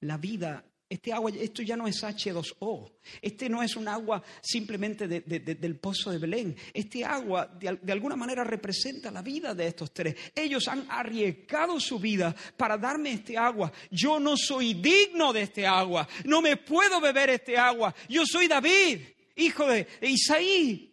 la 0.00 0.16
vida 0.16 0.64
este 0.92 1.10
agua, 1.10 1.30
esto 1.34 1.62
ya 1.62 1.74
no 1.74 1.88
es 1.88 2.02
H2O. 2.04 2.92
Este 3.22 3.48
no 3.48 3.62
es 3.62 3.76
un 3.76 3.88
agua 3.88 4.22
simplemente 4.42 5.08
de, 5.08 5.22
de, 5.22 5.40
de, 5.40 5.54
del 5.54 5.76
pozo 5.76 6.10
de 6.10 6.18
Belén. 6.18 6.54
Este 6.74 7.02
agua 7.02 7.46
de, 7.46 7.90
alguna 7.90 8.14
manera 8.14 8.44
representa 8.44 9.10
la 9.10 9.22
vida 9.22 9.54
de 9.54 9.68
estos 9.68 9.94
tres. 9.94 10.14
Ellos 10.34 10.68
han 10.68 10.86
arriesgado 10.90 11.80
su 11.80 11.98
vida 11.98 12.36
para 12.58 12.76
darme 12.76 13.12
este 13.12 13.38
agua. 13.38 13.72
Yo 13.90 14.20
no 14.20 14.36
soy 14.36 14.74
digno 14.74 15.32
de 15.32 15.42
este 15.42 15.66
agua. 15.66 16.06
No 16.24 16.42
me 16.42 16.58
puedo 16.58 17.00
beber 17.00 17.30
este 17.30 17.56
agua. 17.56 17.94
Yo 18.10 18.26
soy 18.26 18.46
David, 18.46 19.00
hijo 19.36 19.66
de 19.66 19.88
Isaí. 20.02 20.90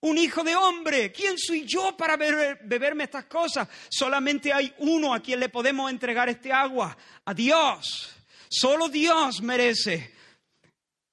Un 0.00 0.18
hijo 0.18 0.42
de 0.42 0.56
hombre. 0.56 1.12
¿Quién 1.12 1.38
soy 1.38 1.64
yo 1.64 1.96
para 1.96 2.16
beber, 2.16 2.58
beberme 2.64 3.04
estas 3.04 3.26
cosas? 3.26 3.68
Solamente 3.88 4.52
hay 4.52 4.74
uno 4.78 5.14
a 5.14 5.20
quien 5.20 5.38
le 5.38 5.48
podemos 5.48 5.88
entregar 5.92 6.28
este 6.28 6.52
agua. 6.52 6.96
A 7.24 7.32
Dios. 7.32 8.21
Solo 8.54 8.90
Dios 8.90 9.40
merece 9.40 10.12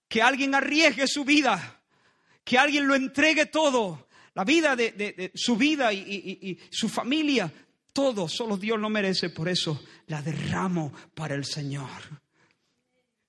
que 0.10 0.22
alguien 0.22 0.54
arriesgue 0.54 1.08
su 1.08 1.24
vida, 1.24 1.82
que 2.44 2.58
alguien 2.58 2.86
lo 2.86 2.96
entregue 2.96 3.46
todo, 3.46 4.10
la 4.34 4.44
vida 4.44 4.76
de, 4.76 5.32
su 5.36 5.56
vida 5.56 5.94
y, 5.94 6.00
y, 6.00 6.50
y, 6.50 6.60
su 6.70 6.90
familia, 6.90 7.50
todo, 7.94 8.28
solo 8.28 8.58
Dios 8.58 8.78
lo 8.78 8.90
merece, 8.90 9.30
por 9.30 9.48
eso 9.48 9.82
la 10.08 10.22
derramo 10.22 10.92
para 11.14 11.34
el 11.34 11.46
Señor. 11.46 11.90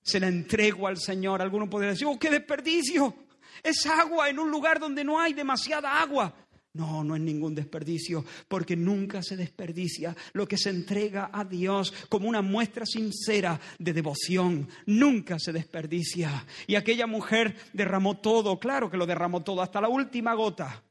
Se 0.03 0.19
la 0.19 0.27
entrego 0.27 0.87
al 0.87 0.97
Señor. 0.97 1.41
Alguno 1.41 1.69
podría 1.69 1.91
decir, 1.91 2.07
oh, 2.07 2.19
qué 2.19 2.29
desperdicio. 2.29 3.15
Es 3.63 3.85
agua 3.85 4.27
en 4.27 4.39
un 4.39 4.51
lugar 4.51 4.77
donde 4.77 5.05
no 5.05 5.21
hay 5.21 5.31
demasiada 5.31 6.01
agua. 6.01 6.35
No, 6.73 7.03
no 7.03 7.17
es 7.17 7.21
ningún 7.21 7.53
desperdicio, 7.53 8.23
porque 8.47 8.77
nunca 8.77 9.21
se 9.21 9.35
desperdicia 9.35 10.15
lo 10.31 10.47
que 10.47 10.57
se 10.57 10.69
entrega 10.69 11.29
a 11.33 11.43
Dios 11.43 11.93
como 12.07 12.29
una 12.29 12.41
muestra 12.41 12.85
sincera 12.85 13.59
de 13.77 13.91
devoción. 13.91 14.69
Nunca 14.85 15.37
se 15.37 15.51
desperdicia. 15.51 16.45
Y 16.67 16.75
aquella 16.75 17.07
mujer 17.07 17.57
derramó 17.73 18.19
todo, 18.19 18.57
claro 18.57 18.89
que 18.89 18.95
lo 18.95 19.05
derramó 19.05 19.43
todo, 19.43 19.61
hasta 19.61 19.81
la 19.81 19.89
última 19.89 20.33
gota. 20.33 20.81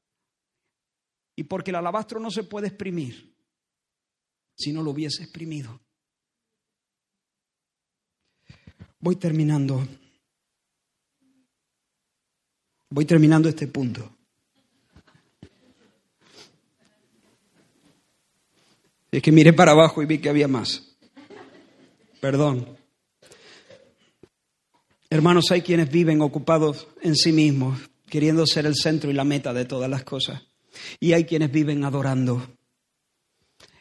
Y 1.34 1.44
porque 1.44 1.70
el 1.70 1.76
alabastro 1.76 2.20
no 2.20 2.30
se 2.30 2.44
puede 2.44 2.66
exprimir 2.66 3.34
si 4.54 4.72
no 4.72 4.82
lo 4.82 4.90
hubiese 4.90 5.22
exprimido. 5.22 5.80
Voy 8.98 9.16
terminando. 9.16 9.82
Voy 12.90 13.06
terminando 13.06 13.48
este 13.48 13.66
punto. 13.66 14.19
Es 19.11 19.22
que 19.22 19.32
miré 19.32 19.52
para 19.52 19.72
abajo 19.72 20.02
y 20.02 20.06
vi 20.06 20.18
que 20.18 20.28
había 20.28 20.48
más. 20.48 20.96
Perdón. 22.20 22.76
Hermanos, 25.08 25.50
hay 25.50 25.62
quienes 25.62 25.90
viven 25.90 26.20
ocupados 26.20 26.86
en 27.02 27.16
sí 27.16 27.32
mismos, 27.32 27.80
queriendo 28.08 28.46
ser 28.46 28.66
el 28.66 28.76
centro 28.76 29.11
y 29.11 29.14
la 29.14 29.24
meta 29.24 29.52
de 29.52 29.64
todas 29.64 29.90
las 29.90 30.04
cosas. 30.04 30.42
Y 31.00 31.12
hay 31.12 31.24
quienes 31.24 31.50
viven 31.50 31.84
adorando. 31.84 32.46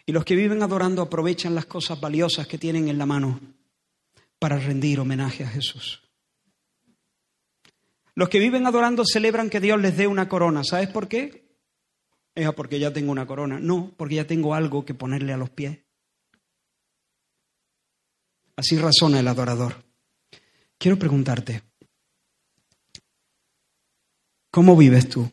Y 0.07 0.11
los 0.11 0.25
que 0.25 0.35
viven 0.35 0.63
adorando 0.63 1.03
aprovechan 1.03 1.53
las 1.53 1.65
cosas 1.65 1.99
valiosas 1.99 2.47
que 2.47 2.57
tienen 2.57 2.89
en 2.89 2.97
la 2.97 3.05
mano 3.05 3.39
para 4.39 4.57
rendir 4.57 4.99
homenaje 4.99 5.43
a 5.43 5.49
Jesús. 5.49 6.01
Los 8.15 8.29
que 8.29 8.39
viven 8.39 8.65
adorando 8.65 9.05
celebran 9.05 9.51
que 9.51 9.59
Dios 9.59 9.79
les 9.79 9.95
dé 9.95 10.07
una 10.07 10.27
corona. 10.27 10.63
¿Sabes 10.63 10.89
por 10.89 11.07
qué? 11.07 11.48
Porque 12.55 12.79
ya 12.79 12.91
tengo 12.91 13.11
una 13.11 13.27
corona. 13.27 13.59
No, 13.59 13.91
porque 13.97 14.15
ya 14.15 14.27
tengo 14.27 14.53
algo 14.53 14.85
que 14.85 14.93
ponerle 14.93 15.33
a 15.33 15.37
los 15.37 15.49
pies. 15.49 15.79
Así 18.55 18.77
razona 18.77 19.19
el 19.19 19.27
adorador. 19.27 19.83
Quiero 20.77 20.97
preguntarte, 20.97 21.61
¿cómo 24.51 24.75
vives 24.75 25.07
tú? 25.09 25.29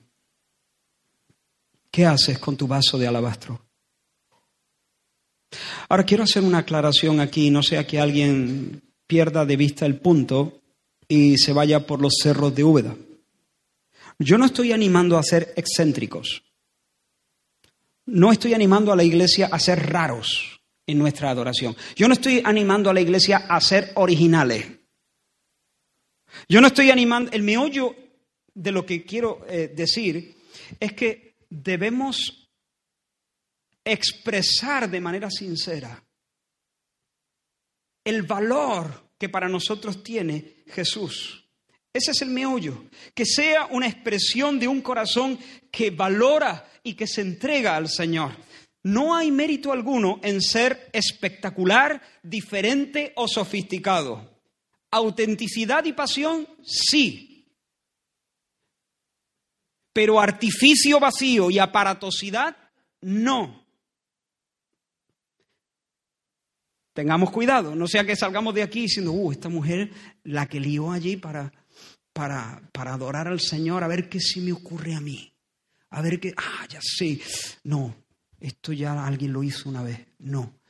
¿Qué 1.91 2.05
haces 2.07 2.39
con 2.39 2.57
tu 2.57 2.67
vaso 2.67 2.99
de 2.99 3.07
alabastro? 3.07 3.67
Ahora 5.89 6.05
quiero 6.05 6.25
hacer 6.25 6.43
una 6.43 6.59
aclaración 6.59 7.21
aquí, 7.21 7.51
no 7.51 7.63
sea 7.63 7.87
que 7.87 8.01
alguien 8.01 8.83
pierda 9.07 9.47
de 9.47 9.57
vista 9.57 9.87
el 9.87 9.99
punto 9.99 10.61
y 11.09 11.39
se 11.39 11.53
vaya 11.53 11.87
por 11.87 12.01
los 12.01 12.15
cerros 12.23 12.55
de 12.55 12.65
Úbeda. 12.65 12.97
Yo 14.19 14.39
no 14.39 14.47
estoy 14.47 14.73
animando 14.73 15.19
a 15.19 15.23
ser 15.23 15.53
excéntricos. 15.57 16.43
No 18.07 18.33
estoy 18.33 18.55
animando 18.55 18.93
a 18.93 18.97
la 18.97 19.05
iglesia 19.05 19.49
a 19.51 19.59
ser 19.59 19.91
raros 19.91 20.61
en 20.87 20.99
nuestra 20.99 21.31
adoración. 21.31 21.77
Yo 21.97 22.07
no 22.07 22.15
estoy 22.15 22.41
animando 22.45 22.89
a 22.89 22.95
la 22.95 23.01
iglesia 23.01 23.47
a 23.49 23.61
ser 23.61 23.93
originales. 23.97 24.67
Yo 26.49 26.61
no 26.61 26.69
estoy 26.69 26.91
animando, 26.91 27.33
el 27.33 27.43
meollo 27.43 27.95
de 28.55 28.73
lo 28.73 28.87
que 28.87 29.05
quiero 29.05 29.45
eh, 29.49 29.73
decir 29.75 30.37
es 30.79 30.93
que 30.93 31.37
debemos 31.51 32.49
expresar 33.85 34.91
de 34.91 35.01
manera 35.01 35.31
sincera 35.31 36.03
el 38.05 38.23
valor 38.23 39.11
que 39.19 39.29
para 39.29 39.49
nosotros 39.49 40.03
tiene 40.03 40.65
Jesús. 40.69 41.46
Ese 41.97 42.11
es 42.11 42.21
el 42.21 42.29
meollo, 42.29 42.85
que 43.15 43.25
sea 43.25 43.69
una 43.71 43.89
expresión 43.89 44.59
de 44.59 44.69
un 44.69 44.83
corazón 44.83 45.39
que 45.71 45.91
valora 45.91 46.69
y 46.83 46.93
que 46.93 47.07
se 47.07 47.23
entrega 47.23 47.75
al 47.75 47.89
Señor. 47.89 48.37
No 48.83 49.17
hay 49.17 49.31
mérito 49.31 49.73
alguno 49.73 50.21
en 50.23 50.43
ser 50.43 50.91
espectacular, 50.93 52.03
diferente 52.23 53.15
o 53.17 53.27
sofisticado. 53.27 54.31
Autenticidad 54.91 55.87
y 55.87 55.95
pasión, 55.95 56.47
sí. 56.63 57.49
Pero 59.95 60.21
artificio 60.21 61.01
vacío 61.01 61.51
y 61.51 61.59
aparatosidad, 61.59 62.55
no. 63.01 63.65
Tengamos 66.93 67.31
cuidado, 67.31 67.75
no 67.75 67.87
sea 67.87 68.05
que 68.05 68.17
salgamos 68.17 68.55
de 68.55 68.63
aquí 68.63 68.83
diciendo, 68.83 69.13
uh, 69.13 69.33
esta 69.33 69.49
mujer 69.49 69.91
la 70.25 70.47
que 70.47 70.61
lió 70.61 70.93
allí 70.93 71.17
para, 71.17 71.53
para, 72.17 72.63
para 72.73 72.95
adorar 72.95 73.29
al 73.29 73.41
Señor, 73.41 73.85
a 73.85 73.89
ver 73.89 74.09
qué 74.09 74.21
se 74.21 74.41
me 74.41 74.51
ocurre 74.51 74.95
a 74.95 75.01
mí. 75.03 75.31
A 75.91 76.01
ver 76.01 76.19
qué, 76.19 76.33
ah, 76.35 76.67
ya 76.67 76.81
sé. 76.81 77.21
No, 77.65 77.95
esto 78.41 78.73
ya 78.73 79.07
alguien 79.07 79.35
lo 79.35 79.43
hizo 79.43 79.69
una 79.69 79.83
vez. 79.83 80.01
No. 80.21 80.61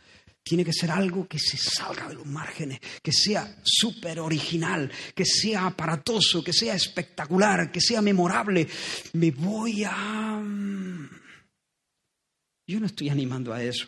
Tiene 0.43 0.65
que 0.65 0.73
ser 0.73 0.91
algo 0.91 1.29
que 1.29 1.39
se 1.39 1.57
salga 1.57 2.09
de 2.09 2.15
los 2.15 2.27
márgenes, 2.27 2.81
que 3.01 3.13
sea 3.13 3.61
súper 3.63 4.19
original, 4.19 4.91
que 5.15 5.25
sea 5.25 5.67
aparatoso, 5.67 6.43
que 6.43 6.53
sea 6.53 6.75
espectacular, 6.75 7.71
que 7.71 7.81
sea 7.81 8.03
memorable. 8.03 8.67
Me 9.13 9.31
voy 9.31 9.85
a... 9.85 10.41
Mm, 10.43 11.09
yo 12.67 12.81
no 12.81 12.87
estoy 12.87 13.09
animando 13.09 13.53
a 13.55 13.63
eso. 13.63 13.87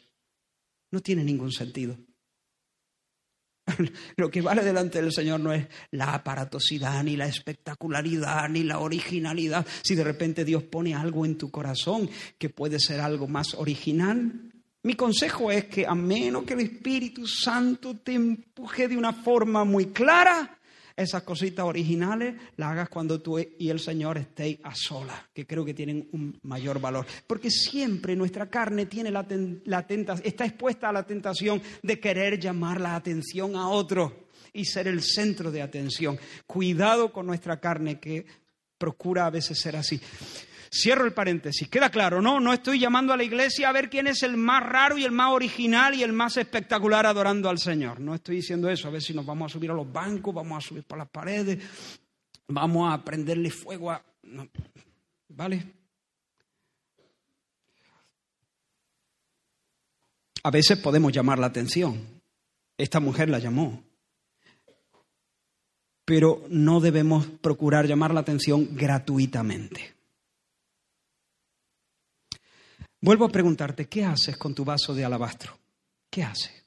No 0.93 1.01
tiene 1.01 1.25
ningún 1.25 1.51
sentido. 1.51 1.99
Lo 4.17 4.31
que 4.31 4.41
vale 4.41 4.63
delante 4.63 5.01
del 5.01 5.13
Señor 5.13 5.41
no 5.41 5.53
es 5.53 5.67
la 5.91 6.15
aparatosidad, 6.15 7.03
ni 7.03 7.17
la 7.17 7.27
espectacularidad, 7.27 8.49
ni 8.49 8.65
la 8.65 8.79
originalidad. 8.79 9.67
Si 9.83 9.95
de 9.95 10.05
repente 10.05 10.45
Dios 10.45 10.63
pone 10.65 10.95
algo 10.95 11.25
en 11.25 11.37
tu 11.37 11.51
corazón 11.51 12.09
que 12.39 12.51
puede 12.51 12.79
ser 12.79 13.01
algo 13.01 13.29
más 13.29 13.55
original, 13.55 14.51
mi 14.83 14.95
consejo 14.95 15.51
es 15.51 15.65
que 15.65 15.87
a 15.87 15.95
menos 15.95 16.45
que 16.45 16.55
el 16.55 16.61
Espíritu 16.61 17.27
Santo 17.27 17.97
te 17.97 18.15
empuje 18.15 18.89
de 18.89 18.97
una 18.97 19.13
forma 19.13 19.65
muy 19.65 19.87
clara, 19.87 20.58
esas 20.99 21.23
cositas 21.23 21.65
originales 21.65 22.35
las 22.57 22.73
hagas 22.73 22.89
cuando 22.89 23.21
tú 23.21 23.39
y 23.39 23.71
el 23.71 23.79
Señor 23.79 24.19
estéis 24.19 24.59
a 24.65 24.75
solas, 24.75 25.21
que 25.33 25.47
creo 25.47 25.65
que 25.65 25.73
tienen 25.73 26.09
un 26.13 26.39
mayor 26.43 26.81
valor. 26.81 27.07
Porque 27.27 27.51
siempre 27.51 28.17
nuestra 28.17 28.51
carne 28.51 28.87
tiene 28.87 29.11
la, 29.13 29.27
está 30.25 30.45
expuesta 30.45 30.89
a 30.89 30.93
la 30.93 31.07
tentación 31.07 31.63
de 31.83 32.01
querer 32.01 32.41
llamar 32.41 32.81
la 32.81 32.97
atención 32.97 33.55
a 33.55 33.69
otro 33.69 34.29
y 34.53 34.65
ser 34.65 34.89
el 34.89 35.03
centro 35.03 35.53
de 35.53 35.63
atención. 35.63 36.19
Cuidado 36.47 37.13
con 37.13 37.27
nuestra 37.27 37.61
carne 37.61 38.01
que 38.01 38.27
procura 38.77 39.27
a 39.27 39.31
veces 39.31 39.61
ser 39.61 39.77
así. 39.77 40.01
Cierro 40.71 41.05
el 41.05 41.13
paréntesis. 41.13 41.69
Queda 41.69 41.91
claro, 41.91 42.21
¿no? 42.21 42.41
No 42.41 42.53
estoy 42.53 42.79
llamando 42.79 43.13
a 43.13 43.17
la 43.17 43.25
iglesia 43.25 43.69
a 43.69 43.73
ver 43.73 43.89
quién 43.89 44.07
es 44.07 44.23
el 44.23 44.37
más 44.37 44.63
raro 44.63 44.99
y 44.99 45.05
el 45.05 45.13
más 45.13 45.33
original 45.33 45.95
y 45.95 46.03
el 46.03 46.13
más 46.13 46.37
espectacular 46.37 47.07
adorando 47.07 47.49
al 47.49 47.59
Señor. 47.59 48.01
No 48.01 48.15
estoy 48.15 48.37
diciendo 48.37 48.69
eso. 48.69 48.89
A 48.89 48.91
ver 48.91 49.03
si 49.03 49.15
nos 49.15 49.25
vamos 49.25 49.51
a 49.51 49.53
subir 49.55 49.71
a 49.71 49.75
los 49.75 49.91
bancos, 49.91 50.35
vamos 50.35 50.65
a 50.65 50.69
subir 50.69 50.85
por 50.85 50.99
las 50.99 51.09
paredes, 51.09 51.59
vamos 52.49 52.93
a 52.93 53.03
prenderle 53.03 53.51
fuego 53.51 53.91
a. 53.91 54.03
¿Vale? 55.29 55.79
A 60.43 60.51
veces 60.51 60.79
podemos 60.79 61.13
llamar 61.13 61.39
la 61.39 61.47
atención. 61.47 62.23
Esta 62.77 63.01
mujer 63.01 63.29
la 63.29 63.39
llamó. 63.39 63.83
Pero 66.05 66.45
no 66.49 66.81
debemos 66.81 67.27
procurar 67.27 67.87
llamar 67.87 68.15
la 68.15 68.21
atención 68.21 68.75
gratuitamente. 68.75 69.98
Vuelvo 73.01 73.27
a 73.27 73.29
preguntarte, 73.29 73.89
¿qué 73.89 74.05
haces 74.05 74.37
con 74.37 74.55
tu 74.55 74.65
vaso 74.65 74.95
de 74.95 75.05
alabastro? 75.05 75.59
¿Qué 76.11 76.23
haces? 76.23 76.65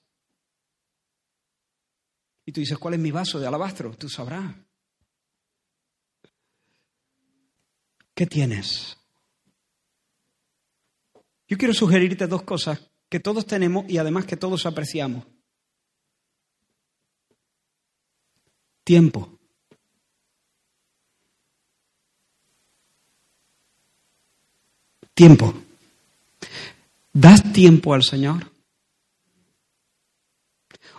Y 2.46 2.52
tú 2.52 2.62
dices, 2.62 2.78
¿cuál 2.78 2.94
es 2.94 3.00
mi 3.00 3.12
vaso 3.12 3.40
de 3.40 3.48
alabastro? 3.48 3.96
Tú 3.98 4.08
sabrás. 4.10 4.56
¿Qué 8.14 8.26
tienes? 8.26 8.98
Yo 11.48 11.58
quiero 11.58 11.74
sugerirte 11.74 12.28
dos 12.28 12.44
cosas 12.44 12.80
que 13.10 13.20
todos 13.20 13.46
tenemos 13.46 13.90
y 13.90 13.98
además 13.98 14.26
que 14.26 14.38
todos 14.38 14.66
apreciamos. 14.66 15.26
Tiempo. 18.84 19.38
Tiempo. 25.14 25.54
¿Das 27.14 27.52
tiempo 27.52 27.94
al 27.94 28.04
Señor? 28.04 28.52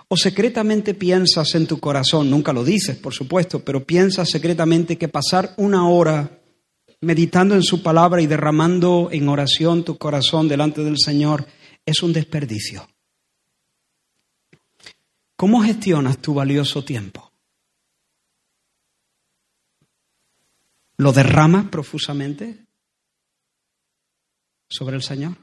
¿O 0.08 0.16
secretamente 0.16 0.92
piensas 0.92 1.54
en 1.54 1.66
tu 1.66 1.80
corazón, 1.80 2.28
nunca 2.28 2.52
lo 2.52 2.64
dices, 2.64 2.98
por 2.98 3.14
supuesto, 3.14 3.64
pero 3.64 3.84
piensas 3.84 4.28
secretamente 4.28 4.98
que 4.98 5.08
pasar 5.08 5.54
una 5.56 5.88
hora 5.88 6.38
meditando 7.00 7.54
en 7.54 7.62
su 7.62 7.82
palabra 7.82 8.20
y 8.20 8.26
derramando 8.26 9.08
en 9.10 9.28
oración 9.28 9.84
tu 9.84 9.96
corazón 9.96 10.48
delante 10.48 10.84
del 10.84 10.98
Señor 10.98 11.46
es 11.86 12.02
un 12.02 12.12
desperdicio. 12.12 12.86
¿Cómo 15.34 15.62
gestionas 15.62 16.18
tu 16.18 16.34
valioso 16.34 16.84
tiempo? 16.84 17.32
¿Lo 20.98 21.12
derramas 21.12 21.66
profusamente 21.66 22.66
sobre 24.68 24.96
el 24.96 25.02
Señor? 25.02 25.36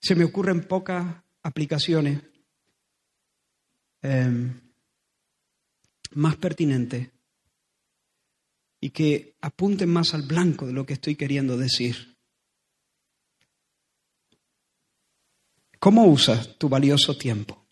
Se 0.00 0.14
me 0.14 0.24
ocurren 0.24 0.66
pocas 0.66 1.22
aplicaciones 1.42 2.22
eh, 4.02 4.52
más 6.12 6.36
pertinentes 6.36 7.10
y 8.80 8.90
que 8.90 9.36
apunten 9.40 9.90
más 9.90 10.14
al 10.14 10.22
blanco 10.22 10.66
de 10.66 10.72
lo 10.72 10.86
que 10.86 10.94
estoy 10.94 11.16
queriendo 11.16 11.56
decir. 11.56 12.16
¿Cómo 15.78 16.06
usas 16.06 16.56
tu 16.58 16.68
valioso 16.68 17.16
tiempo? 17.16 17.66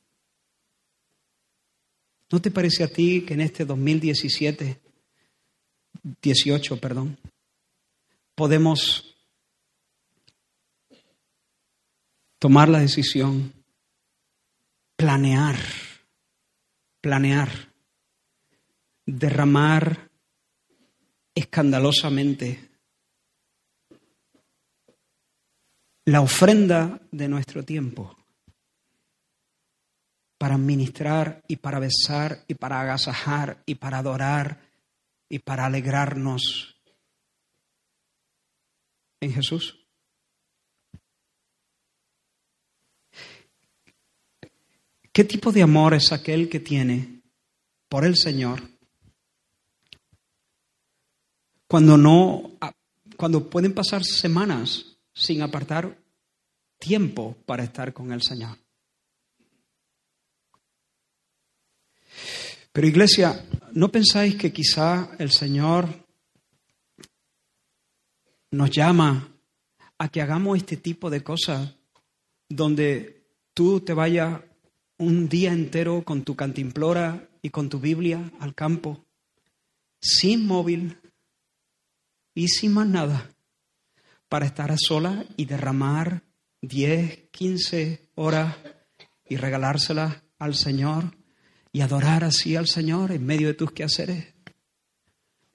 ¿No 2.31 2.41
te 2.41 2.51
parece 2.51 2.85
a 2.85 2.89
ti 2.89 3.25
que 3.27 3.35
en 3.35 3.41
este 3.41 3.65
2017, 3.65 4.81
18, 6.23 6.81
perdón, 6.81 7.19
podemos 8.35 9.18
tomar 12.39 12.69
la 12.69 12.81
decisión, 12.81 13.53
planear, 14.97 15.57
planear, 17.01 17.73
derramar 19.07 20.11
escandalosamente 21.35 22.69
la 26.05 26.21
ofrenda 26.21 27.01
de 27.11 27.29
nuestro 27.29 27.65
tiempo 27.65 28.17
para 30.39 30.57
ministrar 30.57 31.43
y 31.49 31.57
para 31.57 31.79
besar 31.79 32.45
y 32.49 32.55
para 32.55 32.81
agasajar 32.81 33.63
y 33.67 33.75
para 33.75 33.99
adorar 33.99 34.61
y 35.29 35.41
para 35.41 35.67
alegrarnos 35.67 36.77
en 39.21 39.33
Jesús. 39.33 39.78
¿Qué 45.19 45.25
tipo 45.25 45.51
de 45.51 45.63
amor 45.63 45.95
es 45.95 46.13
aquel 46.13 46.49
que 46.49 46.61
tiene 46.61 47.23
por 47.89 48.05
el 48.05 48.15
Señor 48.17 48.63
cuando 51.67 51.97
no 51.97 52.53
cuando 53.17 53.51
pueden 53.51 53.75
pasar 53.75 54.05
semanas 54.05 54.97
sin 55.13 55.43
apartar 55.43 55.99
tiempo 56.79 57.37
para 57.45 57.65
estar 57.65 57.93
con 57.93 58.13
el 58.13 58.23
Señor? 58.23 58.59
Pero 62.71 62.87
iglesia, 62.87 63.45
¿no 63.73 63.91
pensáis 63.91 64.37
que 64.37 64.53
quizá 64.53 65.17
el 65.19 65.33
Señor 65.33 65.89
nos 68.53 68.71
llama 68.71 69.37
a 69.99 70.09
que 70.11 70.23
hagamos 70.23 70.59
este 70.59 70.77
tipo 70.77 71.11
de 71.11 71.25
cosas 71.25 71.75
donde 72.49 73.27
tú 73.53 73.81
te 73.81 73.93
vayas 73.93 74.43
un 74.99 75.29
día 75.29 75.53
entero 75.53 76.03
con 76.03 76.25
tu 76.25 76.35
cantimplora 76.35 77.29
y 77.41 77.51
con 77.51 77.69
tu 77.69 77.79
Biblia 77.79 78.33
al 78.41 78.55
campo, 78.55 79.05
sin 80.01 80.45
móvil 80.47 80.99
y 82.35 82.49
sin 82.49 82.73
más 82.73 82.89
nada, 82.89 83.31
para 84.29 84.47
estar 84.47 84.73
a 84.73 84.77
sola 84.77 85.25
y 85.37 85.45
derramar 85.45 86.23
10, 86.63 87.31
15 87.31 88.11
horas 88.17 88.57
y 89.29 89.37
regalárselas 89.37 90.23
al 90.39 90.57
Señor 90.57 91.17
y 91.71 91.81
adorar 91.81 92.25
así 92.25 92.57
al 92.57 92.67
Señor 92.67 93.13
en 93.13 93.25
medio 93.25 93.47
de 93.47 93.55
tus 93.55 93.71
quehaceres. 93.71 94.35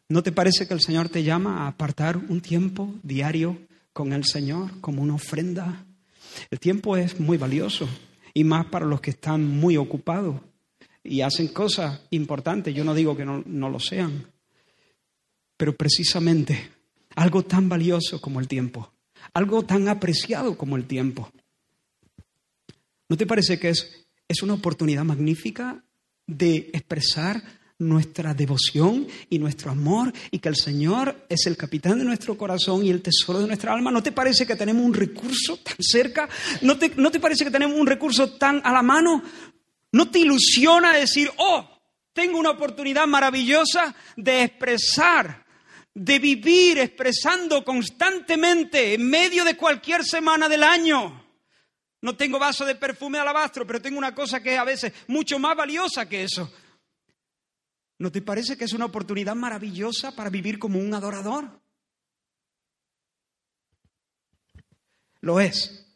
¿No 0.07 0.23
te 0.23 0.31
parece 0.31 0.67
que 0.67 0.73
el 0.73 0.81
Señor 0.81 1.09
te 1.09 1.23
llama 1.23 1.63
a 1.63 1.67
apartar 1.67 2.17
un 2.17 2.39
tiempo 2.41 2.93
diario 3.03 3.59
con 3.91 4.13
el 4.13 4.23
Señor 4.23 4.79
como 4.79 5.01
una 5.01 5.15
ofrenda? 5.15 5.85
El 6.49 6.59
tiempo 6.59 6.95
es 6.95 7.19
muy 7.19 7.37
valioso 7.37 7.89
y 8.33 8.43
más 8.43 8.65
para 8.67 8.85
los 8.85 9.01
que 9.01 9.11
están 9.11 9.45
muy 9.45 9.77
ocupados 9.77 10.41
y 11.03 11.21
hacen 11.21 11.49
cosas 11.49 12.01
importantes. 12.11 12.73
Yo 12.73 12.83
no 12.83 12.95
digo 12.95 13.15
que 13.15 13.25
no, 13.25 13.69
lo 13.69 13.79
sean, 13.79 14.25
pero 15.57 15.75
precisamente 15.75 16.71
algo 17.15 17.43
tan 17.43 17.69
valioso 17.69 18.19
como 18.19 18.39
el 18.39 18.47
tiempo, 18.47 18.93
algo 19.33 19.63
tan 19.63 19.87
apreciado 19.87 20.57
como 20.57 20.77
el 20.77 20.85
tiempo. 20.85 21.31
¿No 23.09 23.17
te 23.17 23.27
parece 23.27 23.59
que 23.59 23.69
es, 23.69 24.07
es 24.27 24.41
una 24.41 24.53
oportunidad 24.53 25.03
magnífica 25.03 25.83
de 26.25 26.69
expresar 26.73 27.43
nuestra 27.83 28.33
devoción 28.33 29.07
y 29.29 29.39
nuestro 29.39 29.71
amor 29.71 30.11
y 30.31 30.39
que 30.39 30.49
el 30.49 30.55
Señor 30.55 31.25
es 31.29 31.45
el 31.45 31.57
capitán 31.57 31.99
de 31.99 32.05
nuestro 32.05 32.37
corazón 32.37 32.85
y 32.85 32.89
el 32.89 33.01
tesoro 33.01 33.39
de 33.39 33.47
nuestra 33.47 33.73
alma. 33.73 33.91
¿No 33.91 34.01
te 34.01 34.11
parece 34.11 34.45
que 34.45 34.55
tenemos 34.55 34.83
un 34.83 34.93
recurso 34.93 35.57
tan 35.57 35.75
cerca? 35.79 36.27
¿No 36.61 36.77
te, 36.77 36.93
¿No 36.95 37.11
te 37.11 37.19
parece 37.19 37.43
que 37.43 37.51
tenemos 37.51 37.79
un 37.79 37.87
recurso 37.87 38.31
tan 38.33 38.61
a 38.63 38.71
la 38.71 38.81
mano? 38.81 39.21
¿No 39.91 40.09
te 40.09 40.19
ilusiona 40.19 40.93
decir, 40.93 41.29
oh, 41.37 41.69
tengo 42.13 42.39
una 42.39 42.51
oportunidad 42.51 43.05
maravillosa 43.05 43.93
de 44.15 44.43
expresar, 44.43 45.45
de 45.93 46.19
vivir 46.19 46.79
expresando 46.79 47.63
constantemente 47.63 48.95
en 48.95 49.07
medio 49.07 49.43
de 49.43 49.55
cualquier 49.55 50.03
semana 50.03 50.49
del 50.49 50.63
año? 50.63 51.23
No 52.03 52.17
tengo 52.17 52.37
vaso 52.37 52.65
de 52.65 52.75
perfume 52.75 53.17
de 53.17 53.21
alabastro, 53.21 53.65
pero 53.65 53.81
tengo 53.81 53.97
una 53.97 54.13
cosa 54.13 54.43
que 54.43 54.53
es 54.53 54.59
a 54.59 54.65
veces 54.65 54.91
mucho 55.07 55.39
más 55.39 55.55
valiosa 55.55 56.07
que 56.09 56.23
eso. 56.23 56.51
¿No 58.03 58.11
te 58.11 58.21
parece 58.21 58.57
que 58.57 58.65
es 58.65 58.73
una 58.73 58.83
oportunidad 58.83 59.33
maravillosa 59.33 60.13
para 60.13 60.29
vivir 60.29 60.59
como 60.59 60.77
un 60.77 60.93
adorador? 60.93 61.61
Lo 65.21 65.39
es, 65.39 65.87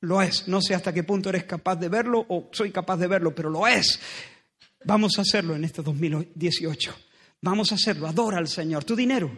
lo 0.00 0.20
es. 0.20 0.48
No 0.48 0.60
sé 0.60 0.74
hasta 0.74 0.92
qué 0.92 1.04
punto 1.04 1.28
eres 1.28 1.44
capaz 1.44 1.76
de 1.76 1.88
verlo 1.88 2.26
o 2.28 2.50
soy 2.50 2.72
capaz 2.72 2.96
de 2.96 3.06
verlo, 3.06 3.32
pero 3.36 3.50
lo 3.50 3.68
es. 3.68 4.00
Vamos 4.84 5.16
a 5.16 5.22
hacerlo 5.22 5.54
en 5.54 5.62
este 5.62 5.80
2018. 5.80 6.92
Vamos 7.42 7.70
a 7.70 7.76
hacerlo. 7.76 8.08
Adora 8.08 8.38
al 8.38 8.48
Señor. 8.48 8.82
Tu 8.82 8.96
dinero. 8.96 9.30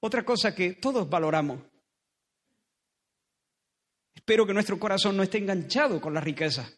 Otra 0.00 0.26
cosa 0.26 0.54
que 0.54 0.74
todos 0.74 1.08
valoramos. 1.08 1.60
Espero 4.14 4.46
que 4.46 4.52
nuestro 4.52 4.78
corazón 4.78 5.16
no 5.16 5.22
esté 5.22 5.38
enganchado 5.38 5.98
con 5.98 6.12
la 6.12 6.20
riqueza, 6.20 6.70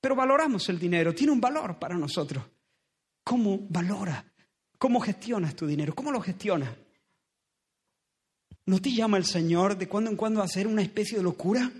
pero 0.00 0.16
valoramos 0.16 0.66
el 0.70 0.78
dinero. 0.78 1.14
Tiene 1.14 1.34
un 1.34 1.42
valor 1.42 1.78
para 1.78 1.98
nosotros. 1.98 2.42
¿Cómo 3.24 3.58
valora? 3.70 4.24
¿Cómo 4.78 5.00
gestionas 5.00 5.56
tu 5.56 5.66
dinero? 5.66 5.94
¿Cómo 5.94 6.12
lo 6.12 6.20
gestionas? 6.20 6.76
¿No 8.66 8.80
te 8.80 8.92
llama 8.92 9.16
el 9.16 9.24
Señor 9.24 9.76
de 9.76 9.88
cuando 9.88 10.10
en 10.10 10.16
cuando 10.16 10.42
a 10.42 10.44
hacer 10.44 10.66
una 10.66 10.82
especie 10.82 11.18
de 11.18 11.24
locura? 11.24 11.70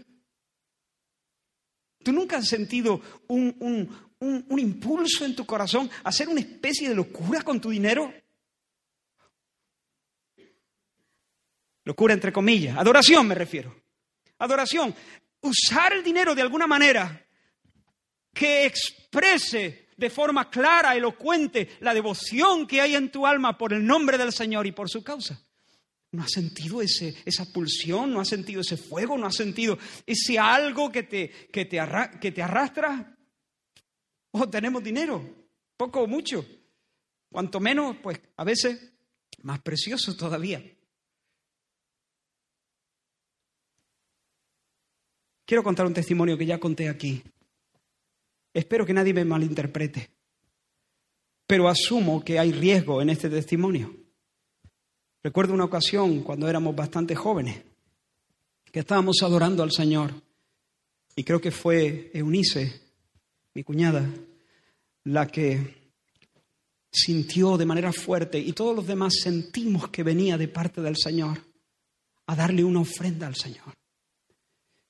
¿Tú 2.02 2.12
nunca 2.12 2.38
has 2.38 2.48
sentido 2.48 3.00
un, 3.28 3.88
un, 4.18 4.58
impulso 4.58 5.24
en 5.24 5.34
tu 5.34 5.46
corazón 5.46 5.90
a 6.02 6.08
hacer 6.08 6.28
una 6.28 6.40
especie 6.40 6.88
de 6.88 6.94
locura 6.94 7.42
con 7.42 7.60
tu 7.60 7.70
dinero? 7.70 8.12
Locura 11.84 12.14
entre 12.14 12.32
comillas. 12.32 12.76
Adoración 12.76 13.26
me 13.26 13.34
refiero. 13.34 13.74
Adoración. 14.38 14.94
Usar 15.40 15.94
el 15.94 16.02
dinero 16.02 16.34
de 16.34 16.42
alguna 16.42 16.66
manera 16.66 17.26
que 18.32 18.66
exprese 18.66 19.83
de 19.96 20.10
forma 20.10 20.50
clara, 20.50 20.94
elocuente, 20.96 21.76
la 21.80 21.94
devoción 21.94 22.66
que 22.66 22.80
hay 22.80 22.94
en 22.94 23.10
tu 23.10 23.26
alma 23.26 23.56
por 23.56 23.72
el 23.72 23.84
nombre 23.84 24.18
del 24.18 24.32
Señor 24.32 24.66
y 24.66 24.72
por 24.72 24.88
su 24.88 25.02
causa. 25.02 25.40
¿No 26.12 26.22
has 26.22 26.30
sentido 26.30 26.80
ese, 26.80 27.14
esa 27.24 27.44
pulsión? 27.52 28.12
¿No 28.12 28.20
has 28.20 28.28
sentido 28.28 28.60
ese 28.60 28.76
fuego? 28.76 29.18
¿No 29.18 29.26
has 29.26 29.34
sentido 29.34 29.76
ese 30.06 30.38
algo 30.38 30.92
que 30.92 31.02
te, 31.02 31.28
que 31.28 31.64
te, 31.64 31.80
que 32.20 32.30
te 32.32 32.42
arrastra? 32.42 33.16
Oh, 34.30 34.48
tenemos 34.48 34.82
dinero, 34.82 35.48
poco 35.76 36.02
o 36.02 36.06
mucho. 36.06 36.46
Cuanto 37.30 37.58
menos, 37.58 37.96
pues 38.02 38.20
a 38.36 38.44
veces 38.44 38.92
más 39.42 39.60
precioso 39.60 40.16
todavía. 40.16 40.62
Quiero 45.44 45.62
contar 45.62 45.86
un 45.86 45.94
testimonio 45.94 46.38
que 46.38 46.46
ya 46.46 46.58
conté 46.58 46.88
aquí. 46.88 47.22
Espero 48.54 48.86
que 48.86 48.92
nadie 48.92 49.12
me 49.12 49.24
malinterprete, 49.24 50.10
pero 51.44 51.68
asumo 51.68 52.24
que 52.24 52.38
hay 52.38 52.52
riesgo 52.52 53.02
en 53.02 53.10
este 53.10 53.28
testimonio. 53.28 53.92
Recuerdo 55.24 55.54
una 55.54 55.64
ocasión 55.64 56.20
cuando 56.20 56.48
éramos 56.48 56.76
bastante 56.76 57.16
jóvenes, 57.16 57.60
que 58.70 58.78
estábamos 58.78 59.16
adorando 59.22 59.64
al 59.64 59.72
Señor, 59.72 60.14
y 61.16 61.24
creo 61.24 61.40
que 61.40 61.50
fue 61.50 62.12
Eunice, 62.14 62.80
mi 63.54 63.64
cuñada, 63.64 64.08
la 65.04 65.26
que 65.26 65.92
sintió 66.92 67.56
de 67.56 67.66
manera 67.66 67.92
fuerte, 67.92 68.38
y 68.38 68.52
todos 68.52 68.76
los 68.76 68.86
demás 68.86 69.14
sentimos 69.20 69.88
que 69.88 70.04
venía 70.04 70.38
de 70.38 70.46
parte 70.46 70.80
del 70.80 70.96
Señor, 70.96 71.40
a 72.26 72.36
darle 72.36 72.62
una 72.62 72.80
ofrenda 72.80 73.26
al 73.26 73.34
Señor. 73.34 73.74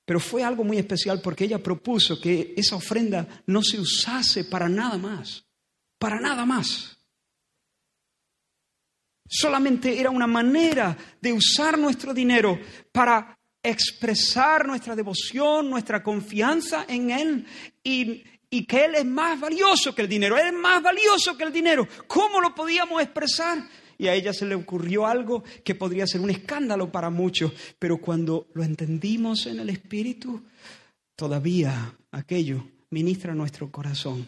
Pero 0.05 0.21
fue 0.21 0.43
algo 0.43 0.65
muy 0.65 0.79
especial 0.79 1.21
porque 1.23 1.45
ella 1.45 1.63
propuso 1.63 2.21
que 2.21 2.55
esa 2.57 2.77
ofrenda 2.77 3.43
no 3.47 3.63
se 3.63 3.81
usase 3.81 4.45
para 4.45 4.69
nada 4.69 4.99
más, 4.99 5.45
para 5.99 6.21
nada 6.21 6.45
más. 6.45 6.99
Solamente 9.27 9.99
era 9.99 10.11
una 10.11 10.27
manera 10.27 10.97
de 11.21 11.33
usar 11.33 11.79
nuestro 11.79 12.13
dinero 12.13 12.59
para 12.93 13.39
expresar 13.63 14.67
nuestra 14.67 14.95
devoción, 14.95 15.71
nuestra 15.71 16.03
confianza 16.03 16.85
en 16.87 17.11
Él 17.11 17.47
y, 17.83 18.23
que 18.67 18.85
Él 18.85 18.95
es 18.95 19.07
más 19.07 19.41
valioso 19.41 19.95
que 19.95 20.03
el 20.03 20.09
dinero. 20.09 20.37
Él 20.37 20.49
es 20.49 20.53
más 20.53 20.83
valioso 20.83 21.37
que 21.37 21.45
el 21.45 21.53
dinero. 21.53 21.89
¿Cómo 22.07 22.41
lo 22.41 22.55
podíamos 22.55 23.03
expresar? 23.03 23.59
Y 23.99 24.09
a 24.09 24.15
ella 24.15 24.33
se 24.33 24.47
le 24.47 24.55
ocurrió 24.55 25.07
algo 25.07 25.45
que 25.65 25.75
podría 25.75 26.07
ser 26.07 26.21
un 26.21 26.31
escándalo 26.31 26.91
para 26.91 27.11
muchos, 27.11 27.53
pero 27.79 27.99
cuando 27.99 28.49
lo 28.55 28.65
entendimos 28.65 29.47
en 29.47 29.61
el 29.61 29.71
Espíritu, 29.71 30.43
todavía 31.17 31.97
aquello 32.11 32.67
ministra 32.91 33.35
nuestro 33.35 33.71
corazón. 33.71 34.27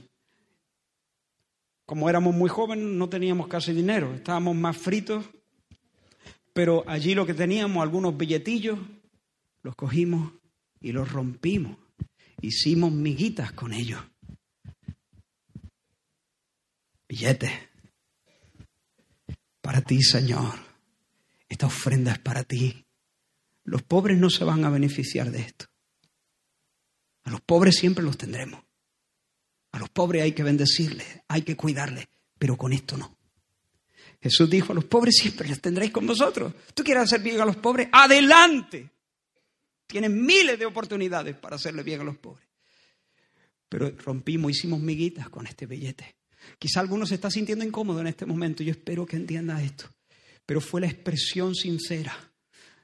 Como 1.85 2.11
éramos 2.11 2.35
muy 2.35 2.51
jóvenes, 2.51 2.85
no 2.85 3.09
teníamos 3.09 3.47
casi 3.47 3.73
dinero, 3.73 4.13
estábamos 4.15 4.57
más 4.57 4.77
fritos, 4.77 5.25
pero 6.53 6.83
allí 6.87 7.15
lo 7.15 7.27
que 7.27 7.35
teníamos, 7.35 7.83
algunos 7.83 8.17
billetillos, 8.17 8.79
los 9.63 9.77
cogimos 9.77 10.33
y 10.81 10.93
los 10.93 11.11
rompimos. 11.13 11.77
Hicimos 12.41 12.93
miguitas 12.93 13.53
con 13.53 13.73
ellos. 13.73 14.01
Billetes. 17.09 17.53
Para 19.67 19.81
ti, 19.81 20.01
Señor. 20.01 20.55
Esta 21.49 21.67
ofrenda 21.67 22.13
es 22.13 22.21
para 22.21 22.45
ti. 22.45 22.87
Los 23.65 23.83
pobres 23.83 24.17
no 24.17 24.31
se 24.31 24.45
van 24.45 24.65
a 24.65 24.71
beneficiar 24.71 25.33
de 25.33 25.41
esto. 25.41 25.67
A 27.25 27.31
los 27.31 27.41
pobres 27.41 27.75
siempre 27.75 28.05
los 28.05 28.17
tendremos. 28.17 28.63
A 29.73 29.81
los 29.81 29.89
pobres 29.89 30.23
hay 30.23 30.31
que 30.31 30.45
bendecirles, 30.45 31.21
hay 31.27 31.43
que 31.43 31.57
cuidarles, 31.57 32.07
pero 32.39 32.57
con 32.57 32.73
esto 32.73 32.97
no. 32.97 33.19
Jesús 34.23 34.49
dijo, 34.49 34.71
a 34.71 34.77
los 34.77 34.85
pobres 34.85 35.17
siempre 35.17 35.49
los 35.49 35.61
tendréis 35.61 35.91
con 35.91 36.07
vosotros. 36.07 36.55
¿Tú 36.73 36.85
quieres 36.85 37.03
hacer 37.03 37.21
bien 37.21 37.41
a 37.41 37.45
los 37.45 37.57
pobres? 37.57 37.89
Adelante. 37.91 38.89
Tienen 39.85 40.25
miles 40.25 40.61
de 40.61 40.67
oportunidades 40.67 41.35
para 41.35 41.57
hacerle 41.57 41.83
bien 41.83 42.03
a 42.03 42.05
los 42.05 42.19
pobres. 42.19 42.47
Pero 43.69 43.91
rompimos, 43.91 44.53
hicimos 44.53 44.79
miguitas 44.79 45.29
con 45.29 45.45
este 45.45 45.67
billete. 45.67 46.15
Quizá 46.59 46.81
alguno 46.81 47.07
se 47.07 47.17
está 47.17 47.31
sintiendo 47.31 47.65
incómodo 47.65 48.01
en 48.01 48.07
este 48.07 48.27
momento. 48.27 48.63
Yo 48.63 48.71
espero 48.71 49.07
que 49.07 49.17
entienda 49.17 49.63
esto. 49.63 49.91
Pero 50.45 50.61
fue 50.61 50.81
la 50.81 50.87
expresión 50.87 51.55
sincera 51.55 52.15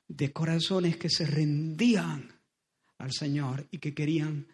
de 0.09 0.33
corazones 0.33 0.97
que 0.97 1.09
se 1.09 1.27
rendían 1.27 2.33
al 2.99 3.13
Señor 3.13 3.67
y 3.71 3.79
que 3.79 3.95
querían 3.95 4.47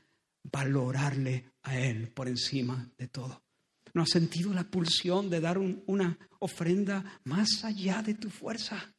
valorarle 0.43 1.51
a 1.63 1.79
Él 1.79 2.09
por 2.09 2.29
encima 2.29 2.91
de 2.97 3.09
todo. 3.09 3.43
¿No 3.95 4.03
has 4.03 4.11
sentido 4.11 4.53
la 4.53 4.65
pulsión 4.65 5.31
de 5.31 5.41
dar 5.41 5.59
una 5.59 6.19
ofrenda 6.39 7.21
más 7.25 7.65
allá 7.65 8.03
de 8.03 8.15
tu 8.15 8.31
fuerza? 8.31 8.95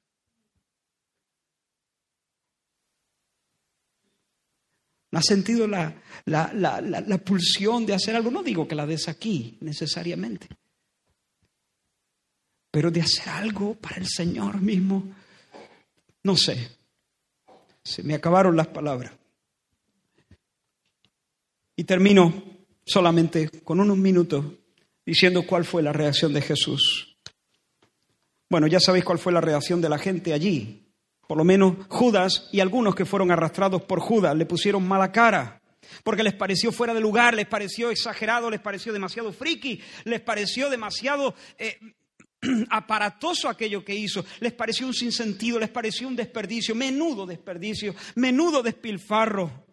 ¿No 5.12 5.20
has 5.20 5.26
sentido 5.26 5.68
la, 5.68 5.96
la, 6.26 7.18
pulsión 7.26 7.86
de 7.86 7.94
hacer 7.94 8.16
algo? 8.16 8.30
No 8.30 8.44
digo 8.44 8.68
que 8.68 8.76
la 8.76 8.86
des 8.86 9.08
aquí 9.08 9.58
necesariamente, 9.62 10.48
pero 12.70 12.92
de 12.92 13.02
hacer 13.02 13.30
algo 13.30 13.76
para 13.76 13.98
el 13.98 14.08
Señor 14.08 14.62
mismo. 14.62 15.16
No 16.24 16.36
sé, 16.36 16.78
se 17.84 18.04
me 18.04 18.14
acabaron 18.14 18.56
las 18.56 18.68
palabras. 18.68 19.14
Y 21.76 21.86
termino 21.86 22.44
solamente 22.86 23.50
con 23.64 23.80
unos 23.80 23.98
minutos 23.98 24.46
diciendo 25.06 25.44
cuál 25.48 25.66
fue 25.66 25.82
la 25.82 25.94
reacción 25.94 26.34
de 26.34 26.42
Jesús. 26.42 27.18
Bueno, 28.50 28.68
ya 28.68 28.80
sabéis 28.80 29.06
cuál 29.06 29.18
fue 29.18 29.32
la 29.32 29.42
reacción 29.42 29.82
de 29.82 29.90
la 29.90 29.98
gente 29.98 30.34
allí. 30.34 30.89
Por 31.30 31.38
lo 31.38 31.44
menos 31.44 31.76
Judas 31.90 32.50
y 32.52 32.60
algunos 32.60 32.96
que 32.96 33.06
fueron 33.06 33.30
arrastrados 33.30 33.84
por 33.84 34.00
Judas 34.00 34.36
le 34.36 34.48
pusieron 34.48 34.88
mala 34.88 35.12
cara, 35.12 35.62
porque 36.04 36.24
les 36.24 36.34
pareció 36.34 36.72
fuera 36.72 36.92
de 36.92 37.02
lugar, 37.02 37.36
les 37.36 37.46
pareció 37.46 37.92
exagerado, 37.92 38.50
les 38.50 38.60
pareció 38.60 38.92
demasiado 38.92 39.32
friki, 39.32 39.80
les 40.06 40.22
pareció 40.22 40.72
demasiado 40.72 41.36
eh, 41.60 41.78
aparatoso 42.72 43.48
aquello 43.48 43.86
que 43.86 43.94
hizo, 43.94 44.26
les 44.40 44.54
pareció 44.54 44.88
un 44.88 44.94
sinsentido, 44.96 45.60
les 45.60 45.70
pareció 45.70 46.08
un 46.08 46.16
desperdicio, 46.16 46.74
menudo 46.74 47.28
desperdicio, 47.28 47.94
menudo 48.16 48.64
despilfarro. 48.64 49.68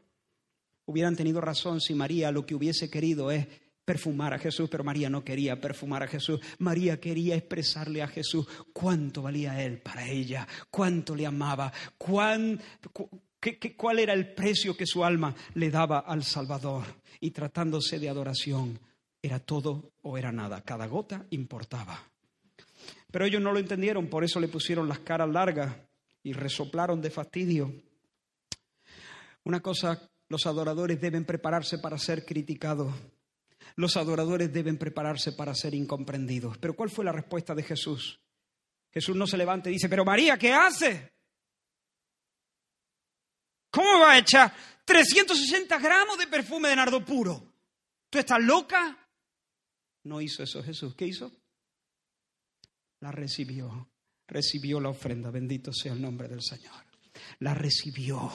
Hubieran 0.84 1.16
tenido 1.16 1.40
razón 1.40 1.80
si 1.80 1.94
María 1.94 2.30
lo 2.32 2.44
que 2.44 2.54
hubiese 2.54 2.90
querido 2.90 3.30
es 3.30 3.46
perfumar 3.86 4.34
a 4.34 4.38
Jesús, 4.38 4.68
pero 4.68 4.84
María 4.84 5.08
no 5.08 5.24
quería 5.24 5.58
perfumar 5.60 6.02
a 6.02 6.08
Jesús. 6.08 6.40
María 6.58 7.00
quería 7.00 7.36
expresarle 7.36 8.02
a 8.02 8.08
Jesús 8.08 8.46
cuánto 8.72 9.22
valía 9.22 9.62
Él 9.64 9.78
para 9.78 10.06
ella, 10.06 10.46
cuánto 10.68 11.14
le 11.14 11.24
amaba, 11.24 11.72
cuán, 11.96 12.60
cuál 13.76 13.98
era 14.00 14.12
el 14.12 14.34
precio 14.34 14.76
que 14.76 14.86
su 14.86 15.04
alma 15.04 15.34
le 15.54 15.70
daba 15.70 16.00
al 16.00 16.24
Salvador. 16.24 16.84
Y 17.20 17.30
tratándose 17.30 17.98
de 17.98 18.08
adoración, 18.08 18.78
era 19.22 19.38
todo 19.38 19.92
o 20.02 20.18
era 20.18 20.32
nada, 20.32 20.60
cada 20.62 20.86
gota 20.86 21.24
importaba. 21.30 22.02
Pero 23.10 23.24
ellos 23.24 23.40
no 23.40 23.52
lo 23.52 23.60
entendieron, 23.60 24.08
por 24.08 24.24
eso 24.24 24.40
le 24.40 24.48
pusieron 24.48 24.88
las 24.88 24.98
caras 24.98 25.30
largas 25.30 25.76
y 26.24 26.32
resoplaron 26.32 27.00
de 27.00 27.10
fastidio. 27.10 27.72
Una 29.44 29.60
cosa, 29.60 30.10
los 30.28 30.44
adoradores 30.44 31.00
deben 31.00 31.24
prepararse 31.24 31.78
para 31.78 31.98
ser 31.98 32.24
criticados. 32.24 32.92
Los 33.74 33.96
adoradores 33.96 34.52
deben 34.52 34.78
prepararse 34.78 35.32
para 35.32 35.54
ser 35.54 35.74
incomprendidos. 35.74 36.56
Pero 36.58 36.74
¿cuál 36.74 36.90
fue 36.90 37.04
la 37.04 37.12
respuesta 37.12 37.54
de 37.54 37.62
Jesús? 37.62 38.20
Jesús 38.90 39.16
no 39.16 39.26
se 39.26 39.36
levanta 39.36 39.68
y 39.68 39.74
dice, 39.74 39.88
pero 39.88 40.04
María, 40.04 40.38
¿qué 40.38 40.52
hace? 40.52 41.12
¿Cómo 43.70 44.00
va 44.00 44.12
a 44.12 44.18
echar 44.18 44.54
360 44.84 45.78
gramos 45.78 46.16
de 46.16 46.26
perfume 46.28 46.68
de 46.68 46.76
nardo 46.76 47.04
puro? 47.04 47.52
¿Tú 48.08 48.18
estás 48.18 48.40
loca? 48.40 48.96
No 50.04 50.20
hizo 50.20 50.42
eso 50.42 50.62
Jesús. 50.62 50.94
¿Qué 50.94 51.06
hizo? 51.06 51.30
La 53.00 53.10
recibió. 53.10 53.90
Recibió 54.28 54.80
la 54.80 54.88
ofrenda. 54.88 55.30
Bendito 55.30 55.72
sea 55.72 55.92
el 55.92 56.00
nombre 56.00 56.28
del 56.28 56.42
Señor 56.42 56.85
la 57.40 57.54
recibió. 57.54 58.30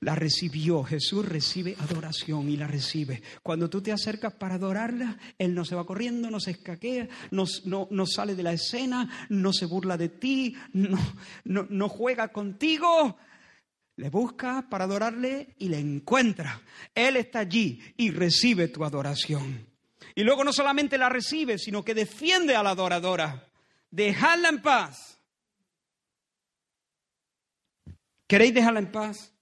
La 0.00 0.14
recibió. 0.14 0.82
Jesús 0.84 1.26
recibe 1.26 1.76
adoración 1.78 2.48
y 2.48 2.56
la 2.56 2.66
recibe. 2.66 3.22
Cuando 3.42 3.68
tú 3.68 3.80
te 3.82 3.92
acercas 3.92 4.34
para 4.34 4.54
adorarla, 4.54 5.18
Él 5.38 5.54
no 5.54 5.64
se 5.64 5.74
va 5.74 5.86
corriendo, 5.86 6.30
no 6.30 6.40
se 6.40 6.52
escaquea, 6.52 7.08
no, 7.30 7.44
no, 7.64 8.06
sale 8.06 8.34
de 8.34 8.42
la 8.42 8.52
escena, 8.52 9.26
no 9.28 9.52
se 9.52 9.66
burla 9.66 9.96
de 9.96 10.08
ti, 10.08 10.56
no, 10.72 10.98
no 11.44 11.88
juega 11.88 12.28
contigo. 12.28 13.16
Le 13.96 14.10
busca 14.10 14.68
para 14.70 14.84
adorarle 14.84 15.56
y 15.58 15.68
le 15.68 15.80
encuentra. 15.80 16.62
Él 16.94 17.16
está 17.16 17.40
allí 17.40 17.80
y 17.96 18.12
recibe 18.12 18.68
tu 18.68 18.84
adoración. 18.84 19.66
Y 20.14 20.22
luego 20.22 20.44
no 20.44 20.52
solamente 20.52 20.98
la 20.98 21.08
recibe, 21.08 21.58
sino 21.58 21.84
que 21.84 21.94
defiende 21.94 22.54
a 22.54 22.62
la 22.62 22.70
adoradora. 22.70 23.50
Dejadla 23.90 24.50
en 24.50 24.62
paz 24.62 25.17
¿Queréis 28.28 28.52
dejarla 28.52 28.80
en 28.80 28.92
paz? 28.92 29.32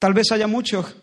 Tal 0.00 0.14
vez 0.14 0.32
haya 0.32 0.48
muchos 0.48 0.96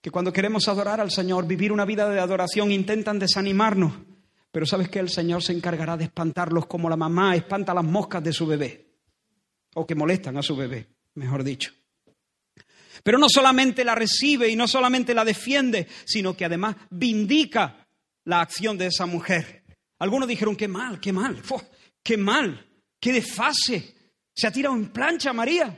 que 0.00 0.10
cuando 0.10 0.32
queremos 0.32 0.66
adorar 0.66 0.98
al 0.98 1.10
Señor, 1.10 1.46
vivir 1.46 1.72
una 1.72 1.84
vida 1.84 2.08
de 2.08 2.18
adoración, 2.18 2.72
intentan 2.72 3.18
desanimarnos. 3.18 3.92
Pero 4.50 4.64
sabes 4.64 4.88
que 4.88 4.98
el 4.98 5.10
Señor 5.10 5.42
se 5.42 5.52
encargará 5.52 5.98
de 5.98 6.04
espantarlos 6.04 6.64
como 6.64 6.88
la 6.88 6.96
mamá 6.96 7.36
espanta 7.36 7.74
las 7.74 7.84
moscas 7.84 8.24
de 8.24 8.32
su 8.32 8.46
bebé. 8.46 8.94
O 9.74 9.86
que 9.86 9.94
molestan 9.94 10.38
a 10.38 10.42
su 10.42 10.56
bebé, 10.56 10.88
mejor 11.16 11.44
dicho. 11.44 11.72
Pero 13.02 13.18
no 13.18 13.28
solamente 13.28 13.84
la 13.84 13.94
recibe 13.94 14.48
y 14.48 14.56
no 14.56 14.66
solamente 14.66 15.12
la 15.12 15.24
defiende, 15.24 15.86
sino 16.06 16.34
que 16.34 16.46
además 16.46 16.76
vindica 16.88 17.86
la 18.24 18.40
acción 18.40 18.78
de 18.78 18.86
esa 18.86 19.04
mujer. 19.04 19.64
Algunos 19.98 20.28
dijeron, 20.28 20.56
qué 20.56 20.66
mal, 20.66 20.98
qué 20.98 21.12
mal 21.12 21.42
qué 22.06 22.16
mal, 22.16 22.64
qué 23.00 23.12
desfase. 23.12 24.12
Se 24.32 24.46
ha 24.46 24.52
tirado 24.52 24.76
en 24.76 24.92
plancha 24.92 25.32
María. 25.32 25.76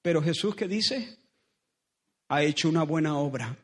Pero 0.00 0.22
Jesús, 0.22 0.54
¿qué 0.54 0.68
dice? 0.68 1.18
Ha 2.28 2.44
hecho 2.44 2.68
una 2.68 2.84
buena 2.84 3.18
obra. 3.18 3.56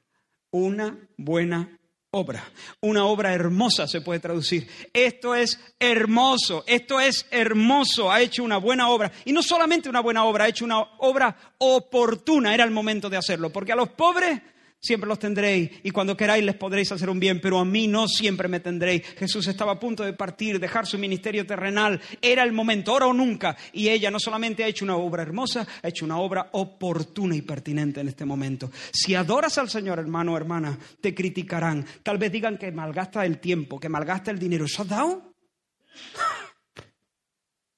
Una 0.50 0.98
buena 1.16 1.78
obra. 2.10 2.42
Una 2.80 3.04
obra 3.04 3.32
hermosa 3.32 3.86
se 3.86 4.00
puede 4.00 4.18
traducir. 4.18 4.66
Esto 4.92 5.36
es 5.36 5.60
hermoso, 5.78 6.64
esto 6.66 6.98
es 6.98 7.26
hermoso. 7.30 8.10
Ha 8.10 8.20
hecho 8.20 8.42
una 8.42 8.56
buena 8.56 8.88
obra. 8.88 9.12
Y 9.24 9.32
no 9.32 9.42
solamente 9.42 9.88
una 9.88 10.00
buena 10.00 10.24
obra, 10.24 10.46
ha 10.46 10.48
hecho 10.48 10.64
una 10.64 10.80
obra 10.98 11.54
oportuna. 11.58 12.54
Era 12.54 12.64
el 12.64 12.72
momento 12.72 13.08
de 13.08 13.18
hacerlo. 13.18 13.50
Porque 13.50 13.72
a 13.72 13.76
los 13.76 13.90
pobres 13.90 14.40
siempre 14.80 15.08
los 15.08 15.18
tendréis 15.18 15.70
y 15.82 15.90
cuando 15.90 16.16
queráis 16.16 16.44
les 16.44 16.54
podréis 16.54 16.92
hacer 16.92 17.10
un 17.10 17.18
bien, 17.18 17.40
pero 17.40 17.58
a 17.58 17.64
mí 17.64 17.88
no 17.88 18.08
siempre 18.08 18.48
me 18.48 18.60
tendréis. 18.60 19.06
Jesús 19.16 19.46
estaba 19.46 19.72
a 19.72 19.80
punto 19.80 20.04
de 20.04 20.12
partir, 20.12 20.60
dejar 20.60 20.86
su 20.86 20.98
ministerio 20.98 21.46
terrenal. 21.46 22.00
Era 22.20 22.44
el 22.44 22.52
momento, 22.52 22.92
ahora 22.92 23.06
o 23.06 23.12
nunca. 23.12 23.56
Y 23.72 23.88
ella 23.88 24.10
no 24.10 24.18
solamente 24.20 24.64
ha 24.64 24.68
hecho 24.68 24.84
una 24.84 24.96
obra 24.96 25.22
hermosa, 25.22 25.66
ha 25.82 25.88
hecho 25.88 26.04
una 26.04 26.18
obra 26.18 26.50
oportuna 26.52 27.34
y 27.36 27.42
pertinente 27.42 28.00
en 28.00 28.08
este 28.08 28.24
momento. 28.24 28.70
Si 28.92 29.14
adoras 29.14 29.58
al 29.58 29.68
Señor, 29.68 29.98
hermano 29.98 30.34
o 30.34 30.36
hermana, 30.36 30.78
te 31.00 31.14
criticarán. 31.14 31.84
Tal 32.02 32.18
vez 32.18 32.30
digan 32.30 32.58
que 32.58 32.70
malgasta 32.72 33.24
el 33.24 33.38
tiempo, 33.38 33.80
que 33.80 33.88
malgasta 33.88 34.30
el 34.30 34.38
dinero. 34.38 34.64
¿Eso 34.64 34.82
has 34.82 34.88
dado? 34.88 35.34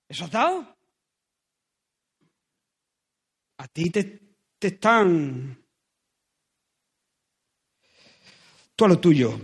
¿Eso 0.09 0.24
has 0.24 0.31
dado? 0.31 0.77
A 3.59 3.68
ti 3.68 3.90
te, 3.90 4.20
te 4.59 4.68
están 4.68 5.60
tú 8.81 8.86
a 8.86 8.89
lo 8.89 8.98
tuyo. 8.98 9.39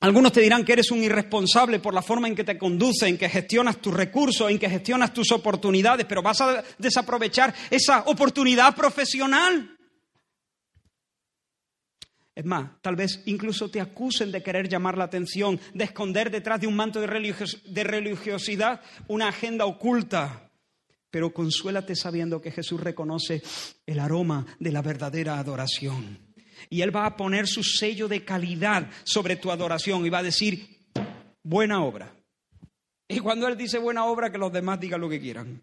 Algunos 0.00 0.32
te 0.32 0.42
dirán 0.42 0.62
que 0.62 0.74
eres 0.74 0.90
un 0.90 1.02
irresponsable 1.02 1.78
por 1.78 1.94
la 1.94 2.02
forma 2.02 2.28
en 2.28 2.34
que 2.34 2.44
te 2.44 2.58
conduce, 2.58 3.08
en 3.08 3.16
que 3.16 3.30
gestionas 3.30 3.78
tus 3.78 3.94
recursos, 3.94 4.50
en 4.50 4.58
que 4.58 4.68
gestionas 4.68 5.14
tus 5.14 5.32
oportunidades, 5.32 6.04
pero 6.06 6.20
vas 6.22 6.42
a 6.42 6.62
desaprovechar 6.76 7.54
esa 7.70 8.02
oportunidad 8.02 8.76
profesional. 8.76 9.78
Es 12.34 12.44
más, 12.44 12.82
tal 12.82 12.96
vez 12.96 13.22
incluso 13.24 13.70
te 13.70 13.80
acusen 13.80 14.30
de 14.30 14.42
querer 14.42 14.68
llamar 14.68 14.98
la 14.98 15.04
atención, 15.04 15.58
de 15.72 15.84
esconder 15.84 16.30
detrás 16.30 16.60
de 16.60 16.66
un 16.66 16.76
manto 16.76 17.00
de, 17.00 17.06
religiosidad 17.84 18.82
una 19.08 19.28
agenda 19.28 19.64
oculta. 19.64 20.50
Pero 21.08 21.32
consuélate 21.32 21.96
sabiendo 21.96 22.42
que 22.42 22.50
Jesús 22.50 22.78
reconoce 22.78 23.42
el 23.86 23.98
aroma 23.98 24.44
de 24.60 24.70
la 24.70 24.82
verdadera 24.82 25.38
adoración. 25.38 26.25
Y 26.68 26.82
Él 26.82 26.94
va 26.94 27.06
a 27.06 27.16
poner 27.16 27.46
su 27.46 27.62
sello 27.62 28.08
de 28.08 28.24
calidad 28.24 28.88
sobre 29.04 29.36
tu 29.36 29.50
adoración 29.50 30.04
y 30.04 30.10
va 30.10 30.18
a 30.18 30.24
decir, 30.24 30.86
buena 31.42 31.82
obra. 31.82 32.14
Y 33.08 33.20
cuando 33.20 33.46
Él 33.46 33.56
dice 33.56 33.78
buena 33.78 34.04
obra, 34.06 34.30
que 34.30 34.38
los 34.38 34.52
demás 34.52 34.80
digan 34.80 35.00
lo 35.00 35.08
que 35.08 35.20
quieran. 35.20 35.62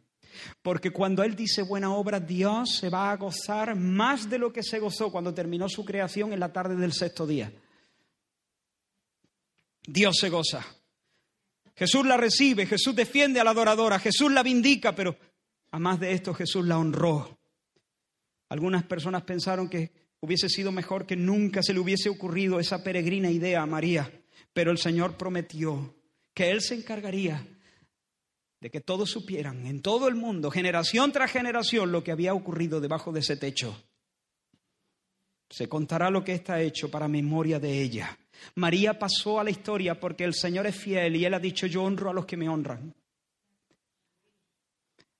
Porque 0.62 0.92
cuando 0.92 1.24
Él 1.24 1.36
dice 1.36 1.62
buena 1.62 1.94
obra, 1.94 2.20
Dios 2.20 2.78
se 2.78 2.90
va 2.90 3.12
a 3.12 3.18
gozar 3.18 3.76
más 3.76 4.30
de 4.30 4.40
lo 4.40 4.52
que 4.52 4.64
se 4.64 4.80
gozó 4.80 5.12
cuando 5.12 5.34
terminó 5.34 5.70
su 5.70 5.86
creación 5.86 6.34
en 6.34 6.40
la 6.40 6.52
tarde 6.52 6.76
del 6.76 6.94
sexto 6.94 7.28
día. 7.28 7.52
Dios 9.86 10.16
se 10.20 10.30
goza. 10.30 10.66
Jesús 11.76 12.06
la 12.06 12.18
recibe, 12.18 12.66
Jesús 12.66 12.96
defiende 12.96 13.40
a 13.40 13.44
la 13.44 13.52
adoradora, 13.52 14.00
Jesús 14.00 14.32
la 14.32 14.44
vindica, 14.44 14.94
pero 14.96 15.18
a 15.72 15.80
más 15.80 16.00
de 16.00 16.14
esto 16.14 16.34
Jesús 16.34 16.66
la 16.66 16.78
honró. 16.78 17.40
Algunas 18.50 18.84
personas 18.84 19.24
pensaron 19.24 19.68
que 19.68 19.92
hubiese 20.24 20.48
sido 20.48 20.72
mejor 20.72 21.06
que 21.06 21.18
nunca 21.18 21.62
se 21.62 21.74
le 21.74 21.82
hubiese 21.82 22.08
ocurrido 22.08 22.58
esa 22.58 22.82
peregrina 22.82 23.30
idea 23.30 23.62
a 23.62 23.66
María, 23.66 24.10
pero 24.54 24.72
el 24.72 24.78
Señor 24.78 25.18
prometió 25.18 25.94
que 26.34 26.50
Él 26.50 26.62
se 26.62 26.76
encargaría 26.76 27.46
de 28.62 28.72
que 28.72 28.80
todos 28.80 29.10
supieran 29.10 29.66
en 29.66 29.82
todo 29.82 30.08
el 30.08 30.16
mundo, 30.16 30.50
generación 30.50 31.12
tras 31.12 31.30
generación, 31.30 31.92
lo 31.92 32.06
que 32.06 32.14
había 32.14 32.34
ocurrido 32.34 32.80
debajo 32.80 33.12
de 33.12 33.20
ese 33.20 33.36
techo. 33.36 33.84
Se 35.50 35.68
contará 35.68 36.10
lo 36.10 36.24
que 36.24 36.32
está 36.32 36.62
hecho 36.62 36.90
para 36.90 37.10
memoria 37.10 37.60
de 37.60 37.82
ella. 37.82 38.18
María 38.56 38.98
pasó 38.98 39.42
a 39.42 39.44
la 39.44 39.50
historia 39.50 40.00
porque 40.00 40.24
el 40.24 40.34
Señor 40.34 40.66
es 40.68 40.78
fiel 40.78 41.18
y 41.18 41.26
Él 41.26 41.34
ha 41.34 41.40
dicho, 41.40 41.68
yo 41.68 41.84
honro 41.84 42.12
a 42.12 42.14
los 42.14 42.26
que 42.26 42.38
me 42.38 42.48
honran. 42.48 42.96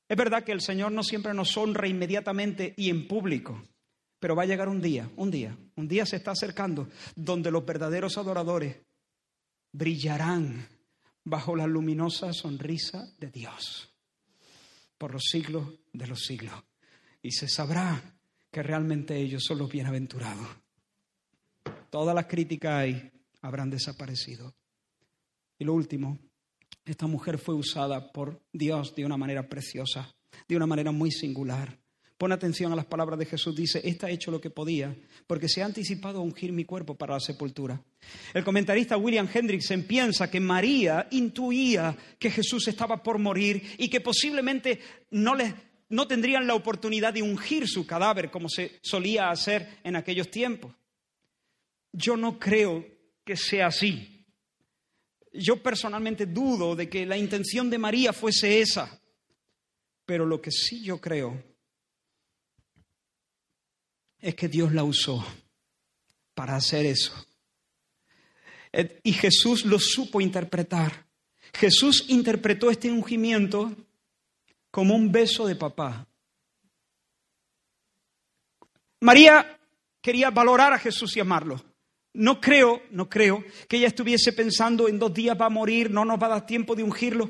Es 0.08 0.16
verdad 0.16 0.46
que 0.46 0.54
el 0.54 0.62
Señor 0.62 0.94
no 0.94 1.04
siempre 1.04 1.34
nos 1.34 1.58
honra 1.58 1.90
inmediatamente 1.90 2.74
y 2.78 2.90
en 2.90 3.06
público, 3.06 3.62
pero 4.24 4.38
va 4.38 4.44
a 4.44 4.46
llegar 4.46 4.70
un 4.70 4.80
día, 4.80 5.12
un 5.18 5.30
día, 5.30 5.54
un 5.76 5.86
día 5.86 6.06
se 6.06 6.16
está 6.16 6.32
acercando 6.32 6.88
donde 7.14 7.52
los 7.52 7.66
verdaderos 7.66 8.18
adoradores 8.18 8.78
brillarán 9.74 10.66
bajo 11.26 11.58
la 11.58 11.68
luminosa 11.68 12.32
sonrisa 12.32 13.14
de 13.20 13.30
Dios 13.30 13.94
por 14.98 15.12
los 15.12 15.24
siglos 15.24 15.68
de 15.92 16.08
los 16.08 16.22
siglos. 16.22 16.54
Y 17.22 17.32
se 17.32 17.50
sabrá 17.50 18.02
que 18.50 18.64
realmente 18.64 19.18
ellos 19.18 19.44
son 19.44 19.58
los 19.58 19.70
bienaventurados. 19.70 20.48
Todas 21.90 22.16
las 22.16 22.28
críticas 22.28 22.76
ahí 22.76 23.12
habrán 23.42 23.70
desaparecido. 23.70 24.56
Y 25.60 25.66
lo 25.66 25.74
último, 25.74 26.18
esta 26.86 27.08
mujer 27.08 27.38
fue 27.40 27.56
usada 27.56 28.14
por 28.14 28.42
Dios 28.54 28.96
de 28.96 29.04
una 29.04 29.18
manera 29.18 29.50
preciosa, 29.50 30.16
de 30.48 30.56
una 30.56 30.66
manera 30.66 30.94
muy 30.94 31.12
singular. 31.12 31.83
Pon 32.18 32.32
atención 32.32 32.72
a 32.72 32.76
las 32.76 32.86
palabras 32.86 33.18
de 33.18 33.26
Jesús. 33.26 33.56
Dice, 33.56 33.82
esta 33.84 34.08
ha 34.08 34.12
hecho 34.12 34.32
lo 34.32 34.40
que 34.40 34.50
podía, 34.50 34.96
porque 35.26 35.50
se 35.50 35.62
ha 35.62 35.66
anticipado 35.66 36.20
a 36.20 36.22
ungir 36.22 36.52
mi 36.54 36.64
cuerpo 36.64 36.96
para 36.96 37.16
la 37.16 37.20
sepultura. 37.20 37.82
El 38.34 38.44
comentarista 38.44 38.98
William 38.98 39.28
Hendrickson 39.34 39.84
piensa 39.84 40.30
que 40.30 40.40
María 40.40 41.08
intuía 41.12 41.96
que 42.20 42.30
Jesús 42.30 42.68
estaba 42.68 43.02
por 43.02 43.18
morir 43.18 43.62
y 43.78 43.90
que 43.90 44.02
posiblemente 44.02 44.80
no, 45.12 45.36
no 45.90 46.08
tendrían 46.08 46.46
la 46.46 46.56
oportunidad 46.56 47.14
de 47.14 47.24
ungir 47.24 47.68
su 47.68 47.86
cadáver 47.86 48.30
como 48.30 48.48
se 48.48 48.80
solía 48.82 49.30
hacer 49.30 49.80
en 49.84 49.96
aquellos 49.96 50.30
tiempos. 50.30 50.74
Yo 51.92 52.16
no 52.16 52.40
creo 52.40 52.86
que 53.26 53.36
sea 53.36 53.68
así. 53.68 54.26
Yo 55.34 55.64
personalmente 55.64 56.28
dudo 56.28 56.76
de 56.76 56.88
que 56.90 57.06
la 57.08 57.18
intención 57.18 57.70
de 57.70 57.80
María 57.80 58.14
fuese 58.14 58.62
esa. 58.62 59.02
Pero 60.06 60.26
lo 60.26 60.42
que 60.42 60.52
sí 60.52 60.84
yo 60.84 61.00
creo 61.00 61.53
es 64.24 64.36
que 64.36 64.48
Dios 64.48 64.72
la 64.72 64.86
usó 64.86 65.24
para 66.34 66.56
hacer 66.56 66.86
eso. 66.86 67.14
Y 69.04 69.12
Jesús 69.12 69.66
lo 69.66 69.78
supo 69.78 70.22
interpretar. 70.22 71.06
Jesús 71.54 72.06
interpretó 72.08 72.72
este 72.72 72.90
ungimiento 72.90 73.76
como 74.72 74.96
un 74.96 75.12
beso 75.12 75.46
de 75.46 75.56
papá. 75.56 76.08
María 79.02 79.60
quería 80.02 80.32
valorar 80.32 80.72
a 80.72 80.80
Jesús 80.80 81.16
y 81.18 81.20
amarlo. 81.20 81.62
No 82.14 82.40
creo, 82.40 82.82
no 82.92 83.10
creo 83.10 83.44
que 83.68 83.78
ella 83.78 83.88
estuviese 83.88 84.32
pensando 84.32 84.88
en 84.88 85.00
dos 85.00 85.14
días 85.14 85.38
va 85.40 85.48
a 85.48 85.50
morir, 85.50 85.92
no 85.92 86.06
nos 86.06 86.22
va 86.22 86.28
a 86.28 86.30
dar 86.30 86.46
tiempo 86.46 86.76
de 86.76 86.84
ungirlo. 86.84 87.30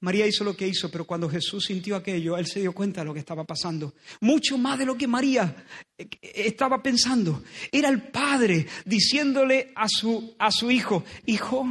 María 0.00 0.26
hizo 0.26 0.44
lo 0.44 0.56
que 0.56 0.68
hizo, 0.68 0.90
pero 0.90 1.06
cuando 1.06 1.28
Jesús 1.28 1.64
sintió 1.64 1.96
aquello, 1.96 2.36
él 2.36 2.46
se 2.46 2.60
dio 2.60 2.72
cuenta 2.72 3.00
de 3.00 3.06
lo 3.06 3.14
que 3.14 3.20
estaba 3.20 3.44
pasando. 3.44 3.94
Mucho 4.20 4.58
más 4.58 4.78
de 4.78 4.86
lo 4.86 4.96
que 4.96 5.06
María 5.06 5.64
eh, 5.96 6.08
estaba 6.22 6.82
pensando. 6.82 7.42
Era 7.72 7.88
el 7.88 8.02
padre 8.02 8.66
diciéndole 8.84 9.72
a 9.74 9.88
su, 9.88 10.34
a 10.38 10.50
su 10.50 10.70
hijo, 10.70 11.04
hijo, 11.24 11.66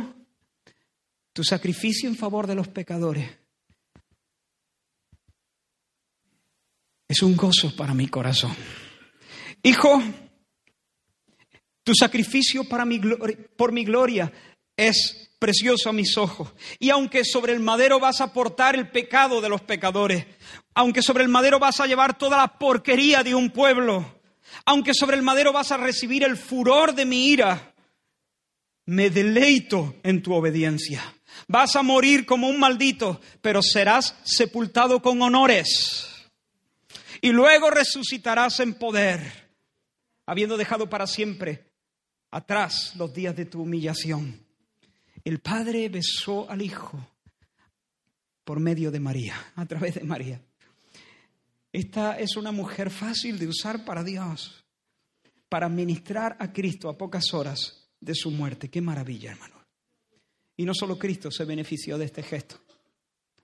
tu 1.34 1.44
sacrificio 1.44 2.10
en 2.10 2.16
favor 2.16 2.48
de 2.48 2.56
los 2.56 2.68
pecadores 2.68 3.30
es 7.08 7.22
un 7.22 7.36
gozo 7.36 7.76
para 7.76 7.94
mi 7.94 8.08
corazón. 8.08 8.56
Hijo, 9.64 10.02
tu 11.84 11.94
sacrificio 11.94 12.64
para 12.66 12.86
mi, 12.86 13.00
por 13.56 13.72
mi 13.72 13.86
gloria 13.86 14.32
es 14.76 15.25
precioso 15.40 15.90
a 15.90 15.94
mis 15.94 16.18
ojos. 16.18 16.50
Y 16.80 16.90
aunque 16.90 17.24
sobre 17.24 17.54
el 17.54 17.60
madero 17.60 18.00
vas 18.00 18.22
a 18.22 18.34
portar 18.34 18.76
el 18.76 18.90
pecado 18.90 19.42
de 19.42 19.50
los 19.50 19.62
pecadores, 19.62 20.26
aunque 20.74 21.02
sobre 21.02 21.24
el 21.24 21.30
madero 21.30 21.60
vas 21.60 21.80
a 21.80 21.88
llevar 21.88 22.18
toda 22.18 22.38
la 22.38 22.58
porquería 22.58 23.24
de 23.24 23.36
un 23.36 23.50
pueblo, 23.50 24.20
aunque 24.66 24.94
sobre 24.94 25.18
el 25.18 25.24
madero 25.24 25.52
vas 25.52 25.72
a 25.72 25.78
recibir 25.78 26.24
el 26.24 26.38
furor 26.38 26.94
de 26.94 27.06
mi 27.06 27.28
ira, 27.28 27.74
me 28.86 29.10
deleito 29.10 29.96
en 30.04 30.22
tu 30.22 30.34
obediencia. 30.34 31.02
Vas 31.48 31.76
a 31.76 31.84
morir 31.84 32.26
como 32.26 32.48
un 32.48 32.60
maldito, 32.60 33.20
pero 33.42 33.62
serás 33.62 34.16
sepultado 34.24 35.02
con 35.02 35.22
honores. 35.22 36.08
Y 37.22 37.30
luego 37.32 37.70
resucitarás 37.70 38.60
en 38.60 38.76
poder, 38.76 39.50
habiendo 40.26 40.58
dejado 40.58 40.90
para 40.90 41.08
siempre 41.08 41.72
atrás 42.32 42.94
los 42.96 43.14
días 43.14 43.36
de 43.36 43.46
tu 43.46 43.62
humillación. 43.62 44.45
El 45.26 45.40
Padre 45.40 45.90
besó 45.90 46.48
al 46.48 46.62
Hijo 46.62 47.00
por 48.44 48.60
medio 48.60 48.92
de 48.92 49.00
María, 49.00 49.36
a 49.56 49.66
través 49.66 49.96
de 49.96 50.04
María. 50.04 50.40
Esta 51.74 52.20
es 52.20 52.38
una 52.38 52.52
mujer 52.52 52.92
fácil 52.92 53.40
de 53.40 53.48
usar 53.48 53.84
para 53.84 54.04
Dios, 54.04 54.64
para 55.50 55.68
ministrar 55.68 56.38
a 56.40 56.54
Cristo 56.54 56.90
a 56.90 56.98
pocas 56.98 57.34
horas 57.34 57.90
de 58.00 58.14
su 58.14 58.30
muerte. 58.30 58.70
Qué 58.70 58.82
maravilla, 58.82 59.32
hermano. 59.32 59.66
Y 60.56 60.64
no 60.64 60.76
solo 60.76 60.98
Cristo 61.00 61.32
se 61.32 61.44
benefició 61.44 61.98
de 61.98 62.06
este 62.06 62.22
gesto, 62.22 62.62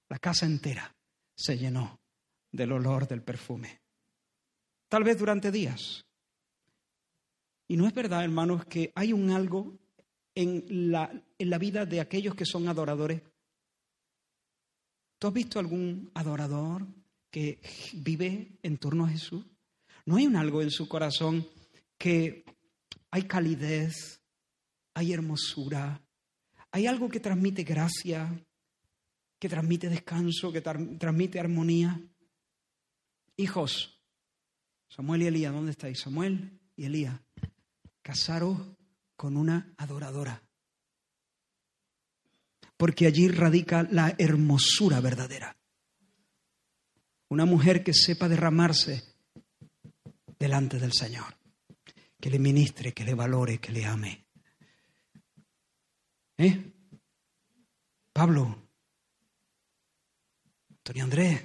la 0.07 0.19
casa 0.19 0.45
entera 0.45 0.95
se 1.35 1.57
llenó 1.57 1.99
del 2.51 2.73
olor 2.73 3.07
del 3.07 3.23
perfume. 3.23 3.81
Tal 4.87 5.03
vez 5.03 5.17
durante 5.17 5.51
días. 5.51 6.05
Y 7.67 7.75
no 7.75 7.87
es 7.87 7.93
verdad, 7.93 8.23
hermanos, 8.23 8.65
que 8.65 8.91
hay 8.93 9.13
un 9.13 9.31
algo 9.31 9.79
en 10.35 10.91
la, 10.91 11.11
en 11.37 11.49
la 11.49 11.57
vida 11.57 11.85
de 11.85 11.99
aquellos 11.99 12.35
que 12.35 12.45
son 12.45 12.67
adoradores? 12.67 13.21
¿Tú 15.19 15.27
has 15.27 15.33
visto 15.33 15.59
algún 15.59 16.11
adorador 16.13 16.87
que 17.29 17.61
vive 17.93 18.57
en 18.63 18.77
torno 18.77 19.05
a 19.05 19.09
Jesús? 19.09 19.45
¿No 20.05 20.15
hay 20.17 20.25
un 20.27 20.35
algo 20.35 20.61
en 20.61 20.71
su 20.71 20.87
corazón 20.87 21.47
que 21.97 22.43
hay 23.11 23.23
calidez, 23.23 24.21
hay 24.93 25.13
hermosura, 25.13 26.01
hay 26.71 26.87
algo 26.87 27.09
que 27.09 27.19
transmite 27.19 27.63
gracia, 27.63 28.43
que 29.37 29.49
transmite 29.49 29.89
descanso, 29.89 30.51
que 30.51 30.61
transmite 30.61 31.39
armonía. 31.39 31.99
Hijos, 33.37 33.99
Samuel 34.87 35.23
y 35.23 35.27
Elías, 35.27 35.53
¿dónde 35.53 35.71
estáis? 35.71 35.99
Samuel 35.99 36.59
y 36.75 36.85
Elías, 36.85 37.19
casaros 38.01 38.57
con 39.22 39.38
una 39.38 39.76
adoradora. 39.77 40.41
Porque 42.76 43.06
allí 43.06 43.27
radica 43.27 43.84
la 43.84 44.15
hermosura 44.18 44.99
verdadera. 44.99 45.56
Una 47.30 47.45
mujer 47.45 47.84
que 47.84 47.93
sepa 47.93 48.27
derramarse 48.27 49.03
delante 50.39 50.80
del 50.80 50.91
Señor, 50.93 51.38
que 52.19 52.31
le 52.31 52.39
ministre, 52.39 52.93
que 52.93 53.03
le 53.03 53.14
valore, 53.14 53.60
que 53.60 53.72
le 53.72 53.85
ame. 53.85 54.26
¿Eh? 56.39 56.73
Pablo, 58.11 58.69
Antonio 60.68 61.03
Andrés, 61.03 61.43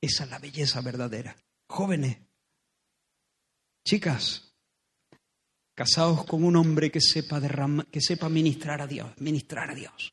esa 0.00 0.22
es 0.22 0.30
la 0.30 0.38
belleza 0.38 0.80
verdadera. 0.82 1.36
Jóvenes, 1.66 2.16
chicas, 3.84 4.47
casados 5.78 6.24
con 6.24 6.42
un 6.42 6.56
hombre 6.56 6.90
que 6.90 7.00
sepa 7.00 7.40
que 7.88 8.00
sepa 8.00 8.28
ministrar 8.28 8.82
a 8.82 8.88
Dios, 8.88 9.12
ministrar 9.18 9.70
a 9.70 9.76
Dios, 9.76 10.12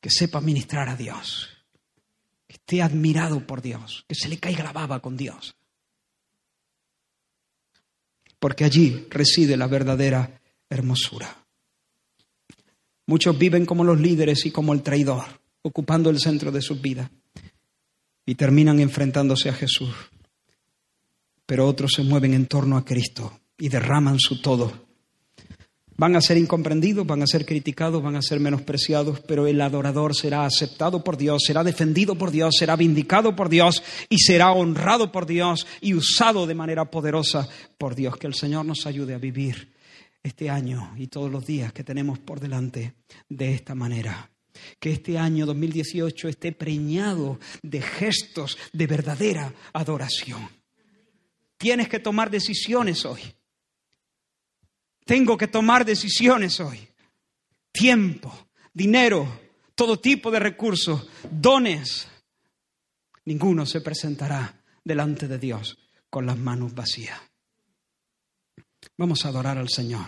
que 0.00 0.08
sepa 0.08 0.40
ministrar 0.40 0.88
a 0.88 0.94
Dios, 0.94 1.48
que 2.46 2.54
esté 2.54 2.80
admirado 2.80 3.44
por 3.44 3.60
Dios, 3.60 4.04
que 4.06 4.14
se 4.14 4.28
le 4.28 4.38
caiga 4.38 4.62
la 4.62 4.72
baba 4.72 5.00
con 5.00 5.16
Dios. 5.16 5.56
Porque 8.38 8.64
allí 8.64 9.04
reside 9.10 9.56
la 9.56 9.66
verdadera 9.66 10.40
hermosura. 10.70 11.36
Muchos 13.06 13.36
viven 13.36 13.66
como 13.66 13.82
los 13.82 13.98
líderes 13.98 14.46
y 14.46 14.52
como 14.52 14.74
el 14.74 14.84
traidor, 14.84 15.24
ocupando 15.62 16.08
el 16.10 16.20
centro 16.20 16.52
de 16.52 16.62
sus 16.62 16.80
vidas 16.80 17.10
y 18.24 18.36
terminan 18.36 18.78
enfrentándose 18.78 19.48
a 19.48 19.54
Jesús. 19.54 19.92
Pero 21.46 21.66
otros 21.66 21.90
se 21.96 22.04
mueven 22.04 22.32
en 22.32 22.46
torno 22.46 22.76
a 22.76 22.84
Cristo 22.84 23.40
y 23.58 23.68
derraman 23.68 24.18
su 24.18 24.40
todo. 24.40 24.84
Van 25.96 26.16
a 26.16 26.20
ser 26.20 26.36
incomprendidos, 26.36 27.06
van 27.06 27.22
a 27.22 27.26
ser 27.26 27.46
criticados, 27.46 28.02
van 28.02 28.16
a 28.16 28.22
ser 28.22 28.40
menospreciados, 28.40 29.20
pero 29.20 29.46
el 29.46 29.60
adorador 29.60 30.16
será 30.16 30.44
aceptado 30.44 31.04
por 31.04 31.16
Dios, 31.16 31.44
será 31.46 31.62
defendido 31.62 32.16
por 32.16 32.32
Dios, 32.32 32.56
será 32.58 32.74
vindicado 32.74 33.36
por 33.36 33.48
Dios 33.48 33.80
y 34.08 34.18
será 34.18 34.50
honrado 34.52 35.12
por 35.12 35.24
Dios 35.24 35.66
y 35.80 35.94
usado 35.94 36.48
de 36.48 36.54
manera 36.56 36.90
poderosa 36.90 37.48
por 37.78 37.94
Dios. 37.94 38.16
Que 38.16 38.26
el 38.26 38.34
Señor 38.34 38.66
nos 38.66 38.86
ayude 38.86 39.14
a 39.14 39.18
vivir 39.18 39.72
este 40.20 40.50
año 40.50 40.94
y 40.96 41.06
todos 41.06 41.30
los 41.30 41.46
días 41.46 41.72
que 41.72 41.84
tenemos 41.84 42.18
por 42.18 42.40
delante 42.40 42.94
de 43.28 43.54
esta 43.54 43.76
manera. 43.76 44.30
Que 44.80 44.92
este 44.92 45.16
año 45.16 45.46
2018 45.46 46.28
esté 46.28 46.50
preñado 46.50 47.38
de 47.62 47.80
gestos 47.80 48.58
de 48.72 48.86
verdadera 48.88 49.54
adoración. 49.72 50.48
Tienes 51.56 51.88
que 51.88 52.00
tomar 52.00 52.30
decisiones 52.30 53.04
hoy. 53.04 53.20
Tengo 55.04 55.36
que 55.36 55.48
tomar 55.48 55.84
decisiones 55.84 56.60
hoy. 56.60 56.88
Tiempo, 57.70 58.48
dinero, 58.72 59.40
todo 59.74 59.98
tipo 59.98 60.30
de 60.30 60.38
recursos, 60.38 61.08
dones. 61.30 62.08
Ninguno 63.26 63.66
se 63.66 63.80
presentará 63.80 64.62
delante 64.82 65.28
de 65.28 65.38
Dios 65.38 65.78
con 66.08 66.26
las 66.26 66.38
manos 66.38 66.74
vacías. 66.74 67.20
Vamos 68.96 69.24
a 69.24 69.28
adorar 69.28 69.58
al 69.58 69.68
Señor. 69.68 70.06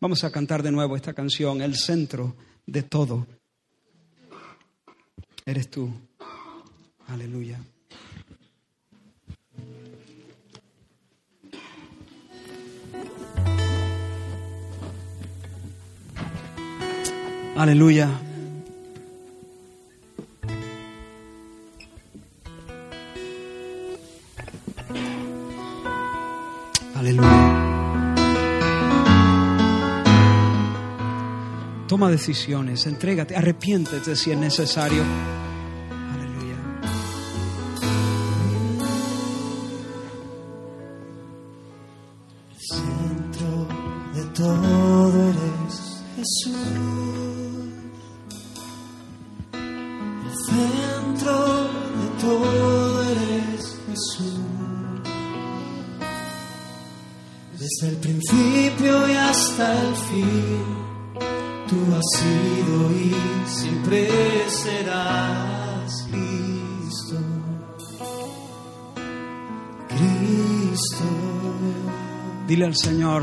Vamos 0.00 0.24
a 0.24 0.30
cantar 0.30 0.62
de 0.62 0.70
nuevo 0.70 0.96
esta 0.96 1.12
canción, 1.12 1.60
el 1.60 1.76
centro 1.76 2.36
de 2.66 2.82
todo. 2.82 3.26
Eres 5.44 5.70
tú. 5.70 5.90
Aleluya. 7.06 7.60
Aleluya. 17.58 18.08
Aleluya. 26.94 27.64
Toma 31.88 32.10
decisiones, 32.10 32.86
entrégate, 32.86 33.34
arrepiéntete 33.34 34.14
si 34.14 34.30
es 34.30 34.38
necesario. 34.38 35.02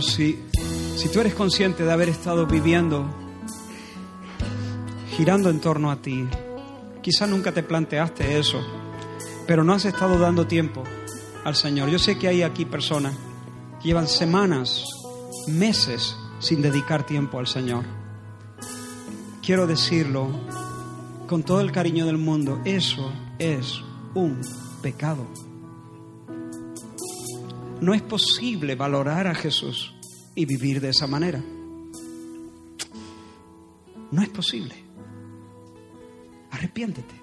Si, 0.03 0.39
si 0.95 1.09
tú 1.09 1.19
eres 1.19 1.33
consciente 1.33 1.83
de 1.83 1.91
haber 1.91 2.09
estado 2.09 2.45
viviendo, 2.45 3.05
girando 5.15 5.49
en 5.49 5.59
torno 5.59 5.91
a 5.91 6.01
ti. 6.01 6.27
Quizá 7.01 7.25
nunca 7.25 7.53
te 7.53 7.63
planteaste 7.63 8.37
eso, 8.37 8.61
pero 9.47 9.63
no 9.63 9.73
has 9.73 9.85
estado 9.85 10.19
dando 10.19 10.45
tiempo 10.45 10.83
al 11.43 11.55
Señor. 11.55 11.89
Yo 11.89 11.99
sé 11.99 12.17
que 12.17 12.27
hay 12.27 12.41
aquí 12.41 12.65
personas 12.65 13.15
que 13.81 13.87
llevan 13.87 14.07
semanas, 14.07 14.83
meses 15.47 16.17
sin 16.39 16.61
dedicar 16.61 17.05
tiempo 17.05 17.39
al 17.39 17.47
Señor. 17.47 17.85
Quiero 19.41 19.67
decirlo 19.67 20.27
con 21.27 21.43
todo 21.43 21.61
el 21.61 21.71
cariño 21.71 22.05
del 22.05 22.17
mundo, 22.17 22.59
eso 22.65 23.11
es 23.39 23.81
un 24.15 24.41
pecado. 24.81 25.27
No 27.81 27.93
es 27.93 28.01
posible 28.01 28.75
valorar 28.75 29.27
a 29.27 29.35
Jesús 29.35 29.95
y 30.33 30.45
vivir 30.45 30.81
de 30.81 30.89
esa 30.89 31.07
manera. 31.07 31.41
No 34.11 34.21
es 34.21 34.29
posible. 34.29 34.75
Arrepiéntete. 36.51 37.15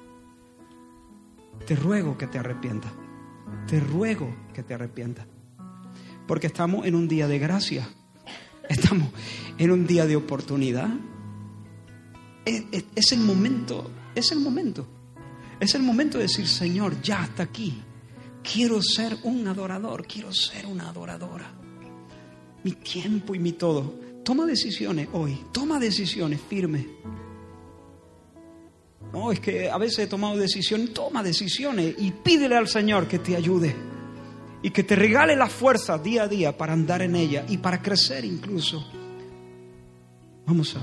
Te 1.66 1.76
ruego 1.76 2.18
que 2.18 2.26
te 2.26 2.38
arrepientas. 2.38 2.92
Te 3.66 3.80
ruego 3.80 4.34
que 4.52 4.62
te 4.62 4.74
arrepientas. 4.74 5.26
Porque 6.26 6.48
estamos 6.48 6.86
en 6.86 6.94
un 6.94 7.08
día 7.08 7.28
de 7.28 7.38
gracia. 7.38 7.88
Estamos 8.68 9.08
en 9.58 9.70
un 9.70 9.86
día 9.86 10.06
de 10.06 10.16
oportunidad. 10.16 10.90
Es, 12.44 13.12
el 13.12 13.20
momento, 13.20 13.90
es 14.14 14.32
el 14.32 14.40
momento. 14.40 14.86
Es 15.60 15.74
el 15.74 15.82
momento 15.82 16.18
de 16.18 16.24
decir, 16.24 16.46
Señor, 16.46 17.00
ya 17.02 17.22
hasta 17.22 17.44
aquí. 17.44 17.82
Quiero 18.42 18.82
ser 18.82 19.16
un 19.22 19.46
adorador, 19.46 20.06
quiero 20.06 20.32
ser 20.32 20.66
una 20.66 20.88
adoradora. 20.88 21.50
Mi 22.64 22.72
tiempo 22.72 23.34
y 23.34 23.38
mi 23.38 23.52
todo. 23.52 23.94
Toma 24.24 24.46
decisiones 24.46 25.08
hoy, 25.12 25.38
toma 25.52 25.78
decisiones 25.78 26.40
firmes. 26.40 26.86
No, 29.12 29.30
es 29.30 29.40
que 29.40 29.68
a 29.70 29.76
veces 29.78 30.00
he 30.00 30.06
tomado 30.06 30.36
decisiones, 30.36 30.94
toma 30.94 31.22
decisiones 31.22 31.94
y 31.98 32.10
pídele 32.12 32.56
al 32.56 32.68
Señor 32.68 33.06
que 33.06 33.18
te 33.18 33.36
ayude 33.36 33.74
y 34.62 34.70
que 34.70 34.84
te 34.84 34.96
regale 34.96 35.36
la 35.36 35.48
fuerza 35.48 35.98
día 35.98 36.22
a 36.22 36.28
día 36.28 36.56
para 36.56 36.72
andar 36.72 37.02
en 37.02 37.16
ella 37.16 37.44
y 37.48 37.58
para 37.58 37.82
crecer 37.82 38.24
incluso. 38.24 38.84
Vamos 40.46 40.76
a... 40.76 40.80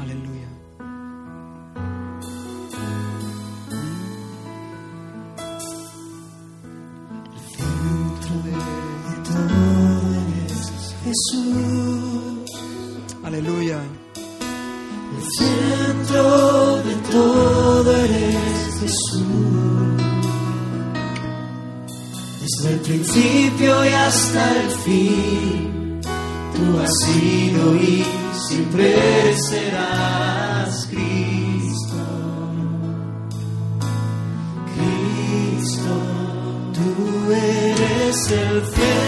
Aleluya. 0.00 0.25
Jesús. 11.16 12.50
Aleluya. 13.24 13.78
El 15.16 15.24
centro 15.38 16.82
de 16.82 16.94
todo 17.10 17.96
eres 17.96 18.80
Jesús. 18.80 19.22
Desde 22.40 22.74
el 22.74 22.80
principio 22.80 23.84
y 23.84 23.88
hasta 23.88 24.62
el 24.62 24.70
fin, 24.70 26.00
tú 26.54 26.78
has 26.78 26.92
sido 27.04 27.76
y 27.76 28.04
siempre 28.48 29.36
serás 29.36 30.86
Cristo. 30.86 31.96
Cristo, 34.74 35.92
tú 36.74 37.32
eres 37.32 38.30
el 38.30 38.62
centro. 38.66 39.05